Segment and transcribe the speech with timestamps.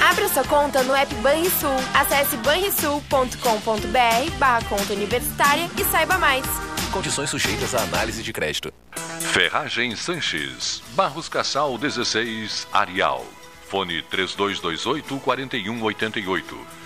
[0.00, 1.70] Abra sua conta no app Banrisul.
[1.94, 6.44] Acesse banrisul.com.br barra conta universitária e saiba mais.
[6.92, 8.72] Condições sujeitas à análise de crédito.
[9.20, 13.24] Ferragem Sanches, Barros Cassal 16, Arial.
[13.68, 16.85] Fone 3228 4188.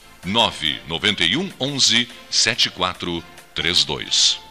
[0.25, 4.50] 991 11 7432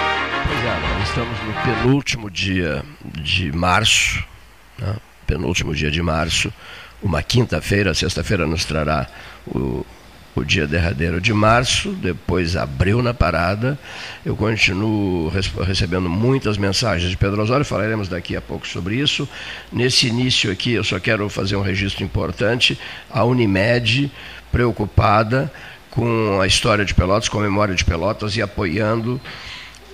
[0.61, 4.23] Rapaziada, estamos no penúltimo dia de março,
[4.77, 4.95] né?
[5.25, 6.53] penúltimo dia de março,
[7.01, 9.07] uma quinta-feira, sexta-feira nos trará
[9.47, 9.83] o,
[10.35, 13.77] o dia derradeiro de março, depois abril na parada.
[14.23, 15.31] Eu continuo
[15.65, 19.27] recebendo muitas mensagens de Pedro Osório, falaremos daqui a pouco sobre isso.
[19.71, 22.79] Nesse início aqui, eu só quero fazer um registro importante.
[23.09, 24.11] A Unimed,
[24.51, 25.51] preocupada
[25.89, 29.19] com a história de Pelotas, com a memória de Pelotas e apoiando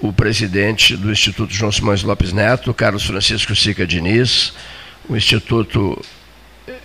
[0.02, 4.54] o presidente do Instituto João Simões Lopes Neto, Carlos Francisco Sica Diniz,
[5.10, 6.00] o Instituto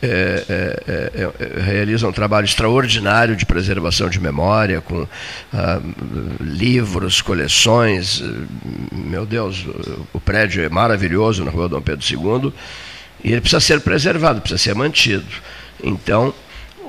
[0.00, 5.07] é, é, é, realiza um trabalho extraordinário de preservação de memória, com
[5.52, 5.81] ah,
[6.40, 8.23] livros, coleções.
[8.92, 9.64] Meu Deus,
[10.12, 12.52] o prédio é maravilhoso na rua Dom Pedro II
[13.25, 15.26] e ele precisa ser preservado, precisa ser mantido.
[15.83, 16.33] Então,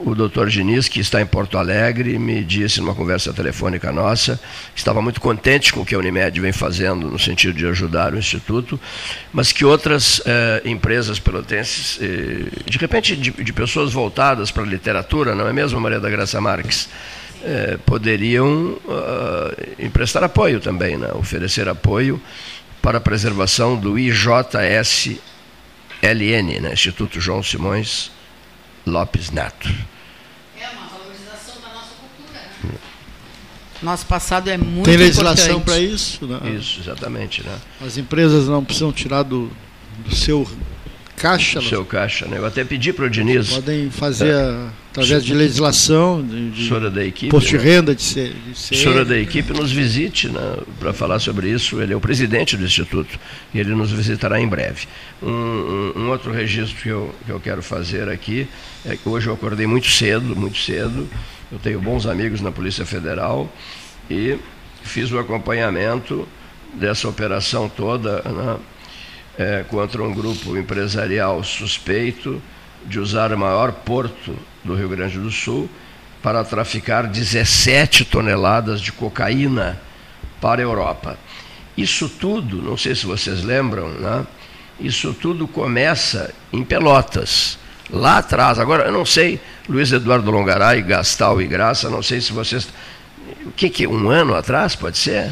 [0.06, 4.40] o doutor Diniz, que está em Porto Alegre, me disse numa conversa telefônica nossa,
[4.76, 8.18] estava muito contente com o que a Unimed vem fazendo no sentido de ajudar o
[8.18, 8.80] Instituto,
[9.32, 14.66] mas que outras eh, empresas pelotenses, eh, de repente de, de, pessoas voltadas para a
[14.66, 16.90] literatura, não é mesmo, Maria da Graça Marques,
[17.46, 21.10] eh, poderiam uh, emprestar apoio também, né?
[21.14, 22.22] oferecer apoio
[22.82, 25.20] para a preservação do IJSLN,
[26.62, 26.74] né?
[26.74, 28.12] Instituto João Simões
[28.86, 29.93] Lopes Neto.
[33.82, 36.26] Nosso passado é muito Tem legislação para isso?
[36.26, 36.56] Né?
[36.58, 37.44] Isso, exatamente.
[37.44, 37.56] Né?
[37.86, 39.52] As empresas não precisam tirar do,
[40.06, 40.48] do seu
[41.18, 41.60] caixa?
[41.60, 42.38] Do seu caixa, né?
[42.38, 43.50] Eu até pedi para o Diniz.
[43.50, 47.64] Podem fazer é, através de legislação, de, de da equipe, posto de né?
[47.64, 48.34] renda, de ser.
[48.48, 51.82] De ser Senhora da equipe nos visite né, para falar sobre isso.
[51.82, 53.20] Ele é o presidente do Instituto
[53.54, 54.88] e ele nos visitará em breve.
[55.22, 58.48] Um, um, um outro registro que eu, que eu quero fazer aqui
[58.86, 61.08] é que hoje eu acordei muito cedo, muito cedo
[61.54, 63.48] eu tenho bons amigos na Polícia Federal
[64.10, 64.40] e
[64.82, 66.28] fiz o acompanhamento
[66.74, 68.58] dessa operação toda né,
[69.38, 72.42] é, contra um grupo empresarial suspeito
[72.88, 75.70] de usar o maior porto do Rio Grande do Sul
[76.24, 79.80] para traficar 17 toneladas de cocaína
[80.42, 81.20] para a Europa.
[81.78, 84.26] Isso tudo, não sei se vocês lembram, né?
[84.80, 88.60] isso tudo começa em Pelotas lá atrás.
[88.60, 92.68] Agora, eu não sei, Luiz Eduardo Longaray, Gastal e Graça, não sei se vocês.
[93.46, 95.32] O que, que um ano atrás, pode ser?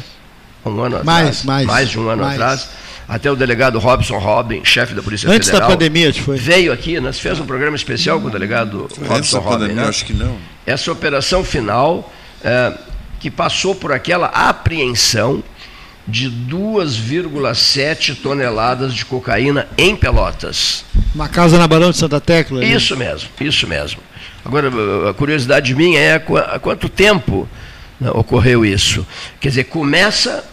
[0.64, 1.44] Um ano mais, atrás?
[1.44, 2.34] Mais, mais de um ano mais.
[2.34, 2.68] atrás.
[3.08, 5.68] Até o delegado Robson Robin, chefe da Polícia Antes Federal.
[5.68, 6.38] Antes da pandemia, foi.
[6.38, 9.74] Veio aqui, nós fez um programa especial com o delegado Antes Robson da pandemia, Robin.
[9.74, 9.88] Né?
[9.88, 10.36] acho que não.
[10.64, 12.10] Essa operação final,
[12.44, 12.72] é,
[13.18, 15.42] que passou por aquela apreensão
[16.06, 20.84] de 2,7 toneladas de cocaína em Pelotas.
[21.14, 22.60] Uma casa na Barão de Santa Tecla?
[22.60, 22.72] Ali.
[22.72, 24.00] Isso mesmo, isso mesmo.
[24.44, 24.70] Agora,
[25.08, 27.48] a curiosidade minha é há quanto tempo
[28.00, 29.06] né, ocorreu isso?
[29.40, 30.44] Quer dizer, começa,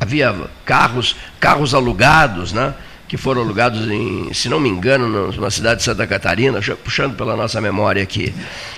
[0.00, 0.34] havia
[0.64, 2.74] carros, carros alugados, né?
[3.06, 7.36] que foram alugados, em, se não me engano, na cidade de Santa Catarina, puxando pela
[7.36, 8.32] nossa memória aqui,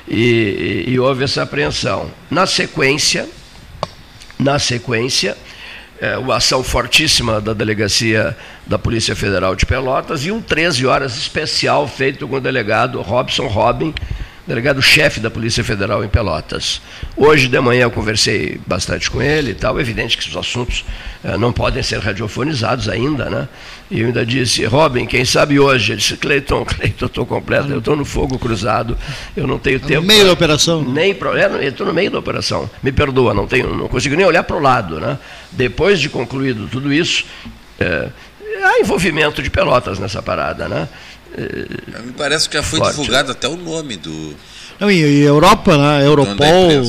[0.09, 2.11] e, e, e houve essa apreensão.
[2.31, 3.29] Na sequência,
[4.39, 5.37] na sequência,
[6.03, 11.17] é, uma ação fortíssima da delegacia da Polícia Federal de Pelotas e um 13 horas
[11.17, 13.95] especial feito com o delegado Robson Robin,
[14.47, 16.81] delegado-chefe da Polícia Federal em Pelotas.
[17.17, 20.85] Hoje de manhã eu conversei bastante com ele e tal, evidente que os assuntos
[21.23, 23.49] eh, não podem ser radiofonizados ainda, né?
[23.91, 25.93] E eu ainda disse, Robin, quem sabe hoje?
[25.93, 28.99] Ele disse, Cleiton, Cleiton, eu estou completo, eu estou no fogo cruzado,
[29.37, 30.01] eu não tenho tempo...
[30.01, 30.83] No meio pra, da operação?
[30.83, 34.17] Nem pra, é, eu estou no meio da operação, me perdoa, não, tenho, não consigo
[34.17, 35.19] nem olhar para o lado, né?
[35.53, 37.25] Depois de concluído tudo isso,
[37.79, 38.09] é,
[38.65, 40.89] há envolvimento de Pelotas nessa parada, né?
[42.05, 42.93] Me parece que já foi Forte.
[42.93, 44.35] divulgado até o nome do.
[44.79, 46.05] Não, e, e Europa, né?
[46.05, 46.83] Europol,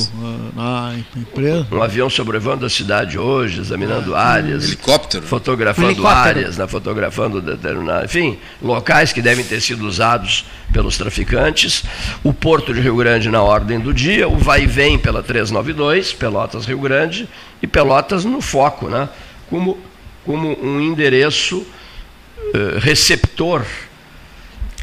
[0.55, 1.67] na empresa.
[1.71, 4.65] Um avião sobrevoando a cidade hoje, examinando áreas.
[4.65, 5.25] Helicóptero.
[5.25, 6.17] Fotografando Helicóptero.
[6.17, 6.67] áreas, né?
[6.67, 8.05] fotografando determinadas.
[8.05, 11.83] Enfim, locais que devem ter sido usados pelos traficantes.
[12.23, 16.13] O Porto de Rio Grande na ordem do dia, o vai e vem pela 392,
[16.13, 17.27] Pelotas Rio Grande,
[17.61, 19.07] e Pelotas no foco, né?
[19.49, 19.77] Como,
[20.25, 23.65] como um endereço uh, receptor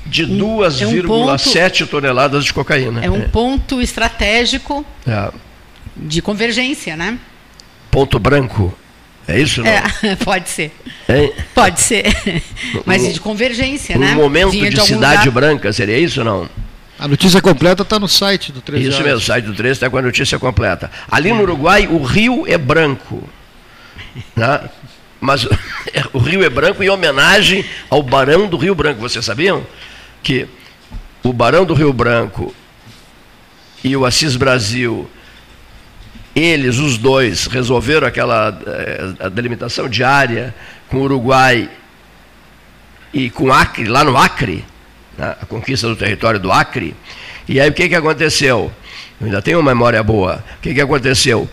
[0.07, 3.05] de 2,7 é um toneladas de cocaína.
[3.05, 5.31] É um ponto estratégico é.
[5.97, 7.19] de convergência, né?
[7.91, 8.75] Ponto branco.
[9.29, 9.71] É isso, não?
[9.71, 9.83] É,
[10.25, 10.73] pode ser.
[11.09, 11.33] Hein?
[11.55, 12.05] Pode ser.
[12.85, 14.15] Mas de convergência, um né?
[14.15, 15.31] momento Vinha de, de cidade lugar...
[15.31, 16.49] branca, seria isso ou não?
[16.99, 19.89] A notícia completa está no site do 13 Isso mesmo, o site do 13 está
[19.89, 20.91] com a notícia completa.
[21.11, 23.27] Ali no Uruguai, o rio é branco.
[24.37, 24.61] Né?
[25.19, 25.47] Mas
[26.13, 29.01] o rio é branco em homenagem ao Barão do Rio Branco.
[29.01, 29.67] Vocês sabiam?
[30.23, 30.47] Que
[31.23, 32.55] o Barão do Rio Branco
[33.83, 35.09] e o Assis Brasil,
[36.35, 40.55] eles, os dois, resolveram aquela eh, delimitação diária
[40.89, 41.69] com o Uruguai
[43.13, 44.65] e com Acre, lá no Acre,
[45.17, 46.95] né, a conquista do território do Acre.
[47.49, 48.71] E aí o que, que aconteceu?
[49.21, 50.45] Eu ainda tenho uma memória boa.
[50.59, 51.49] O que, que aconteceu?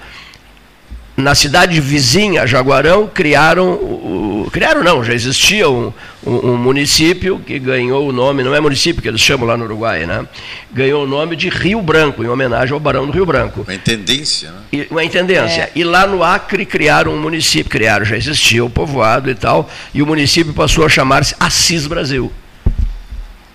[1.17, 5.91] Na cidade vizinha, Jaguarão, criaram, o, criaram não, já existia um,
[6.24, 9.65] um, um, município que ganhou o nome, não é município que eles chamam lá no
[9.65, 10.27] Uruguai, né?
[10.71, 13.62] Ganhou o nome de Rio Branco, em homenagem ao Barão do Rio Branco.
[13.62, 14.57] Uma intendência, né?
[14.71, 15.63] E, uma intendência.
[15.63, 15.71] É.
[15.74, 20.03] E lá no Acre criaram um município, criaram, já existia o povoado e tal, e
[20.03, 22.31] o município passou a chamar-se Assis Brasil,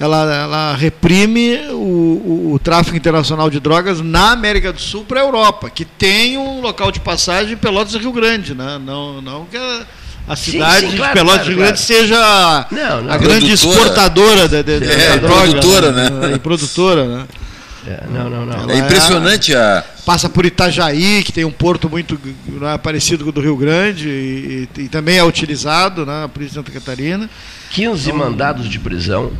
[0.00, 5.20] Ela, ela reprime o, o, o, tráfico internacional de drogas na América do Sul para
[5.20, 8.54] a Europa, que tem um local de passagem em Pelotas e Rio Grande.
[8.54, 8.80] Né?
[8.82, 9.82] Não, não que a,
[10.26, 12.00] a cidade sim, sim, claro, de Pelotas e Rio Grande claro.
[12.00, 13.12] seja não, não.
[13.12, 13.52] a grande produtora.
[13.52, 15.42] exportadora de, de, é, da droga.
[15.42, 16.10] Produtora, né?
[16.10, 16.38] né?
[16.38, 17.24] produtora, né?
[17.86, 18.70] É, não, não, não.
[18.70, 19.84] é impressionante a.
[20.06, 24.08] Passa por Itajaí, que tem um porto muito né, parecido com o do Rio Grande,
[24.08, 27.28] e, e, e também é utilizado na né, Polícia de Santa Catarina.
[27.70, 29.30] 15 então, mandados de prisão.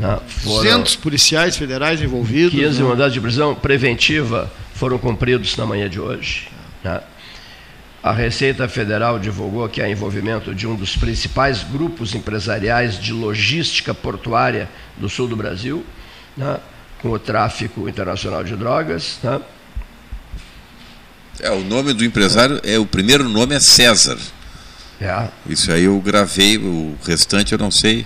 [0.00, 2.58] Né, foram 200 policiais federais envolvidos.
[2.58, 2.88] 15 né?
[2.88, 6.48] mandados de prisão preventiva foram cumpridos na manhã de hoje.
[6.82, 7.00] Né?
[8.02, 13.92] A Receita Federal divulgou que há envolvimento de um dos principais grupos empresariais de logística
[13.92, 15.84] portuária do sul do Brasil.
[16.36, 16.58] Né?
[17.00, 19.18] com o tráfico internacional de drogas.
[19.22, 19.40] Tá?
[21.40, 24.18] É, o nome do empresário é o primeiro nome é César.
[25.00, 25.28] É.
[25.48, 28.04] Isso aí eu gravei, o restante eu não sei.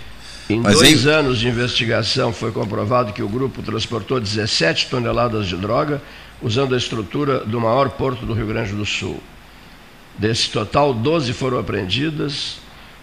[0.49, 1.15] Em Mas dois aí...
[1.15, 6.03] anos de investigação foi comprovado que o grupo transportou 17 toneladas de droga
[6.43, 9.23] usando a estrutura do maior porto do Rio Grande do Sul.
[10.19, 12.59] Desse total, 12 foram apreendidas,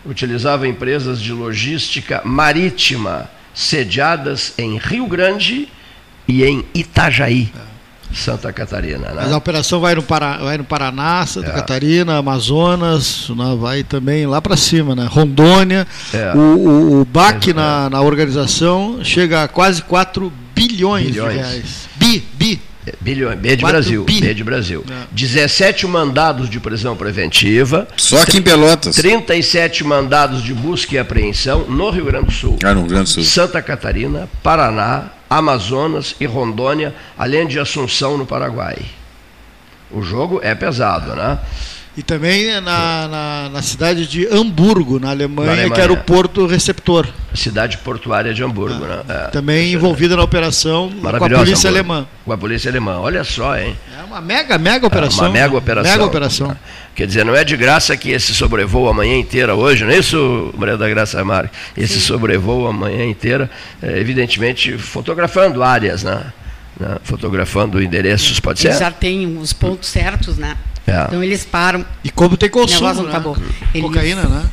[0.05, 5.67] utilizava empresas de logística marítima sediadas em Rio Grande
[6.27, 7.51] e em Itajaí.
[8.13, 9.09] Santa Catarina.
[9.09, 9.13] Né?
[9.15, 11.53] Mas a operação vai no, Pará, vai no Paraná, Santa é.
[11.53, 13.57] Catarina, Amazonas, né?
[13.59, 15.07] vai também lá para cima, né?
[15.09, 15.87] Rondônia.
[16.13, 16.33] É.
[16.35, 21.33] O, o, o BAC na, na organização chega a quase 4 bilhões, bilhões.
[21.33, 21.89] de reais.
[21.95, 22.61] Bi, bi.
[22.85, 24.03] É, bilhões, B de Brasil.
[24.03, 24.21] Bi.
[24.21, 24.83] B de Brasil.
[24.89, 25.03] É.
[25.11, 27.87] 17 mandados de prisão preventiva.
[27.95, 28.95] Só aqui em Pelotas.
[28.95, 32.57] 37 mandados de busca e apreensão no Rio Grande do Sul.
[32.63, 33.23] Ah, no Rio Grande do Sul.
[33.23, 38.79] Santa Catarina, Paraná, Amazonas e Rondônia, além de Assunção, no Paraguai.
[39.89, 41.39] O jogo é pesado, né?
[41.95, 45.97] E também na, na, na, cidade de Hamburgo, na Alemanha, na Alemanha, que era o
[45.97, 47.05] porto receptor.
[47.35, 49.25] Cidade portuária de Hamburgo, ah, né?
[49.25, 51.91] É, também envolvida na operação com a polícia Hamburgo.
[51.91, 52.07] alemã.
[52.23, 53.77] Com a polícia alemã, olha só, hein?
[53.99, 55.25] É uma mega, mega operação.
[55.25, 55.91] É uma mega operação.
[55.91, 56.57] Mega operação.
[56.95, 59.97] Quer dizer, não é de graça que esse sobrevoo a manhã inteira hoje, não é
[59.97, 61.57] isso, Maria da Graça Marques?
[61.75, 62.07] Esse Sim.
[62.07, 63.49] sobrevoo a manhã inteira,
[63.81, 66.23] é, evidentemente, fotografando áreas, né?
[66.79, 66.97] né?
[67.03, 68.83] Fotografando endereços, pode Eles ser?
[68.83, 70.55] já tem os pontos certos, né?
[70.87, 71.03] É.
[71.03, 71.85] Então eles param.
[72.03, 73.09] E como tem consumo, né?
[73.09, 73.37] acabou.
[73.79, 74.49] Cocaína, né?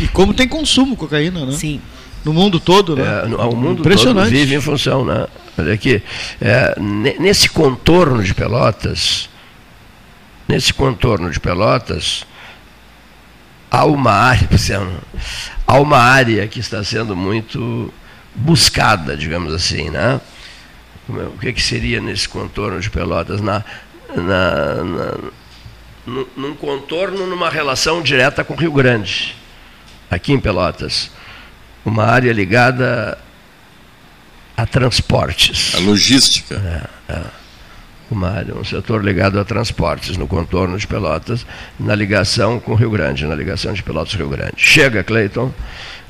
[0.00, 1.52] E como tem consumo cocaína, né?
[1.52, 1.80] Sim.
[2.24, 3.04] No mundo todo, né?
[3.04, 5.26] É, o mundo todo vive em função, né?
[5.58, 6.02] Olha aqui,
[6.40, 6.74] é,
[7.20, 9.28] nesse contorno de Pelotas,
[10.48, 12.24] nesse contorno de Pelotas,
[13.70, 14.48] há uma área,
[15.66, 17.92] há uma área que está sendo muito
[18.34, 20.20] buscada, digamos assim, né?
[21.08, 23.40] O que, que seria nesse contorno de Pelotas?
[23.42, 23.62] Na,
[24.16, 25.14] na, na
[26.06, 29.34] num contorno, numa relação direta com o Rio Grande,
[30.10, 31.10] aqui em Pelotas.
[31.84, 33.18] Uma área ligada
[34.56, 35.74] a transportes.
[35.74, 36.88] A logística.
[37.08, 37.44] É, é.
[38.10, 41.44] Uma área, um setor ligado a transportes no contorno de Pelotas,
[41.80, 44.54] na ligação com o Rio Grande, na ligação de Pelotas Rio Grande.
[44.56, 45.52] Chega, Cleiton.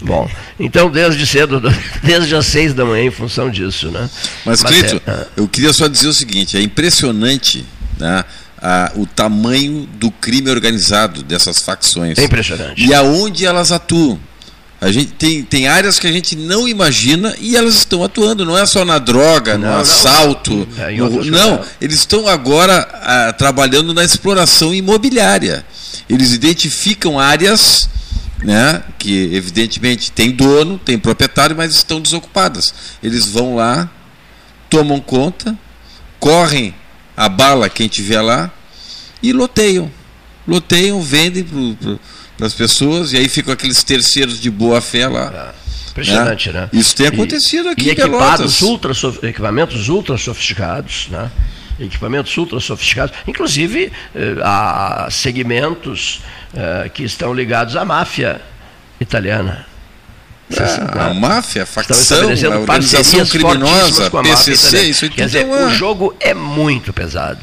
[0.02, 0.28] Bom,
[0.59, 1.62] então desde cedo,
[2.02, 4.11] desde as seis da manhã, em função disso, né?
[4.44, 7.64] Mas, Mas Cleiton, é, é, eu queria só dizer o seguinte: é impressionante,
[7.98, 8.24] né?
[8.64, 12.16] A, o tamanho do crime organizado dessas facções.
[12.16, 12.83] É impressionante.
[12.83, 14.18] E aonde elas atuam.
[14.81, 18.57] A gente tem, tem áreas que a gente não imagina e elas estão atuando, não
[18.59, 20.66] é só na droga, não, no assalto.
[20.77, 25.64] Não, é, no, não eles estão agora ah, trabalhando na exploração imobiliária.
[26.09, 27.88] Eles identificam áreas
[28.42, 32.74] né, que evidentemente tem dono, tem proprietário, mas estão desocupadas.
[33.03, 33.90] Eles vão lá,
[34.68, 35.57] tomam conta,
[36.18, 36.74] correm
[37.16, 38.50] a bala quem tiver lá
[39.22, 39.90] e loteiam.
[40.46, 41.46] Loteiam, vendem
[42.37, 45.53] para as pessoas e aí ficam aqueles terceiros de boa fé lá.
[45.61, 45.64] É.
[45.90, 46.62] Impressionante, né?
[46.62, 46.68] né?
[46.72, 51.31] Isso tem acontecido e, aqui e equipados ultra, equipamentos ultra sofisticados, né?
[51.79, 56.20] equipamentos ultra sofisticados, inclusive eh, há segmentos
[56.55, 58.40] eh, que estão ligados à máfia
[59.00, 59.66] italiana.
[60.57, 65.46] Ah, a máfia, a facção, a organização criminosa, com a PCC, máfia, isso Quer dizer,
[65.46, 67.40] o jogo é muito pesado.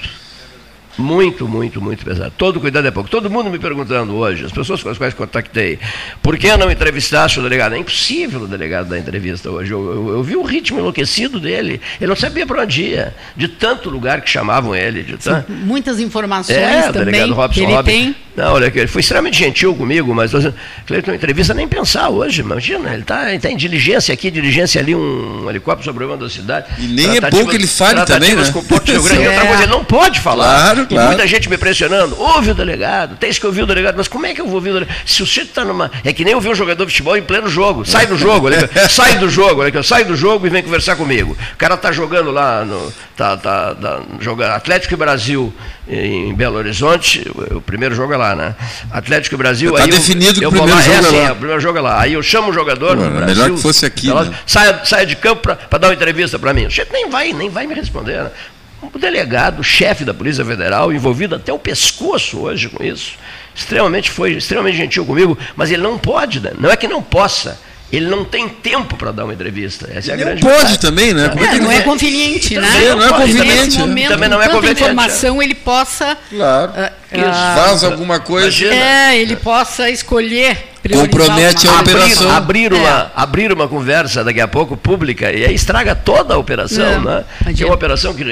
[1.02, 2.32] Muito, muito, muito pesado.
[2.38, 3.10] Todo cuidado é pouco.
[3.10, 5.80] Todo mundo me perguntando hoje, as pessoas com as quais contactei,
[6.22, 7.76] por que não entrevistasse o delegado?
[7.76, 9.72] É impossível o delegado dar entrevista hoje.
[9.72, 11.82] Eu, eu, eu vi o ritmo enlouquecido dele.
[12.00, 15.04] Ele não sabia para onde ia, de tanto lugar que chamavam ele.
[15.04, 15.18] De
[15.50, 17.92] muitas informações é, também delegado Robson ele Robin.
[17.92, 18.16] tem.
[18.36, 20.32] Não, olha aqui, ele foi extremamente gentil comigo, mas
[20.88, 25.50] Cleiton, entrevista nem pensar hoje, imagina, ele está tá em diligência aqui, diligência ali, um
[25.50, 26.68] helicóptero sobrevoando a cidade.
[26.80, 28.50] E nem é bom que ele fale também, né?
[28.52, 29.24] com o Porto Rio Grande.
[29.24, 29.30] É.
[29.32, 30.46] Outra coisa, ele não pode falar.
[30.46, 31.08] Claro, E claro.
[31.08, 34.34] muita gente me pressionando, ouve o delegado, tens que ouvir o delegado, mas como é
[34.34, 34.96] que eu vou ouvir o delegado?
[35.06, 35.90] Se o sujeito está numa.
[36.04, 37.86] É que nem ouvir um jogador de futebol em pleno jogo.
[37.86, 38.48] Sai do jogo,
[38.90, 41.38] sai do jogo, olha aqui, sai do jogo e vem conversar comigo.
[41.54, 42.92] O cara está jogando lá no.
[43.16, 45.54] Tá, tá, tá jogando Atlético e Brasil
[45.88, 48.56] em Belo Horizonte, o, primeiro jogo é lá, né?
[48.92, 49.74] Atlético e Brasil.
[49.74, 51.32] Tá aí eu- definido que o primeiro lá, jogo é assim, lá.
[51.32, 52.02] o primeiro jogo é lá.
[52.02, 53.28] Aí eu chamo o jogador Pô, era Brasil.
[53.44, 54.36] melhor que fosse aqui, Pelotas, né?
[54.48, 56.66] saia, saia de campo para dar uma entrevista para mim.
[56.66, 58.24] O chefe nem vai, nem vai me responder.
[58.24, 58.32] né?
[58.82, 63.14] O delegado, o chefe da Polícia Federal, envolvido até o pescoço hoje com isso,
[63.56, 66.52] extremamente foi extremamente gentil comigo, mas ele não pode, né?
[66.58, 67.60] não é que não possa.
[67.92, 69.90] Ele não tem tempo para dar uma entrevista.
[69.94, 70.80] Essa é a não grande pode verdade.
[70.80, 71.28] também, né?
[71.28, 72.66] Como é ele não é conveniente, né?
[72.66, 76.18] Também não é conveniente, Nesse momento, Também não com é tanta conveniente, informação, ele possa...
[76.30, 76.72] Claro.
[76.78, 78.48] ah, Vaza alguma coisa.
[78.48, 78.74] Imagina.
[78.74, 80.71] É, ele possa escolher...
[80.90, 82.32] Compromete a abrir, operação.
[82.32, 82.76] abrir, É.
[82.76, 87.04] uma, abrir uma conversa daqui a pouco pública e aí estraga toda a operação, Não,
[87.04, 87.24] né?
[87.56, 88.24] Que é uma operação que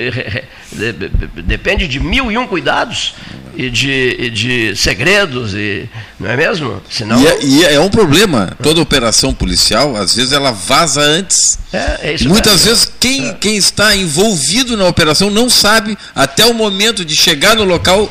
[1.45, 3.13] depende de mil e um cuidados
[3.55, 5.87] e de, e de segredos, e,
[6.19, 6.81] não é mesmo?
[6.89, 8.55] Senão, E é, e é um problema.
[8.63, 11.59] Toda operação policial, às vezes, ela vaza antes.
[11.73, 12.69] É, é isso Muitas mesmo.
[12.69, 17.63] vezes, quem, quem está envolvido na operação não sabe, até o momento de chegar no
[17.63, 18.09] local,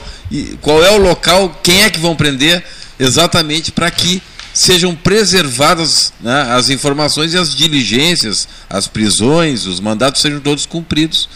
[0.61, 2.63] qual é o local, quem é que vão prender,
[3.01, 4.23] exatamente para que
[4.59, 11.29] sejam preservadas né, as informações e as diligências, as prisões, os mandatos sejam todos cumpridos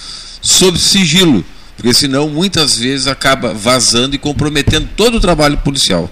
[0.43, 1.45] sob sigilo.
[1.77, 6.11] Porque senão, muitas vezes, acaba vazando e comprometendo todo o trabalho policial.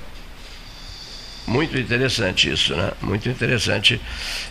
[1.49, 2.93] Muito interessante isso, né?
[3.03, 4.01] Muito interessante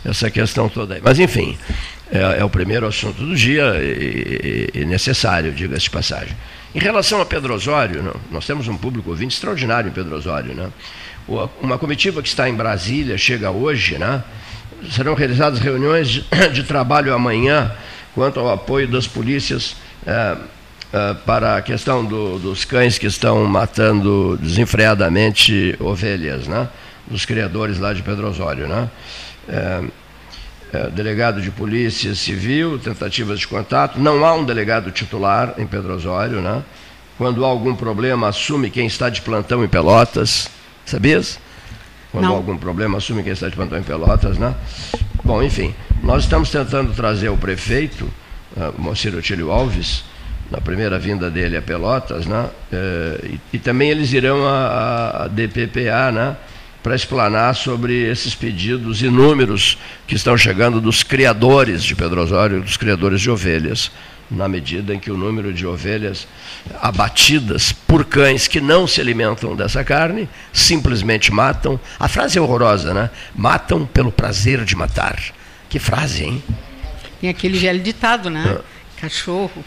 [0.03, 1.01] essa questão toda aí.
[1.03, 1.57] Mas, enfim,
[2.11, 6.35] é, é o primeiro assunto do dia e, e- e necessário, diga-se de passagem.
[6.75, 10.69] Em relação a Pedro Osório, nós temos um público ouvinte extraordinário em Pedro Osório, né?
[11.61, 14.23] Uma comitiva que está em Brasília chega hoje, né?
[14.91, 17.71] Serão realizadas reuniões de, trabalho amanhã
[18.15, 19.75] quanto ao apoio das polícias
[20.07, 20.37] eh,
[20.91, 26.67] eh, para a questão do- dos cães que estão matando desenfreadamente ovelhas, né?
[27.05, 28.89] Dos criadores lá de Pedro Osório, né?
[29.47, 29.81] Eh,
[30.93, 33.99] delegado de polícia civil, tentativas de contato.
[33.99, 36.63] Não há um delegado titular em Pedro Osório, né?
[37.19, 40.49] Quando há algum problema, assume quem está de plantão em Pelotas.
[40.89, 41.39] Sabias?
[42.11, 42.33] Quando Não.
[42.33, 44.55] há algum problema, assume quem está de plantão em Pelotas, né?
[45.23, 48.11] Bom, enfim, nós estamos tentando trazer o prefeito,
[48.57, 50.03] uh, Moacir Otílio Alves,
[50.49, 52.49] na primeira vinda dele a Pelotas, né?
[52.73, 56.35] Eh, e, e também eles irão à, à DPPA, né?
[56.81, 62.77] Para explanar sobre esses pedidos inúmeros que estão chegando dos criadores de Pedro Osório, dos
[62.77, 63.91] criadores de ovelhas,
[64.29, 66.27] na medida em que o número de ovelhas
[66.81, 71.79] abatidas por cães que não se alimentam dessa carne, simplesmente matam.
[71.99, 73.09] A frase é horrorosa, né?
[73.35, 75.19] Matam pelo prazer de matar.
[75.67, 76.43] Que frase, hein?
[77.19, 78.57] Tem aquele velho ditado, né?
[78.59, 78.61] Ah.
[79.01, 79.63] Cachorro.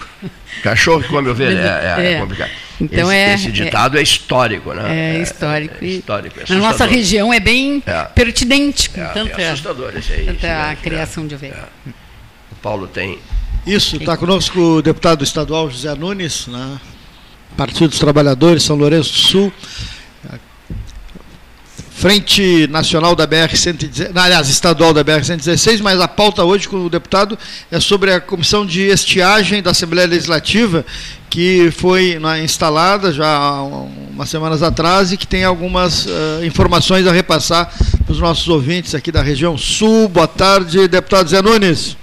[0.62, 2.20] Cachorro que come ovelha, é, é, é É.
[2.20, 2.50] complicado.
[2.78, 5.16] Então esse, é- esse ditado é, histórico, né?
[5.16, 5.76] É histórico.
[5.82, 8.02] É, histórico, é Na nossa região é bem É.
[8.04, 10.26] pertinente com É, tanta, é assustador esse aí.
[10.26, 11.64] tanta esse aí, criação de ovelha.
[11.86, 13.18] O Paulo tem.
[13.66, 16.80] Isso, está conosco o deputado estadual José Nunes, né?
[17.56, 19.52] Partido dos Trabalhadores, São Lourenço do Sul.
[21.94, 27.38] Frente Nacional da BR-116, aliás, estadual da BR-116, mas a pauta hoje com o deputado
[27.70, 30.84] é sobre a comissão de estiagem da Assembleia Legislativa,
[31.30, 36.44] que foi né, instalada já há um- umas semanas atrás e que tem algumas eh,
[36.44, 37.72] informações a repassar
[38.04, 40.08] para os nossos ouvintes aqui da região sul.
[40.08, 41.96] Boa tarde, deputado Zé Nunes.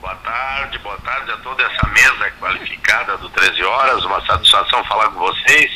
[0.00, 4.04] Boa tarde, boa tarde a toda essa mesa qualificada do 13 Horas.
[4.04, 5.70] Uma satisfação falar com vocês.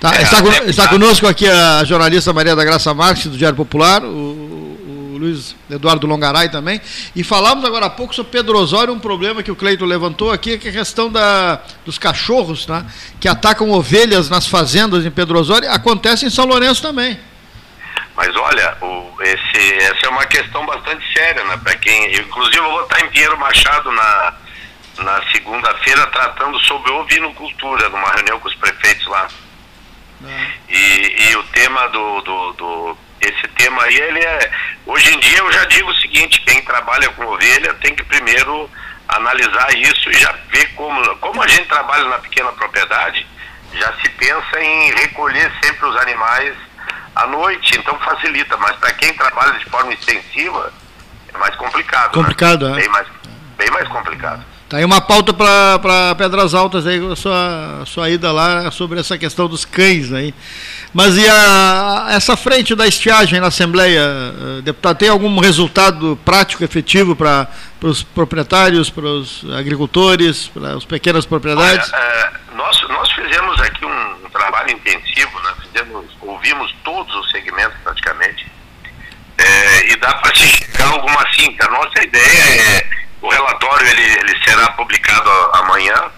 [0.00, 4.02] Tá, É, está, está conosco aqui a jornalista Maria da Graça Marques, do Diário Popular,
[4.04, 6.80] o, o Luiz Eduardo Longaray também.
[7.14, 10.58] E falamos agora há pouco sobre Pedro Osório, um problema que o Cleito levantou aqui,
[10.58, 12.84] que é a questão da, dos cachorros, né,
[13.18, 15.70] que atacam ovelhas nas fazendas em Pedro Osório.
[15.72, 17.18] Acontece em São Lourenço também.
[18.14, 21.58] Mas olha, o- esse, essa é uma questão bastante séria, né?
[21.62, 22.14] Para quem.
[22.18, 24.34] Inclusive, eu vou estar em Pinheiro Machado na,
[24.98, 29.28] na segunda-feira tratando sobre ovinocultura, numa reunião com os prefeitos lá.
[30.68, 34.50] E, e o tema do, do, do- Esse tema aí, ele é.
[34.86, 38.70] Hoje em dia eu já digo o seguinte, quem trabalha com ovelha tem que primeiro
[39.08, 41.04] analisar isso e já ver como.
[41.18, 43.26] Como a gente trabalha na pequena propriedade,
[43.74, 46.54] já se pensa em recolher sempre os animais
[47.14, 50.72] à noite, então facilita, mas para quem trabalha de forma extensiva
[51.32, 52.12] é mais complicado.
[52.12, 52.78] Complicado, né?
[52.78, 52.80] é.
[52.80, 53.06] Bem mais,
[53.58, 54.44] bem mais complicado.
[54.68, 58.98] Tá aí uma pauta para Pedras Altas aí, a sua, a sua ida lá sobre
[58.98, 60.34] essa questão dos cães aí.
[60.92, 66.64] Mas e a, essa frente da estiagem na Assembleia, eh, deputado, tem algum resultado prático,
[66.64, 67.46] efetivo para
[67.80, 71.92] os proprietários, para os agricultores, para as pequenas propriedades?
[71.92, 75.52] Olha, é, nós, nós fizemos aqui um, um trabalho intensivo, né?
[75.62, 78.50] fizemos, ouvimos todos os segmentos praticamente,
[79.38, 81.66] é, e dá para se chegar alguma cinta.
[81.66, 86.10] A nossa ideia é o relatório ele, ele será publicado amanhã.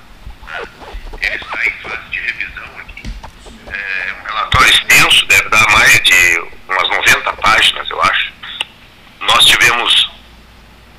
[1.21, 3.03] Ele está em fase de revisão aqui.
[3.67, 8.33] É um relatório extenso, deve dar mais de umas 90 páginas, eu acho.
[9.21, 10.11] Nós tivemos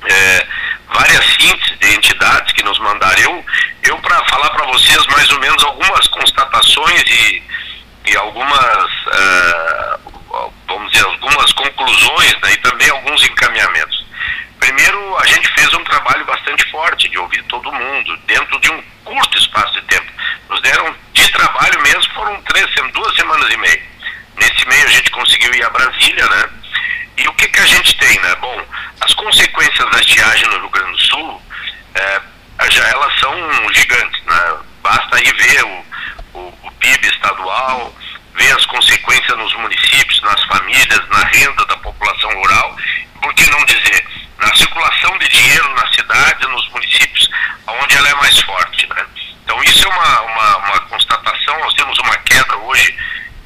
[0.08, 0.46] é,
[0.92, 3.20] várias sínteses de entidades que nos mandaram.
[3.20, 3.44] Eu,
[3.84, 7.42] eu para falar para vocês mais ou menos algumas constatações e,
[8.06, 14.09] e algumas, uh, vamos dizer, algumas conclusões né, e também alguns encaminhamentos.
[14.60, 18.82] Primeiro, a gente fez um trabalho bastante forte de ouvir todo mundo, dentro de um
[19.04, 20.12] curto espaço de tempo.
[20.48, 23.82] Nos deram de trabalho mesmo, foram três, duas semanas e meia.
[24.36, 26.50] Nesse meio a gente conseguiu ir a Brasília, né?
[27.16, 28.34] E o que, que a gente tem, né?
[28.36, 28.62] Bom,
[29.00, 31.42] as consequências da estiagem no Rio Grande do Sul,
[31.94, 32.20] é,
[32.70, 33.34] já elas são
[33.72, 34.56] gigantes, né?
[34.82, 35.84] Basta aí ver o,
[36.34, 37.94] o, o PIB estadual,
[38.34, 42.76] ver as consequências nos municípios, nas famílias, na renda da população rural,
[43.22, 44.06] por que não dizer
[44.38, 47.28] na circulação de dinheiro na cidade, nos municípios,
[47.66, 48.86] onde ela é mais forte.
[48.88, 49.06] Né?
[49.44, 52.96] Então isso é uma, uma, uma constatação, nós temos uma queda hoje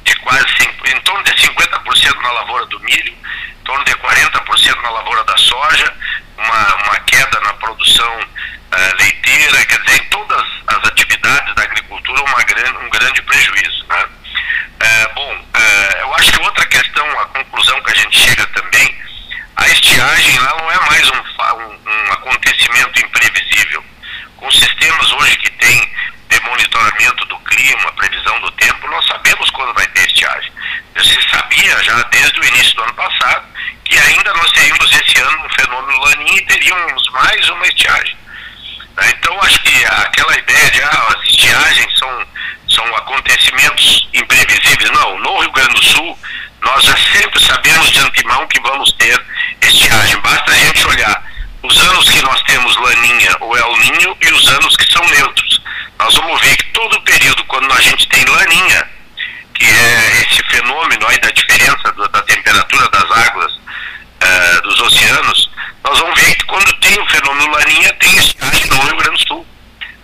[0.03, 0.45] de quase
[0.85, 5.37] em torno de 50% na lavoura do milho, em torno de 40% na lavoura da
[5.37, 5.93] soja,
[6.37, 12.23] uma, uma queda na produção uh, leiteira, quer dizer, em todas as atividades da agricultura
[12.23, 13.85] uma grande, um grande prejuízo.
[13.89, 14.05] Né?
[14.75, 18.95] Uh, bom, uh, eu acho que outra questão, a conclusão que a gente chega também,
[19.55, 23.83] a estiagem lá não é mais um, um, um acontecimento imprevisível.
[24.37, 25.91] Com sistemas hoje que tem
[26.29, 30.51] de monitoramento do clima, previsão do tempo, nós sabemos quando vai ter estiagem.
[30.97, 33.45] Se sabia já desde o início do ano passado
[33.85, 38.17] que ainda nós teríamos esse ano um fenômeno laninha e teríamos mais uma estiagem.
[38.97, 39.13] Né?
[39.17, 42.27] Então acho que aquela ideia de ah, as estiagens são,
[42.69, 46.17] são acontecimentos imprevisíveis, não, no Rio Grande do Sul
[46.65, 49.23] nós já sempre sabemos de antemão que vamos ter
[49.61, 50.19] estiagem.
[50.21, 51.23] Basta a gente olhar
[51.61, 55.61] os anos que nós temos laninha ou El Ninho e os anos que são neutros.
[55.99, 58.89] Nós vamos ver que todo período, quando a gente tem laninha,
[59.53, 63.53] que é esse fenômeno aí da diferença da temperatura das águas
[64.25, 65.49] uh, dos oceanos,
[65.83, 69.27] nós vamos ver que quando tem o fenômeno laninha, tem estiagem no Rio Grande do
[69.27, 69.47] Sul.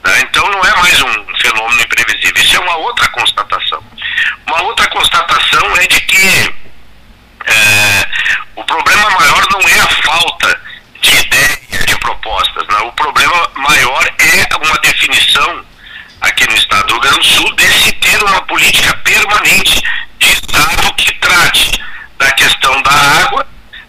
[0.03, 0.21] Né?
[0.21, 2.43] Então não é mais um fenômeno imprevisível.
[2.43, 3.84] Isso é uma outra constatação.
[4.47, 6.53] Uma outra constatação é de que
[7.45, 8.07] é,
[8.55, 10.62] o problema maior não é a falta
[11.01, 12.67] de ideia, de propostas.
[12.67, 12.77] Né?
[12.79, 15.65] O problema maior é uma definição
[16.21, 19.81] aqui no estado do Rio Grande do Sul de se ter uma política permanente
[20.19, 21.84] de estado que trate
[22.17, 23.47] da questão da água,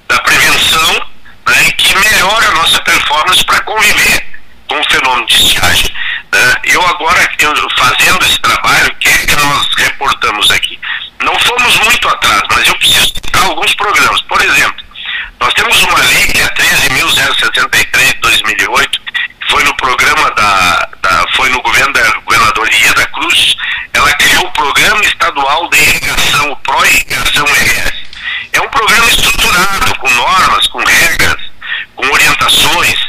[0.09, 1.07] da prevenção
[1.47, 4.27] né, e que melhore a nossa performance para conviver
[4.69, 5.95] com o fenômeno de estiagem.
[6.33, 6.55] Né?
[6.65, 7.29] Eu agora,
[7.77, 10.79] fazendo esse trabalho, o que, é que nós reportamos aqui?
[11.21, 14.23] Não fomos muito atrás, mas eu preciso citar alguns programas.
[14.23, 14.83] Por exemplo,
[15.41, 20.89] nós temos uma lei que é a 13.063 de 2008, que foi no programa da,
[21.03, 23.57] da, foi no governo da governadora Ieda Cruz,
[23.93, 27.93] ela criou o Programa Estadual de Irrigação, o Pro Irrigação RS.
[28.53, 31.41] É um programa estruturado, com normas, com regras,
[31.97, 33.02] com orientações,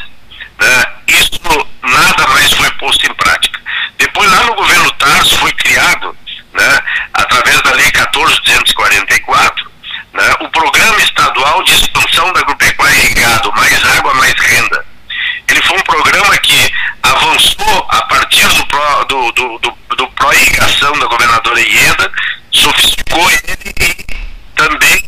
[0.63, 0.85] né?
[1.07, 3.59] Isso nada mais foi posto em prática.
[3.97, 6.15] Depois, lá no governo Tarso, foi criado,
[6.53, 6.79] né,
[7.13, 9.51] através da Lei 14.244,
[10.13, 14.85] né, o Programa Estadual de Expansão da Agropecuária Irrigado, Mais Água, Mais Renda.
[15.47, 16.73] Ele foi um programa que
[17.03, 22.11] avançou a partir do, pro, do, do, do, do Pro-Irrigação da governadora Ieda,
[22.51, 24.05] sofisticou ele e
[24.55, 25.03] também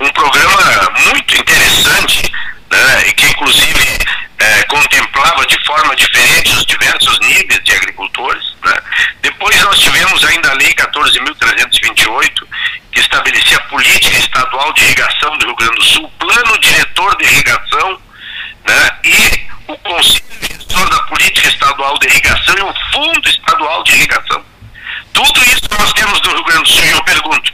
[0.00, 2.30] um programa muito interessante,
[2.70, 3.98] né, e que inclusive
[4.38, 8.44] é, contemplava de forma diferente os diversos níveis de agricultores.
[8.64, 8.74] Né?
[9.22, 12.46] Depois nós tivemos ainda a Lei 14.328,
[12.92, 17.24] que estabelecia a política estadual de irrigação do Rio Grande do Sul, plano diretor de
[17.24, 18.00] irrigação
[18.66, 18.90] né?
[19.04, 24.44] e o Conselho Gestor da Política Estadual de Irrigação e o Fundo Estadual de Irrigação.
[25.12, 27.52] Tudo isso nós temos no Rio Grande do Sul e eu pergunto,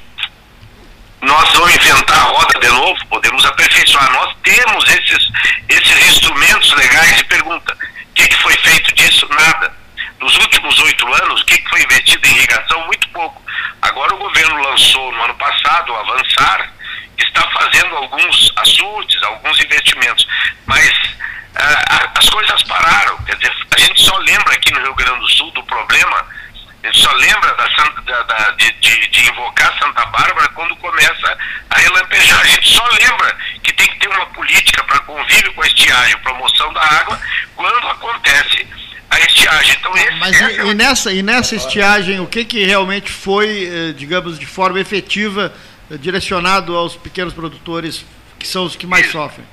[1.25, 4.11] nós vamos inventar a roda de novo, podemos aperfeiçoar.
[4.13, 5.31] Nós temos esses,
[5.69, 7.73] esses instrumentos legais de pergunta.
[7.73, 9.27] O que, que foi feito disso?
[9.31, 9.73] Nada.
[10.21, 12.87] Nos últimos oito anos, o que, que foi investido em irrigação?
[12.87, 13.43] Muito pouco.
[13.83, 16.71] Agora o governo lançou no ano passado o Avançar,
[17.19, 20.27] está fazendo alguns açudes, alguns investimentos,
[20.67, 20.93] mas
[21.57, 23.17] ah, as coisas pararam.
[23.25, 26.27] Quer dizer, a gente só lembra aqui no Rio Grande do Sul do problema
[26.93, 31.39] da, da, da de, de, de, invocar Santa Bárbara quando começa
[31.71, 32.41] a relampejar.
[32.41, 36.19] A gente só lembra que tem que ter uma política para convívio com a estiagem,
[36.19, 37.19] promoção da água,
[37.57, 38.67] quando acontece
[39.11, 39.77] a estiagem.
[39.79, 43.67] Então, esse, Mas e, é e, nessa, e nessa estiagem, o que, que realmente foi,
[43.67, 45.53] eh, digamos, de forma efetiva,
[45.91, 48.05] eh, direcionado aos pequenos produtores,
[48.39, 49.13] que são os que mais Isso.
[49.13, 49.47] sofrem?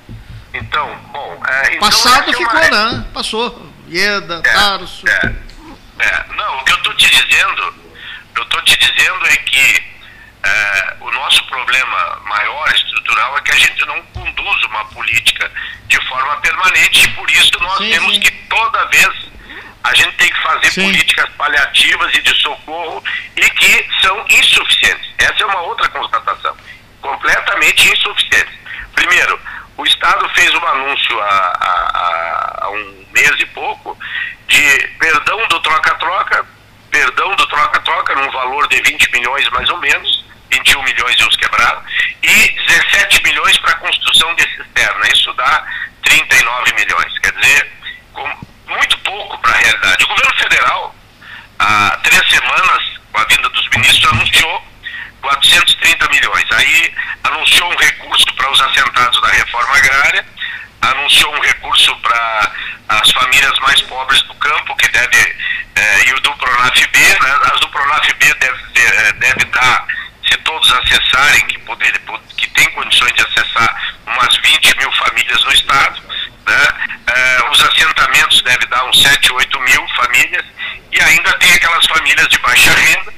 [0.52, 1.42] Então, bom.
[1.48, 2.92] É, então Passado ficou, uma...
[2.92, 3.06] né?
[3.14, 3.72] Passou.
[3.88, 5.08] Ieda, é, Tarso.
[5.08, 5.32] É,
[6.02, 6.24] é.
[6.34, 7.74] Não, o que eu estou te dizendo,
[8.36, 9.82] eu estou te dizendo é que
[10.44, 15.50] é, o nosso problema maior estrutural é que a gente não conduz uma política
[15.86, 18.20] de forma permanente e por isso nós sim, temos sim.
[18.20, 19.32] que toda vez
[19.84, 20.84] a gente tem que fazer sim.
[20.84, 23.02] políticas paliativas e de socorro
[23.36, 25.10] e que são insuficientes.
[25.18, 26.56] Essa é uma outra constatação.
[27.00, 28.54] Completamente insuficientes.
[28.94, 29.40] Primeiro,
[29.76, 33.96] o Estado fez um anúncio há, há, há um mês e pouco
[34.48, 36.44] de perdão do troca-troca,
[36.90, 41.36] perdão do troca-troca num valor de 20 milhões mais ou menos, 21 milhões e uns
[41.36, 41.84] quebrados,
[42.22, 45.06] e 17 milhões para a construção de cisterna.
[45.12, 45.66] Isso dá
[46.04, 47.18] 39 milhões.
[47.20, 47.72] Quer dizer,
[48.66, 50.04] muito pouco para a realidade.
[50.04, 50.94] O governo federal,
[51.58, 54.62] há três semanas, com a vinda dos ministros, anunciou
[55.22, 56.44] 430 milhões.
[56.50, 60.26] Aí anunciou um recurso para os assentados da reforma agrária,
[60.82, 62.52] anunciou um recurso para
[62.88, 65.36] as famílias mais pobres do campo, que deve,
[65.76, 67.38] eh, e o do Pronaf B, né?
[67.52, 69.86] as do Pronaf B deve, eh, deve dar,
[70.28, 71.92] se todos acessarem, que, poder,
[72.36, 76.02] que tem condições de acessar umas 20 mil famílias no estado,
[76.46, 76.68] né?
[77.06, 80.44] Eh, os assentamentos deve dar uns 7, 8 mil famílias,
[80.90, 83.14] e ainda tem aquelas famílias de baixa renda,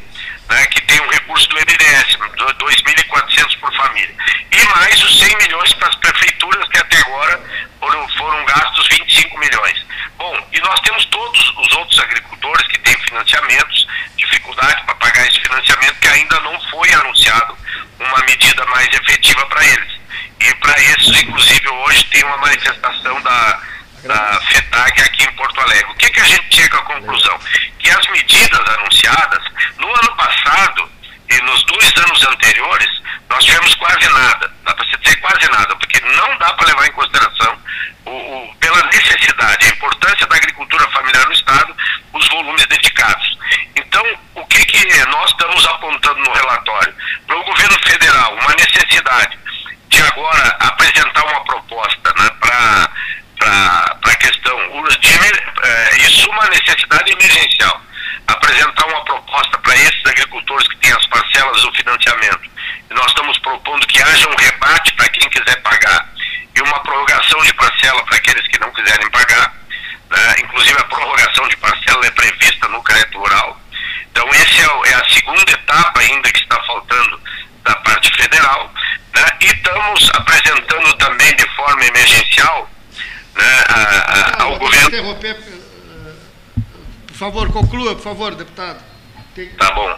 [0.48, 2.16] né, que tem um recurso do MDS,
[2.58, 4.14] 2.400 por família.
[4.50, 7.40] E mais os 100 milhões para as prefeituras, que até agora
[7.80, 9.86] foram, foram gastos 25 milhões.
[10.16, 15.40] Bom, e nós temos todos os outros agricultores que têm financiamentos, dificuldade para pagar esse
[15.40, 17.56] financiamento, que ainda não foi anunciado
[17.98, 19.94] uma medida mais efetiva para eles.
[20.40, 23.60] E para esses, inclusive, hoje tem uma manifestação da
[24.04, 25.90] da FETAG aqui em Porto Alegre.
[25.90, 27.38] O que, que a gente chega à conclusão?
[27.78, 29.42] Que as medidas anunciadas,
[29.78, 30.90] no ano passado
[31.30, 32.90] e nos dois anos anteriores,
[33.28, 34.52] nós tivemos quase nada.
[34.64, 37.58] Dá para se dizer quase nada, porque não dá para levar em consideração,
[38.04, 41.74] o, o, pela necessidade, a importância da agricultura familiar no Estado,
[42.12, 43.38] os volumes dedicados.
[43.76, 46.94] Então, o que, que nós estamos apontando no relatório?
[47.26, 49.38] Para o governo federal, uma necessidade
[49.88, 52.90] de agora apresentar uma proposta né, para
[54.02, 54.54] a questão.
[55.00, 55.08] De,
[55.62, 57.80] é, isso uma necessidade emergencial.
[58.26, 62.50] Apresentar uma proposta para esses agricultores que têm as parcelas do financiamento.
[62.90, 66.08] E nós estamos propondo que haja um rebate para quem quiser pagar
[66.54, 69.52] e uma prorrogação de parcela para aqueles que não quiserem pagar.
[70.10, 70.34] Né?
[70.40, 73.60] Inclusive a prorrogação de parcela é prevista no crédito rural.
[74.10, 77.20] Então essa é, é, a segunda etapa ainda que está faltando
[77.64, 78.72] da parte federal.
[79.14, 79.26] Né?
[79.40, 82.70] E estamos apresentando também de forma emergencial
[83.34, 85.18] né, a, a, ao governo.
[87.14, 88.82] Por favor, conclua, por favor, deputado.
[89.36, 89.48] Tem...
[89.50, 89.96] Tá bom.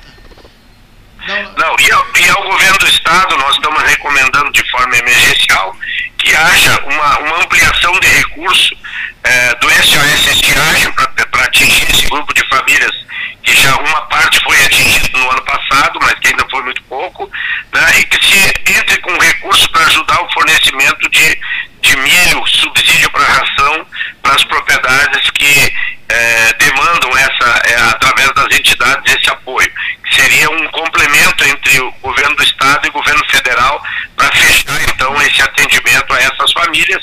[1.27, 5.75] Não, Não e, ao, e, ao, governo do Estado, nós estamos recomendando de forma emergencial
[6.19, 8.77] que haja uma, uma ampliação de recurso
[9.25, 12.93] eh, do SOS Estiagem para atingir esse grupo de famílias
[13.43, 17.31] que já uma parte foi atingida no ano passado, mas que ainda foi muito pouco,
[17.73, 21.41] né, e que se entre com recurso para ajudar o fornecimento de,
[21.97, 23.87] de milho, subsídio para ração
[24.23, 25.73] para as propriedades que
[26.09, 29.71] é, demandam essa, é, através das entidades, esse apoio.
[30.05, 33.83] Que seria um complemento entre o governo do estado e o governo federal
[34.17, 37.03] para fechar então esse atendimento a essas famílias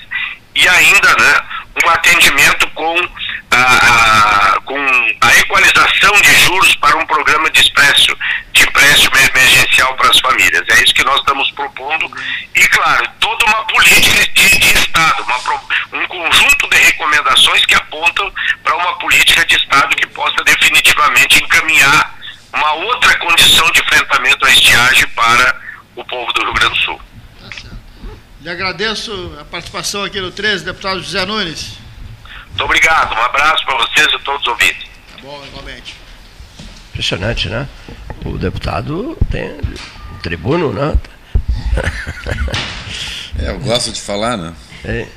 [0.55, 1.41] e ainda né,
[1.83, 2.95] um atendimento com
[3.51, 4.77] a, a, com
[5.21, 8.17] a equalização de juros para um programa de empréstimo,
[8.51, 10.63] de empréstimo emergencial para as famílias.
[10.69, 12.11] É isso que nós estamos propondo.
[12.55, 18.31] E, claro, toda uma política de, de Estado, uma, um conjunto de recomendações que apontam
[18.63, 22.15] para uma política de Estado que possa definitivamente encaminhar
[22.53, 25.61] uma outra condição de enfrentamento à estiagem para
[25.95, 27.01] o povo do Rio Grande do Sul.
[28.43, 31.77] Lhe agradeço a participação aqui no 13, deputado José Nunes.
[32.49, 34.85] Muito obrigado, um abraço para vocês e todos os ouvintes.
[35.15, 35.95] Tá bom, igualmente.
[36.89, 37.69] Impressionante, né?
[38.25, 40.97] O deputado tem um tribuno, né?
[43.39, 44.53] É, eu gosto de falar, né?
[44.85, 45.07] É.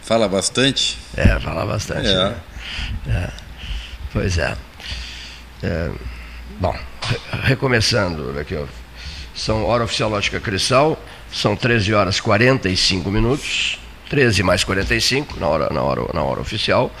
[0.00, 0.98] Fala bastante.
[1.16, 2.08] É, fala bastante.
[2.08, 2.14] É.
[2.14, 2.36] Né?
[3.08, 3.30] é.
[4.12, 4.56] Pois é.
[5.62, 5.90] é.
[6.58, 6.74] Bom,
[7.42, 8.64] recomeçando aqui, ó.
[9.34, 10.98] São hora oficial lógica cristal,
[11.32, 13.78] são 13 horas 45 minutos.
[14.08, 16.94] 13 mais 45 na hora, na hora, na hora oficial.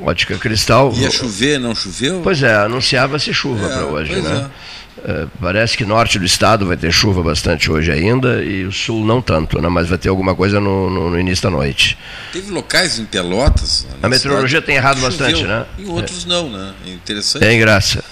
[0.00, 0.92] Ótica Cristal.
[0.94, 2.20] Ia chover, não choveu?
[2.22, 4.48] Pois é, anunciava-se chuva é, para hoje, né?
[4.64, 4.78] É.
[5.04, 9.04] É, parece que norte do estado vai ter chuva bastante hoje ainda e o sul
[9.04, 9.68] não tanto, né?
[9.68, 11.96] mas vai ter alguma coisa no, no, no início da noite.
[12.32, 13.86] Teve locais em Pelotas?
[14.02, 15.66] A meteorologia tem errado bastante, né?
[15.78, 16.28] Em outros é.
[16.28, 16.74] não, né?
[16.86, 17.42] Interessante.
[17.42, 18.02] Tem graça.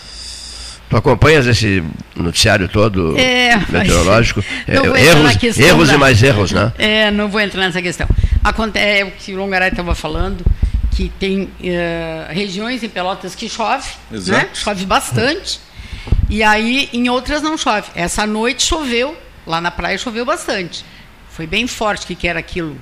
[0.89, 1.83] Tu acompanhas esse
[2.15, 4.45] noticiário todo é, meteorológico?
[4.69, 5.95] É, erros, erros da...
[5.95, 6.73] e mais erros, né?
[6.79, 8.07] É, não vou entrar nessa questão.
[8.75, 10.45] É o que o Longaray estava falando,
[10.93, 11.51] que tem uh,
[12.33, 14.49] regiões em Pelotas que chove, né?
[14.55, 15.59] chove bastante,
[16.31, 17.89] e aí em outras não chove.
[17.97, 20.85] Essa noite choveu, lá na praia choveu bastante.
[21.31, 22.77] Foi bem forte o que, que era aquilo.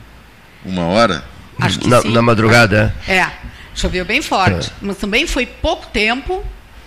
[0.63, 1.25] Uma hora?
[1.59, 2.13] Acho que na, sim.
[2.13, 3.17] na madrugada, é?
[3.17, 3.31] É,
[3.75, 4.69] choveu bem forte.
[4.69, 4.73] É.
[4.83, 6.45] Mas também foi pouco tempo.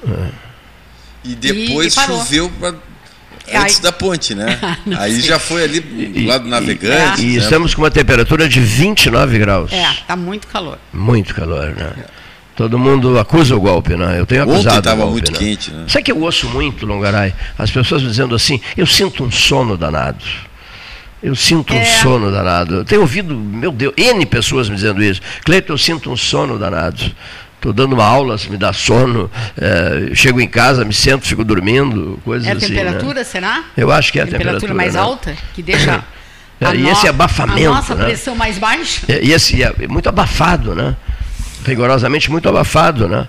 [0.08, 0.47] É
[1.28, 2.74] e depois e, e choveu pra,
[3.54, 3.82] antes Ai.
[3.82, 4.60] da ponte, né?
[4.98, 7.22] Aí já foi ali do lado navegante.
[7.22, 7.38] E, e né?
[7.38, 9.72] estamos com uma temperatura de 29 graus.
[9.72, 10.78] É, tá muito calor.
[10.94, 11.94] Muito calor, né?
[12.56, 14.20] Todo mundo acusa o golpe, né?
[14.20, 15.38] Eu tenho acusado Ontem estava muito né?
[15.38, 15.86] quente, né?
[15.88, 17.34] Sabe que eu ouço muito, Longaray?
[17.56, 20.24] As pessoas dizendo assim, eu sinto um sono danado.
[21.22, 21.86] Eu sinto um é.
[21.86, 22.76] sono danado.
[22.76, 25.22] Eu tenho ouvido, meu Deus, N pessoas me dizendo isso.
[25.46, 27.04] Cleiton, eu sinto um sono danado.
[27.58, 29.30] Estou dando uma aula, se me dá sono,
[29.60, 32.56] é, chego em casa, me sento, fico dormindo, coisas assim.
[32.56, 33.24] É a temperatura, né?
[33.24, 33.64] será?
[33.76, 34.60] Eu acho que é a temperatura.
[34.60, 35.00] temperatura mais né?
[35.00, 36.04] alta, que deixa.
[36.60, 37.70] É, e esse abafamento.
[37.70, 38.06] A nossa né?
[38.06, 39.02] pressão mais baixa.
[39.08, 40.96] É, e esse é muito abafado, né?
[41.64, 43.28] Rigorosamente muito abafado, né?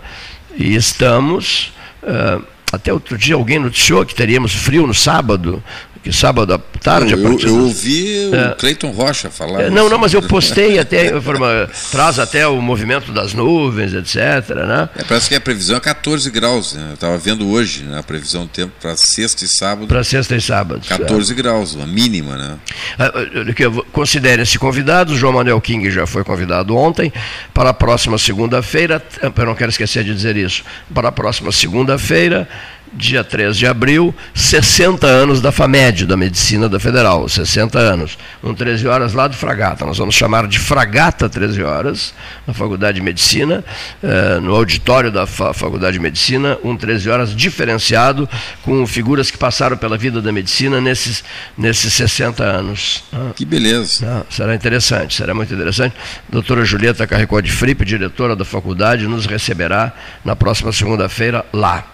[0.57, 1.75] E estamos.
[2.03, 5.63] Uh, até outro dia alguém noticiou que teríamos frio no sábado,
[6.03, 7.15] que sábado à tarde.
[7.17, 9.63] Não, eu, eu, ouvi é, o Cleiton Rocha falar.
[9.63, 11.13] É, não, não, mas eu postei até,
[11.91, 14.55] traz até o movimento das nuvens, etc.
[14.55, 14.89] Né?
[14.97, 16.87] É, parece que a previsão é 14 graus, né?
[16.91, 19.87] Eu estava vendo hoje né, a previsão do tempo para sexta e sábado.
[19.87, 20.83] Para sexta e sábado.
[20.87, 21.37] 14 é.
[21.37, 22.59] graus, a mínima, né?
[22.99, 27.13] Ah, ah, considerem-se convidados, João Manuel King já foi convidado ontem,
[27.53, 30.63] para a próxima segunda-feira, eu não quero esquecer de dizer isso,
[30.95, 32.49] para a próxima segunda-feira,
[32.93, 38.19] dia 3 de abril, 60 anos da FAMED, da Medicina da Federal, 60 anos.
[38.43, 39.85] Um 13 horas lá do Fragata.
[39.85, 42.15] Nós vamos chamar de Fragata 13 horas,
[42.47, 43.65] na Faculdade de Medicina,
[44.03, 48.29] eh, no auditório da Faculdade de Medicina, um 13 horas diferenciado,
[48.63, 51.25] com figuras que passaram pela vida da medicina nesses,
[51.57, 53.05] nesses 60 anos.
[53.13, 53.31] Ah.
[53.35, 54.07] Que beleza.
[54.07, 55.95] Ah, será interessante, será muito interessante.
[56.29, 59.93] A doutora Julieta Carricó de Fripe, diretora da faculdade, nos receberá
[60.25, 61.85] na próxima segunda-feira lá.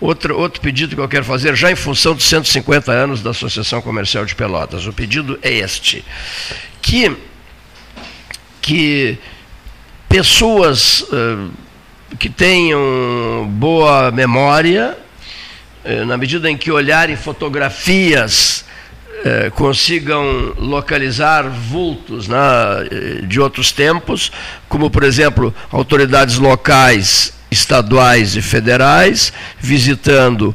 [0.00, 3.82] Outro, outro pedido que eu quero fazer, já em função dos 150 anos da Associação
[3.82, 4.86] Comercial de Pelotas.
[4.86, 6.04] O pedido é este:
[6.80, 7.16] que,
[8.62, 9.18] que
[10.08, 11.50] pessoas uh,
[12.18, 14.96] que tenham boa memória,
[15.84, 18.64] uh, na medida em que olharem fotografias,
[19.24, 22.38] uh, consigam localizar vultos né,
[23.26, 24.30] de outros tempos,
[24.68, 30.54] como, por exemplo, autoridades locais estaduais e federais, visitando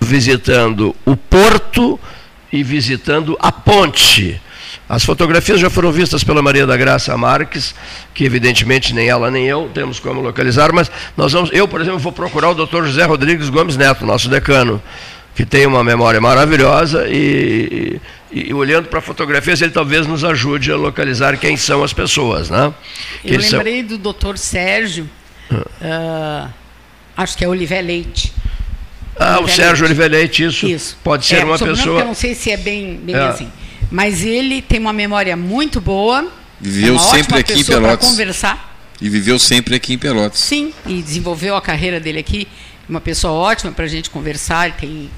[0.00, 2.00] visitando o porto
[2.52, 4.40] e visitando a ponte.
[4.88, 7.74] As fotografias já foram vistas pela Maria da Graça Marques,
[8.14, 11.98] que evidentemente nem ela nem eu temos como localizar, mas nós vamos, eu, por exemplo,
[11.98, 12.84] vou procurar o Dr.
[12.84, 14.82] José Rodrigues Gomes Neto, nosso decano,
[15.34, 20.70] que tem uma memória maravilhosa e, e, e olhando para fotografias ele talvez nos ajude
[20.70, 22.72] a localizar quem são as pessoas, né?
[23.24, 23.96] Eu lembrei são...
[23.96, 24.36] do Dr.
[24.36, 25.08] Sérgio,
[25.50, 26.48] uh,
[27.16, 28.32] acho que é Oliver Leite.
[29.18, 30.98] Ah, o Sérgio Oliver Leite, isso, isso.
[31.02, 32.00] pode ser é, uma pessoa.
[32.00, 33.20] Eu não sei se é bem, bem é.
[33.20, 33.50] assim,
[33.90, 36.30] mas ele tem uma memória muito boa.
[36.60, 38.08] Viveu é sempre aqui em Pelotas.
[38.08, 38.76] conversar.
[39.00, 40.38] E viveu sempre aqui em Pelotas.
[40.38, 42.46] Sim, e desenvolveu a carreira dele aqui.
[42.88, 44.66] Uma pessoa ótima para a gente conversar.
[44.66, 45.10] Ele tem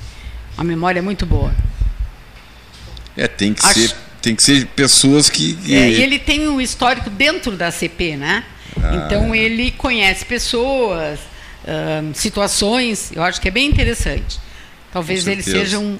[0.56, 1.52] uma memória muito boa.
[3.16, 3.80] É, tem que, Acho...
[3.80, 5.58] ser, tem que ser pessoas que.
[5.68, 8.44] É, e ele tem um histórico dentro da CP, né?
[8.82, 11.18] Ah, então ele conhece pessoas,
[12.14, 14.38] situações, eu acho que é bem interessante.
[14.92, 15.98] Talvez ele seja um,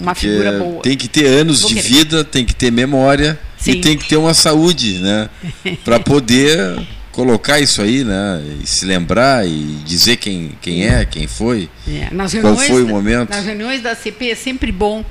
[0.00, 0.82] uma Porque figura boa.
[0.82, 3.72] Tem que ter anos de vida, tem que ter memória Sim.
[3.72, 5.28] e tem que ter uma saúde, né?
[5.84, 8.42] Para poder colocar isso aí, né?
[8.62, 12.08] E se lembrar e dizer quem, quem é, quem foi, é.
[12.40, 13.30] qual foi o momento.
[13.30, 15.04] Nas reuniões da CP é sempre bom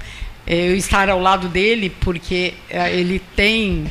[0.46, 3.86] é, eu estar ao lado dele, porque é, ele tem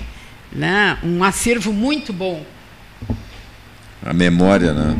[0.52, 2.44] né, um acervo muito bom.
[4.04, 4.96] A memória, né?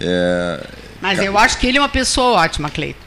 [0.00, 0.66] É...
[1.00, 3.03] Mas eu acho que ele é uma pessoa ótima, Cleito.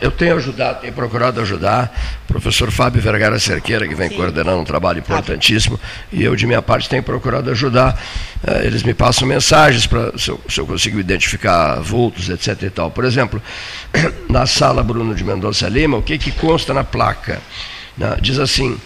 [0.00, 1.92] Eu tenho ajudado, tenho procurado ajudar
[2.24, 4.16] o professor Fábio Vergara Cerqueira, que vem Sim.
[4.16, 5.78] coordenando um trabalho importantíssimo,
[6.12, 8.00] e eu, de minha parte, tenho procurado ajudar.
[8.46, 12.62] Eh, eles me passam mensagens para se, se, eu consigo identificar vultos, etc.
[12.62, 12.90] e tal.
[12.90, 13.42] Por exemplo,
[14.28, 17.40] na sala Bruno de Mendonça Lima, o que, que consta na placa?
[17.96, 18.16] Né?
[18.20, 18.78] Diz assim: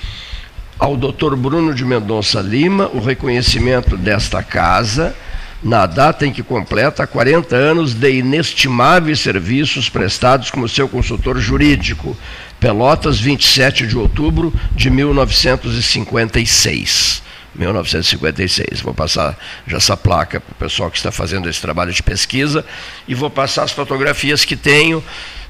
[0.79, 1.37] ao Dr.
[1.37, 5.15] Bruno de Mendonça Lima, o reconhecimento desta casa
[5.63, 12.17] na data em que completa 40 anos de inestimáveis serviços prestados como seu consultor jurídico.
[12.59, 17.23] Pelotas, 27 de outubro de 1956.
[17.55, 18.81] 1956.
[18.81, 22.65] Vou passar já essa placa para o pessoal que está fazendo esse trabalho de pesquisa
[23.07, 25.05] e vou passar as fotografias que tenho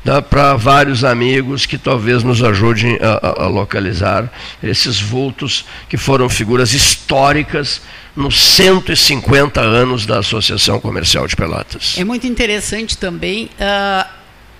[0.05, 4.29] né, para vários amigos que talvez nos ajudem a, a, a localizar
[4.63, 7.81] esses vultos que foram figuras históricas
[8.15, 11.95] nos 150 anos da Associação Comercial de Pelotas.
[11.99, 14.09] É muito interessante também, uh,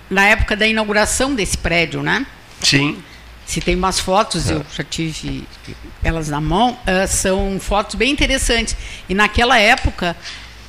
[0.09, 2.25] na época da inauguração desse prédio, né?
[2.61, 3.01] Sim.
[3.45, 4.53] Se tem umas fotos, é.
[4.53, 5.43] eu já tive
[6.03, 8.75] elas na mão, uh, são fotos bem interessantes.
[9.07, 10.15] E naquela época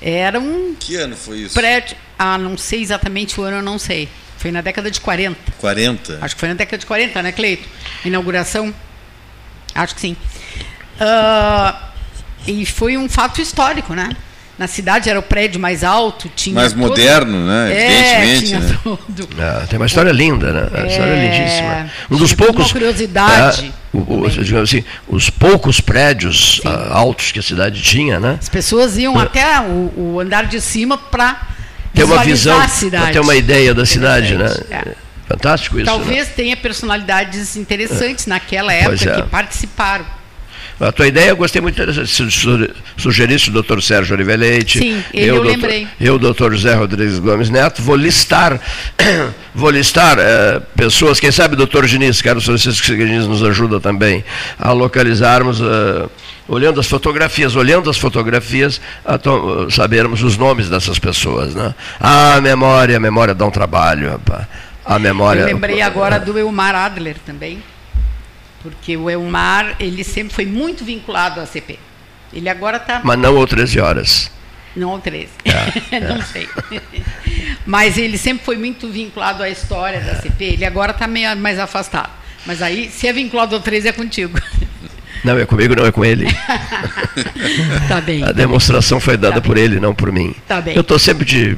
[0.01, 0.74] era um.
[0.78, 1.55] Que ano foi isso?
[1.55, 1.97] Prédio.
[2.18, 4.09] Ah, não sei exatamente o ano, eu não sei.
[4.37, 5.53] Foi na década de 40.
[5.59, 6.18] 40?
[6.20, 7.66] Acho que foi na década de 40, né, Cleito?
[8.05, 8.74] Inauguração?
[9.74, 10.16] Acho que sim.
[11.01, 11.94] Uh,
[12.47, 14.11] e foi um fato histórico, né?
[14.57, 16.55] Na cidade era o prédio mais alto, tinha.
[16.55, 16.81] Mais todo...
[16.81, 17.73] moderno, né?
[17.73, 18.47] É, Evidentemente.
[18.47, 18.79] Tinha né?
[18.85, 19.29] tudo.
[19.37, 20.69] Ah, tem uma história linda, né?
[20.71, 20.91] Uma é...
[20.91, 21.91] história lindíssima.
[22.09, 22.67] Um dos poucos.
[22.67, 23.73] Uma curiosidade.
[23.93, 28.39] É, o, o, assim, os poucos prédios uh, altos que a cidade tinha, né?
[28.41, 29.25] As pessoas iam é.
[29.25, 31.49] até o, o, andar de cima para
[31.93, 32.57] ter uma visão,
[32.91, 34.55] para ter uma ideia da cidade, né?
[34.71, 34.95] É.
[35.27, 35.87] Fantástico isso.
[35.87, 36.33] Talvez né?
[36.37, 39.15] tenha personalidades interessantes naquela época é.
[39.17, 40.05] que participaram.
[40.81, 42.25] A tua ideia eu gostei muito Se
[42.97, 44.81] sugerisse o doutor Sérgio Oliveira Leite.
[44.81, 45.89] Sim, eu, eu doutor, lembrei.
[46.01, 48.61] Eu, doutor José Rodrigues Gomes Neto, vou listar,
[49.55, 54.25] vou listar é, pessoas, quem sabe o doutor Diniz, Carlos Francisco Diniz nos ajuda também
[54.59, 56.09] a localizarmos, é,
[56.49, 59.18] olhando as fotografias, olhando as fotografias, a
[59.70, 61.55] sabermos os nomes dessas pessoas.
[61.55, 61.72] Né?
[62.01, 64.47] Ah, a memória, a memória dá um trabalho, rapaz.
[64.85, 65.41] A memória.
[65.41, 67.62] Eu lembrei agora do Elmar Adler também
[68.65, 71.79] porque o Elmar, ele sempre foi muito vinculado à CP.
[72.33, 73.03] Ele agora está...
[73.05, 74.31] Mas não ao 13 horas.
[74.75, 75.29] Não ao 13.
[75.45, 76.23] É, não é.
[76.23, 76.49] sei.
[77.67, 80.45] Mas ele sempre foi muito vinculado à história da CP.
[80.45, 82.11] Ele agora está meio mais afastado.
[82.47, 84.41] Mas aí, se é vinculado ao 13, é contigo.
[85.23, 86.27] Não, é comigo, não é com ele.
[87.89, 88.25] tá bem.
[88.25, 90.35] A demonstração foi dada tá por ele, não por mim.
[90.49, 90.75] Tá bem.
[90.75, 91.57] Eu estou sempre de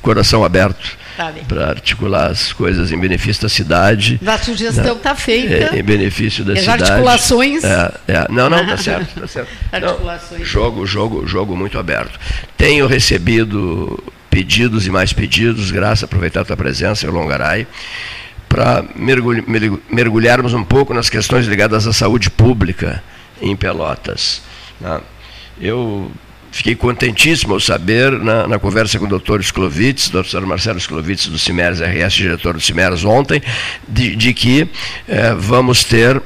[0.00, 4.20] coração aberto tá para articular as coisas em benefício da cidade.
[4.24, 5.74] A sugestão está feita.
[5.74, 6.82] É, em benefício da as cidade.
[6.82, 7.64] As articulações.
[7.64, 9.20] É, é, não, não, está certo.
[9.20, 9.50] Tá certo.
[9.72, 10.40] Articulações.
[10.40, 12.18] Não, jogo, jogo, jogo muito aberto.
[12.56, 17.66] Tenho recebido pedidos e mais pedidos, graças a aproveitar a tua presença em Longaray,
[18.48, 18.84] para
[19.90, 23.02] mergulharmos um pouco nas questões ligadas à saúde pública
[23.42, 24.40] em Pelotas.
[24.80, 25.00] Né?
[25.60, 26.10] Eu
[26.50, 31.38] Fiquei contentíssimo ao saber, na, na conversa com o doutor Sklovitz, doutor Marcelo Sklovitz do
[31.38, 33.42] CIMERS RS, diretor do CIMERS ontem,
[33.86, 34.68] de, de que
[35.06, 36.20] eh, vamos ter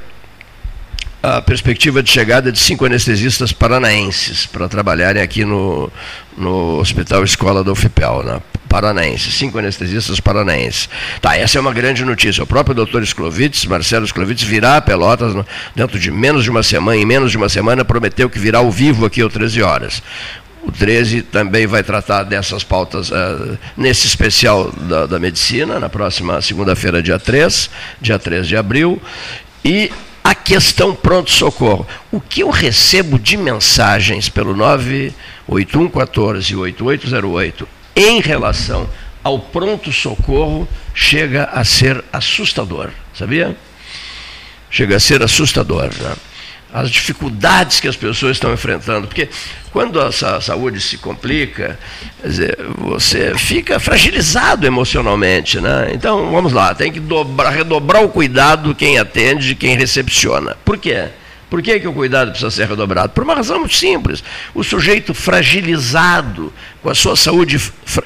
[1.23, 5.89] a perspectiva de chegada de cinco anestesistas paranaenses para trabalharem aqui no,
[6.37, 8.41] no Hospital Escola da UFPEL, né?
[8.67, 10.89] paranaenses, cinco anestesistas paranaenses.
[11.21, 12.43] Tá, essa é uma grande notícia.
[12.43, 15.33] O próprio doutor Sklovitz, Marcelo Sklovitz, virá a Pelotas
[15.73, 18.69] dentro de menos de uma semana, em menos de uma semana, prometeu que virá ao
[18.69, 20.03] vivo aqui às 13 horas.
[20.61, 26.41] O 13 também vai tratar dessas pautas uh, nesse especial da, da medicina, na próxima
[26.41, 27.69] segunda-feira, dia 3,
[28.01, 29.01] dia 3 de abril.
[29.63, 29.89] E
[30.23, 31.85] a questão pronto-socorro.
[32.11, 38.89] O que eu recebo de mensagens pelo 98114 8808 em relação
[39.23, 43.55] ao pronto-socorro chega a ser assustador, sabia?
[44.69, 45.89] Chega a ser assustador.
[45.99, 46.15] Né?
[46.73, 49.29] As dificuldades que as pessoas estão enfrentando, porque
[49.71, 51.77] quando a saúde se complica,
[52.25, 55.91] dizer, você fica fragilizado emocionalmente, né?
[55.93, 60.57] Então, vamos lá, tem que dobrar, redobrar o cuidado quem atende, quem recepciona.
[60.65, 61.09] Por quê?
[61.47, 63.09] Por que, que o cuidado precisa ser redobrado?
[63.09, 64.23] Por uma razão muito simples.
[64.55, 66.51] O sujeito fragilizado,
[66.81, 67.61] com a sua saúde,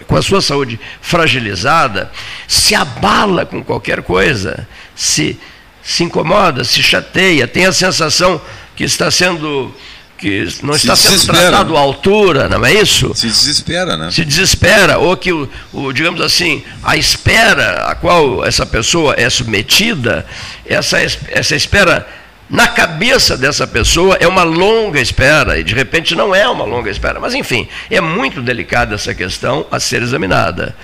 [0.05, 2.11] com a sua saúde fragilizada,
[2.45, 5.39] se abala com qualquer coisa, se
[5.87, 8.41] se incomoda, se chateia, tem a sensação
[8.75, 9.73] que está sendo
[10.17, 13.13] que não se está sendo tratado à altura, não é isso?
[13.15, 14.11] Se desespera, né?
[14.11, 19.29] Se desespera, ou que, o, o, digamos assim, a espera a qual essa pessoa é
[19.29, 20.25] submetida,
[20.65, 22.05] essa, essa espera
[22.49, 26.91] na cabeça dessa pessoa é uma longa espera, e de repente não é uma longa
[26.91, 27.17] espera.
[27.17, 30.75] Mas, enfim, é muito delicada essa questão a ser examinada.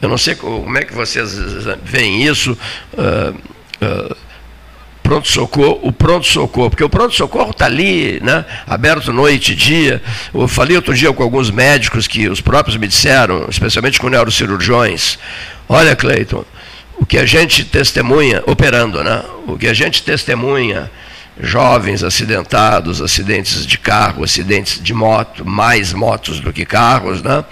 [0.00, 1.36] Eu não sei como é que vocês
[1.82, 2.56] veem isso.
[2.94, 3.36] Uh,
[3.84, 4.27] uh,
[5.08, 10.02] pronto-socorro, o pronto-socorro, porque o pronto-socorro está ali, né, aberto noite e dia.
[10.34, 15.18] Eu falei outro dia com alguns médicos que os próprios me disseram, especialmente com neurocirurgiões,
[15.66, 16.44] olha, Cleiton,
[16.98, 19.22] o que a gente testemunha, operando, né?
[19.46, 20.90] O que a gente testemunha,
[21.40, 27.42] jovens acidentados, acidentes de carro, acidentes de moto, mais motos do que carros, né?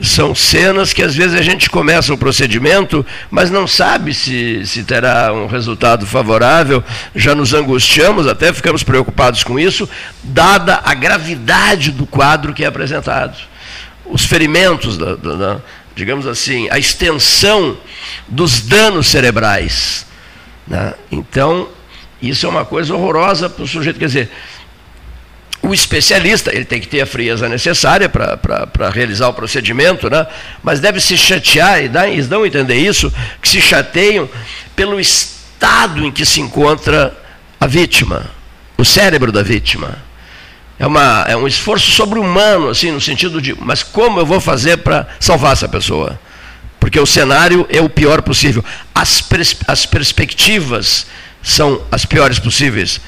[0.00, 4.84] São cenas que às vezes a gente começa o procedimento, mas não sabe se, se
[4.84, 6.84] terá um resultado favorável,
[7.16, 9.88] já nos angustiamos, até ficamos preocupados com isso,
[10.22, 13.36] dada a gravidade do quadro que é apresentado.
[14.06, 15.60] Os ferimentos, da, da, da,
[15.96, 17.76] digamos assim, a extensão
[18.28, 20.06] dos danos cerebrais.
[20.66, 20.94] Né?
[21.10, 21.68] Então,
[22.22, 23.98] isso é uma coisa horrorosa para o sujeito.
[23.98, 24.30] Quer dizer,
[25.62, 30.26] o especialista, ele tem que ter a frieza necessária para realizar o procedimento, né?
[30.62, 34.28] mas deve se chatear, e dá, eles dão a entender isso, que se chateiam
[34.76, 37.16] pelo estado em que se encontra
[37.60, 38.30] a vítima,
[38.76, 39.98] o cérebro da vítima.
[40.78, 44.78] É, uma, é um esforço sobre-humano, assim, no sentido de, mas como eu vou fazer
[44.78, 46.18] para salvar essa pessoa?
[46.78, 48.64] Porque o cenário é o pior possível.
[48.94, 51.06] As, pers as perspectivas
[51.42, 53.00] são as piores possíveis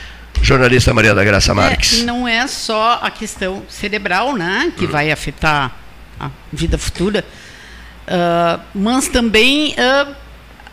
[0.43, 2.01] jornalista Maria da Graça Marques.
[2.01, 4.91] É, não é só a questão cerebral, né, que hum.
[4.91, 5.73] vai afetar
[6.19, 7.25] a vida futura,
[8.07, 10.15] uh, mas também uh,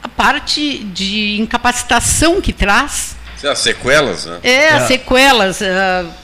[0.04, 3.16] a parte de incapacitação que traz.
[3.44, 4.40] As sequelas, né?
[4.44, 4.70] É, é.
[4.72, 5.62] as sequelas.
[5.62, 5.64] Uh,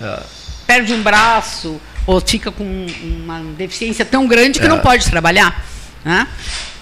[0.02, 0.20] é.
[0.66, 2.64] Perde um braço ou fica com
[3.02, 4.70] uma deficiência tão grande que é.
[4.70, 5.64] não pode trabalhar.
[6.04, 6.28] Né?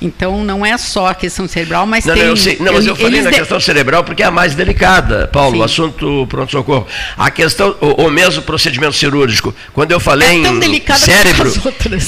[0.02, 2.24] Então não é só a questão cerebral, mas não, tem.
[2.24, 2.58] Não, eu sei.
[2.60, 3.38] não mas eu falei na de...
[3.38, 5.62] questão cerebral porque é a mais delicada, Paulo, Sim.
[5.62, 6.88] o assunto pronto-socorro.
[7.16, 9.54] A questão, o, o, mesmo procedimento cirúrgico.
[9.74, 11.54] Quando eu falei é tão em cérebro.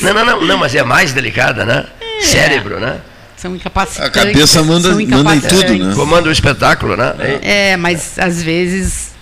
[0.01, 1.85] Não, não, não, não, mas é mais delicada, né?
[2.01, 2.23] É.
[2.23, 2.99] Cérebro, né?
[3.37, 4.09] São incapacitantes.
[4.09, 5.93] A cabeça manda, manda em tudo, né?
[5.93, 7.13] Comanda o espetáculo, né?
[7.43, 9.13] É, mas às vezes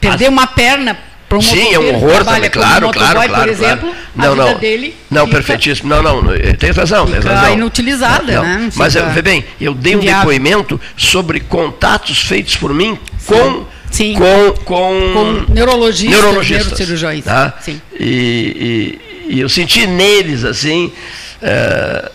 [0.00, 0.30] perder As...
[0.30, 0.96] uma perna
[1.40, 3.34] Sim, é um horror também, claro, claro, claro.
[3.34, 4.04] Por exemplo, claro.
[4.14, 4.96] Não, a vida não, dele.
[5.10, 5.88] Não, perfeitíssimo.
[5.88, 6.22] Não, não,
[6.58, 7.54] tem razão, tem razão.
[7.54, 8.70] inutilizada, não, né?
[8.76, 13.66] Mas, vê bem, eu dei um depoimento sobre contatos feitos por mim com.
[13.90, 14.14] Sim.
[14.14, 17.24] Com, com, com neurologistas, neurologistas neurocirurgiões.
[17.24, 17.54] Tá?
[17.60, 17.80] Sim.
[17.96, 20.92] E, e, e, eu senti neles, assim,
[21.40, 22.10] é,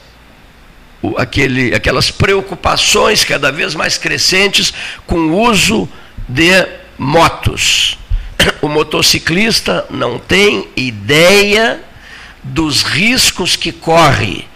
[1.01, 4.73] o, aquele, aquelas preocupações cada vez mais crescentes
[5.07, 5.87] com o uso
[6.27, 6.67] de
[6.97, 7.97] motos
[8.61, 11.79] o motociclista não tem ideia
[12.43, 14.47] dos riscos que corre.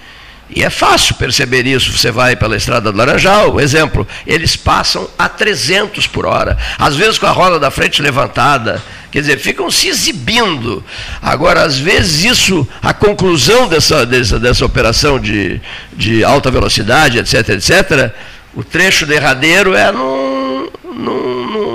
[0.56, 1.92] E é fácil perceber isso.
[1.98, 7.18] Você vai pela estrada do Laranjal, exemplo, eles passam a 300 por hora, às vezes
[7.18, 8.82] com a roda da frente levantada.
[9.12, 10.84] Quer dizer, ficam se exibindo.
[11.22, 15.62] Agora, às vezes, isso, a conclusão dessa, dessa, dessa operação de,
[15.94, 18.12] de alta velocidade, etc., etc.,
[18.56, 21.33] o trecho derradeiro é num, num,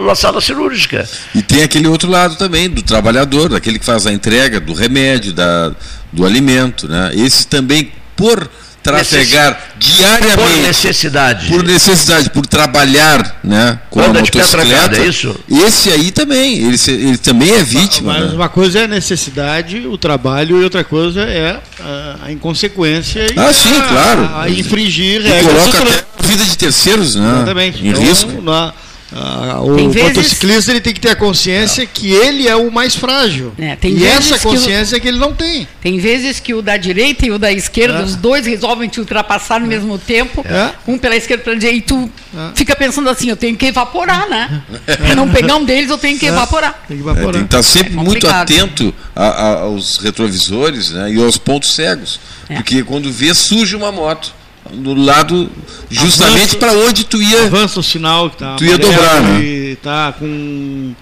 [0.08, 1.06] numa sala cirúrgica.
[1.34, 5.32] E tem aquele outro lado também, do trabalhador, daquele que faz a entrega do remédio,
[5.34, 5.72] da,
[6.10, 6.88] do alimento.
[6.88, 7.12] Né?
[7.14, 8.48] Esse também, por
[8.82, 10.36] trafegar diariamente.
[10.36, 11.48] Por necessidade.
[11.48, 14.96] Por necessidade, por trabalhar né, com Quando a motocicleta.
[14.96, 15.38] É isso?
[15.50, 18.14] Esse aí também, ele, ele também é vítima.
[18.14, 18.36] Mas né?
[18.36, 23.38] uma coisa é a necessidade, o trabalho, e outra coisa é a, a inconsequência e
[23.38, 24.30] ah, sim, a, claro.
[24.36, 25.52] a infringir regras.
[25.52, 27.84] Coloca até a vida de terceiros né, Exatamente.
[27.84, 28.40] em então, risco.
[28.40, 28.72] Na,
[29.10, 30.16] ah, o vezes...
[30.16, 31.90] motociclista ele tem que ter a consciência não.
[31.92, 33.52] que ele é o mais frágil.
[33.58, 35.02] É, e essa consciência que, o...
[35.02, 35.66] que, ele não tem.
[35.80, 38.02] Tem vezes que o da direita e o da esquerda, é.
[38.02, 39.68] os dois resolvem te ultrapassar no é.
[39.70, 40.72] mesmo tempo, é.
[40.86, 42.50] um pela esquerda e pela direita, e tu é.
[42.54, 44.62] fica pensando assim, eu tenho que evaporar, né?
[44.84, 46.28] Para não pegar um deles, eu tenho que é.
[46.28, 46.84] evaporar.
[46.86, 47.32] Tem que, evaporar.
[47.32, 52.20] tem que estar sempre muito atento a, a, aos retrovisores né, e aos pontos cegos.
[52.46, 54.37] Porque quando vê, surge uma moto
[54.72, 55.50] do lado
[55.90, 59.76] justamente para onde tu ia avança o sinal que tá tu ia dobrar né?
[59.82, 60.94] tá com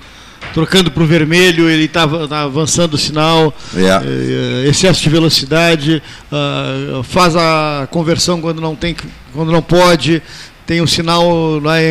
[0.54, 4.64] trocando para o vermelho ele está tá avançando o sinal é.
[4.64, 4.68] é.
[4.68, 8.96] excesso de velocidade uh, faz a conversão quando não tem
[9.34, 10.22] quando não pode
[10.64, 11.22] tem um sinal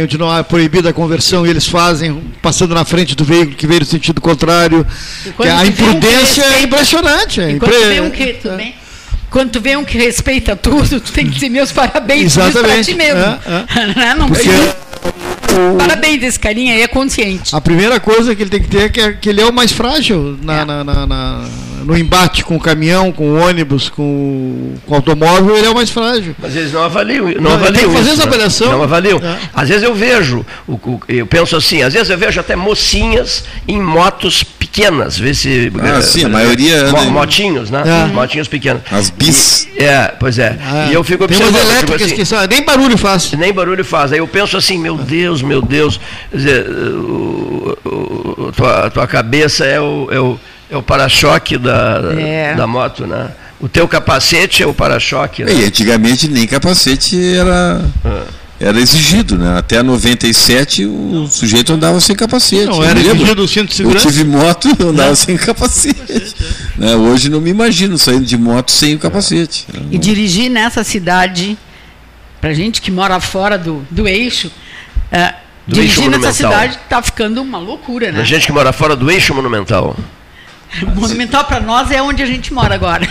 [0.04, 3.68] onde não é proibida a conversão e eles fazem passando na frente do veículo que
[3.68, 4.86] veio no sentido contrário
[5.40, 8.02] a imprudência é impressionante é impre...
[8.02, 8.76] um também
[9.36, 12.96] quando tu vê um que respeita tudo, tu tem que dizer meus parabéns para ti
[12.96, 13.20] mesmo.
[13.20, 14.16] É, é.
[14.16, 14.48] Não Porque...
[15.78, 17.54] Parabéns, esse carinha aí é consciente.
[17.54, 19.52] A primeira coisa que ele tem que ter é que, é que ele é o
[19.52, 20.66] mais frágil na, é.
[20.66, 21.46] na, na, na,
[21.84, 25.76] no embate com o caminhão, com o ônibus, com, com o automóvel, ele é o
[25.76, 26.34] mais frágil.
[26.40, 27.26] Mas eles não avaliam.
[27.26, 28.28] Não, não avaliam tem que fazer isso, essa né?
[28.28, 28.72] avaliação.
[28.72, 29.18] Não avaliam.
[29.18, 29.38] É.
[29.54, 30.46] Às vezes eu vejo,
[31.10, 34.46] eu penso assim, às vezes eu vejo até mocinhas em motos
[34.76, 35.72] pequenas, vê se.
[35.82, 36.92] Ah, é, sim, a maioria.
[36.92, 37.82] Mo, motinhos, né?
[37.86, 38.14] É.
[38.14, 38.84] Motinhos pequenos.
[38.92, 39.68] As bis.
[39.74, 40.58] E, é, pois é.
[40.90, 41.54] E eu fico observando.
[41.54, 43.32] Tem umas elétricas assim, que são, nem barulho faz.
[43.32, 44.12] Nem barulho faz.
[44.12, 46.00] Aí eu penso assim, meu Deus, meu Deus,
[46.34, 52.54] dizer, o, o, tua, tua cabeça é o, é o, é o para-choque da, é.
[52.56, 53.30] da moto, né?
[53.62, 55.54] O teu capacete é o para-choque, né?
[55.54, 57.82] E antigamente nem capacete era.
[58.04, 59.58] Ah era exigido, né?
[59.58, 62.66] Até 97 o sujeito andava sem capacete.
[62.66, 64.08] Não, era exigido o cinto de segurança.
[64.08, 65.16] Eu tive moto e andava não.
[65.16, 66.36] sem capacete.
[66.78, 66.96] né?
[66.96, 69.68] Hoje não me imagino saindo de moto sem o capacete.
[69.92, 71.58] E dirigir nessa cidade,
[72.40, 74.50] para gente que mora fora do, do eixo,
[75.12, 75.36] é,
[75.68, 78.22] do dirigir eixo nessa cidade está ficando uma loucura, né?
[78.22, 79.98] A gente que mora fora do eixo monumental.
[80.96, 83.08] Monumental para nós é onde a gente mora agora.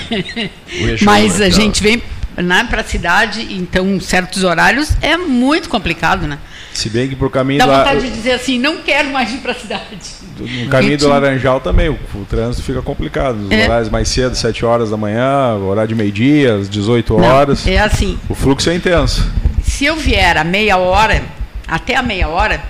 [1.00, 1.46] Mas monumental.
[1.46, 2.02] a gente vem
[2.36, 6.38] né, para a cidade, então certos horários é muito complicado, né?
[6.72, 8.06] Se bem que por caminho Dá vontade do...
[8.06, 10.24] de dizer assim, não quero mais ir para a cidade.
[10.38, 13.44] No caminho do Laranjal também, o, o trânsito fica complicado.
[13.44, 13.64] Os é.
[13.64, 17.64] horários mais cedo, 7 horas da manhã, horário de meio-dia, às 18 horas.
[17.64, 18.18] Não, é assim.
[18.28, 19.24] O fluxo é intenso.
[19.62, 21.22] Se eu vier a meia hora,
[21.68, 22.60] até a meia hora,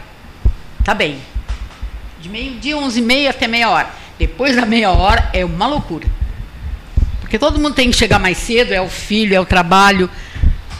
[0.84, 1.16] tá bem.
[2.20, 3.88] De meio-dia, 11 e meia até meia hora.
[4.18, 6.06] Depois da meia hora é uma loucura.
[7.34, 10.08] Porque todo mundo tem que chegar mais cedo, é o filho, é o trabalho.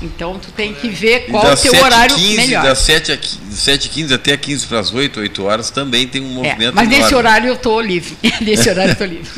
[0.01, 2.63] Então tu tem que ver qual é o teu horário 15, melhor.
[2.63, 6.31] Das 7 h 7 15 até 15 para as 8, 8 horas também tem um
[6.31, 6.63] é, movimento.
[6.63, 8.17] É, mas nesse horário eu estou livre.
[8.41, 9.29] nesse horário eu estou livre.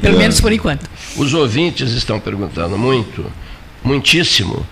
[0.00, 0.88] Pelo menos por enquanto.
[1.16, 3.26] Os ouvintes estão perguntando muito,
[3.82, 4.64] muitíssimo,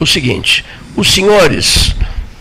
[0.00, 0.64] o seguinte:
[0.96, 1.94] os senhores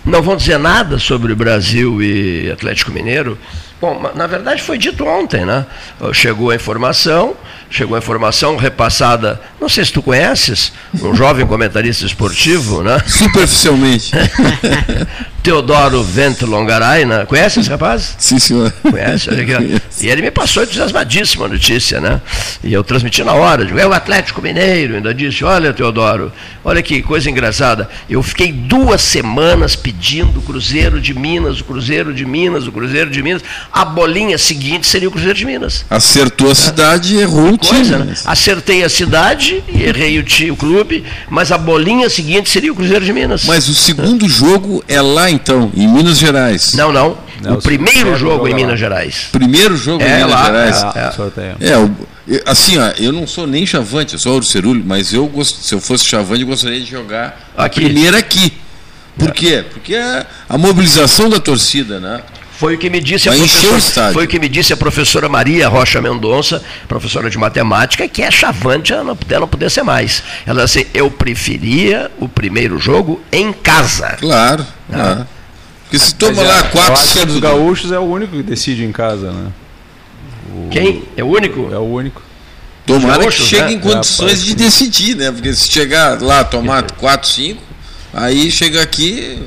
[0.05, 3.37] não vão dizer nada sobre o Brasil e Atlético Mineiro?
[3.81, 5.65] Bom, na verdade foi dito ontem, né?
[6.13, 7.35] Chegou a informação
[7.75, 10.71] chegou a informação repassada, não sei se tu conheces,
[11.01, 13.01] um jovem comentarista esportivo, né?
[13.05, 14.11] Superficialmente.
[15.45, 17.23] Teodoro Vento Longaray, né?
[17.25, 18.15] Conhece esse rapaz?
[18.17, 18.73] Sim, senhor.
[18.81, 19.29] Conhece?
[20.01, 22.19] E ele me passou entusiasmadíssima a notícia, né?
[22.63, 26.31] E eu transmiti na hora, digo, é o Atlético Mineiro, ainda disse, olha, Teodoro,
[26.63, 27.87] olha que coisa engraçada.
[28.09, 33.11] Eu fiquei duas semanas pedindo o Cruzeiro de Minas, o Cruzeiro de Minas, o Cruzeiro
[33.11, 33.43] de Minas.
[33.71, 35.85] A bolinha seguinte seria o Cruzeiro de Minas.
[35.91, 37.57] Acertou a cidade e errou o.
[37.69, 38.13] Coisa, né?
[38.25, 42.75] Acertei a cidade e errei o, time, o clube, mas a bolinha seguinte seria o
[42.75, 43.45] Cruzeiro de Minas.
[43.45, 46.73] Mas o segundo jogo é lá então, em Minas Gerais.
[46.73, 47.17] Não, não.
[47.41, 49.27] não o primeiro jogo em Minas Gerais.
[49.31, 50.83] Primeiro jogo é, em Minas lá, Gerais.
[50.95, 51.69] É, é.
[51.71, 51.91] é o,
[52.45, 55.79] assim, ó, eu não sou nem chavante, eu sou Cerulho, mas eu gost, se eu
[55.79, 57.79] fosse chavante, eu gostaria de jogar aqui.
[57.79, 58.53] a primeira aqui.
[59.17, 59.31] Por é.
[59.31, 59.65] quê?
[59.71, 62.21] Porque a, a mobilização da torcida, né?
[62.57, 65.67] Foi o que me disse a professora, foi o que me disse a professora Maria
[65.67, 70.23] Rocha Mendonça, professora de matemática, que é chavante ela não poder ser mais.
[70.45, 74.15] Ela disse, assim, eu preferia o primeiro jogo em casa.
[74.19, 74.65] Claro.
[74.89, 74.93] Ah.
[74.93, 75.27] claro.
[75.83, 77.25] Porque se toma Mas lá é, quatro cedo...
[77.27, 79.51] dos gaúchos é o único que decide em casa, né?
[80.49, 80.69] O...
[80.69, 81.03] Quem?
[81.15, 81.69] É o único?
[81.71, 82.21] É o único.
[82.85, 83.73] Tomara gaúchos, que chegue né?
[83.73, 85.31] em condições é, de decidir, né?
[85.31, 87.61] Porque se chegar lá tomar 4, 5,
[88.13, 89.43] aí chega aqui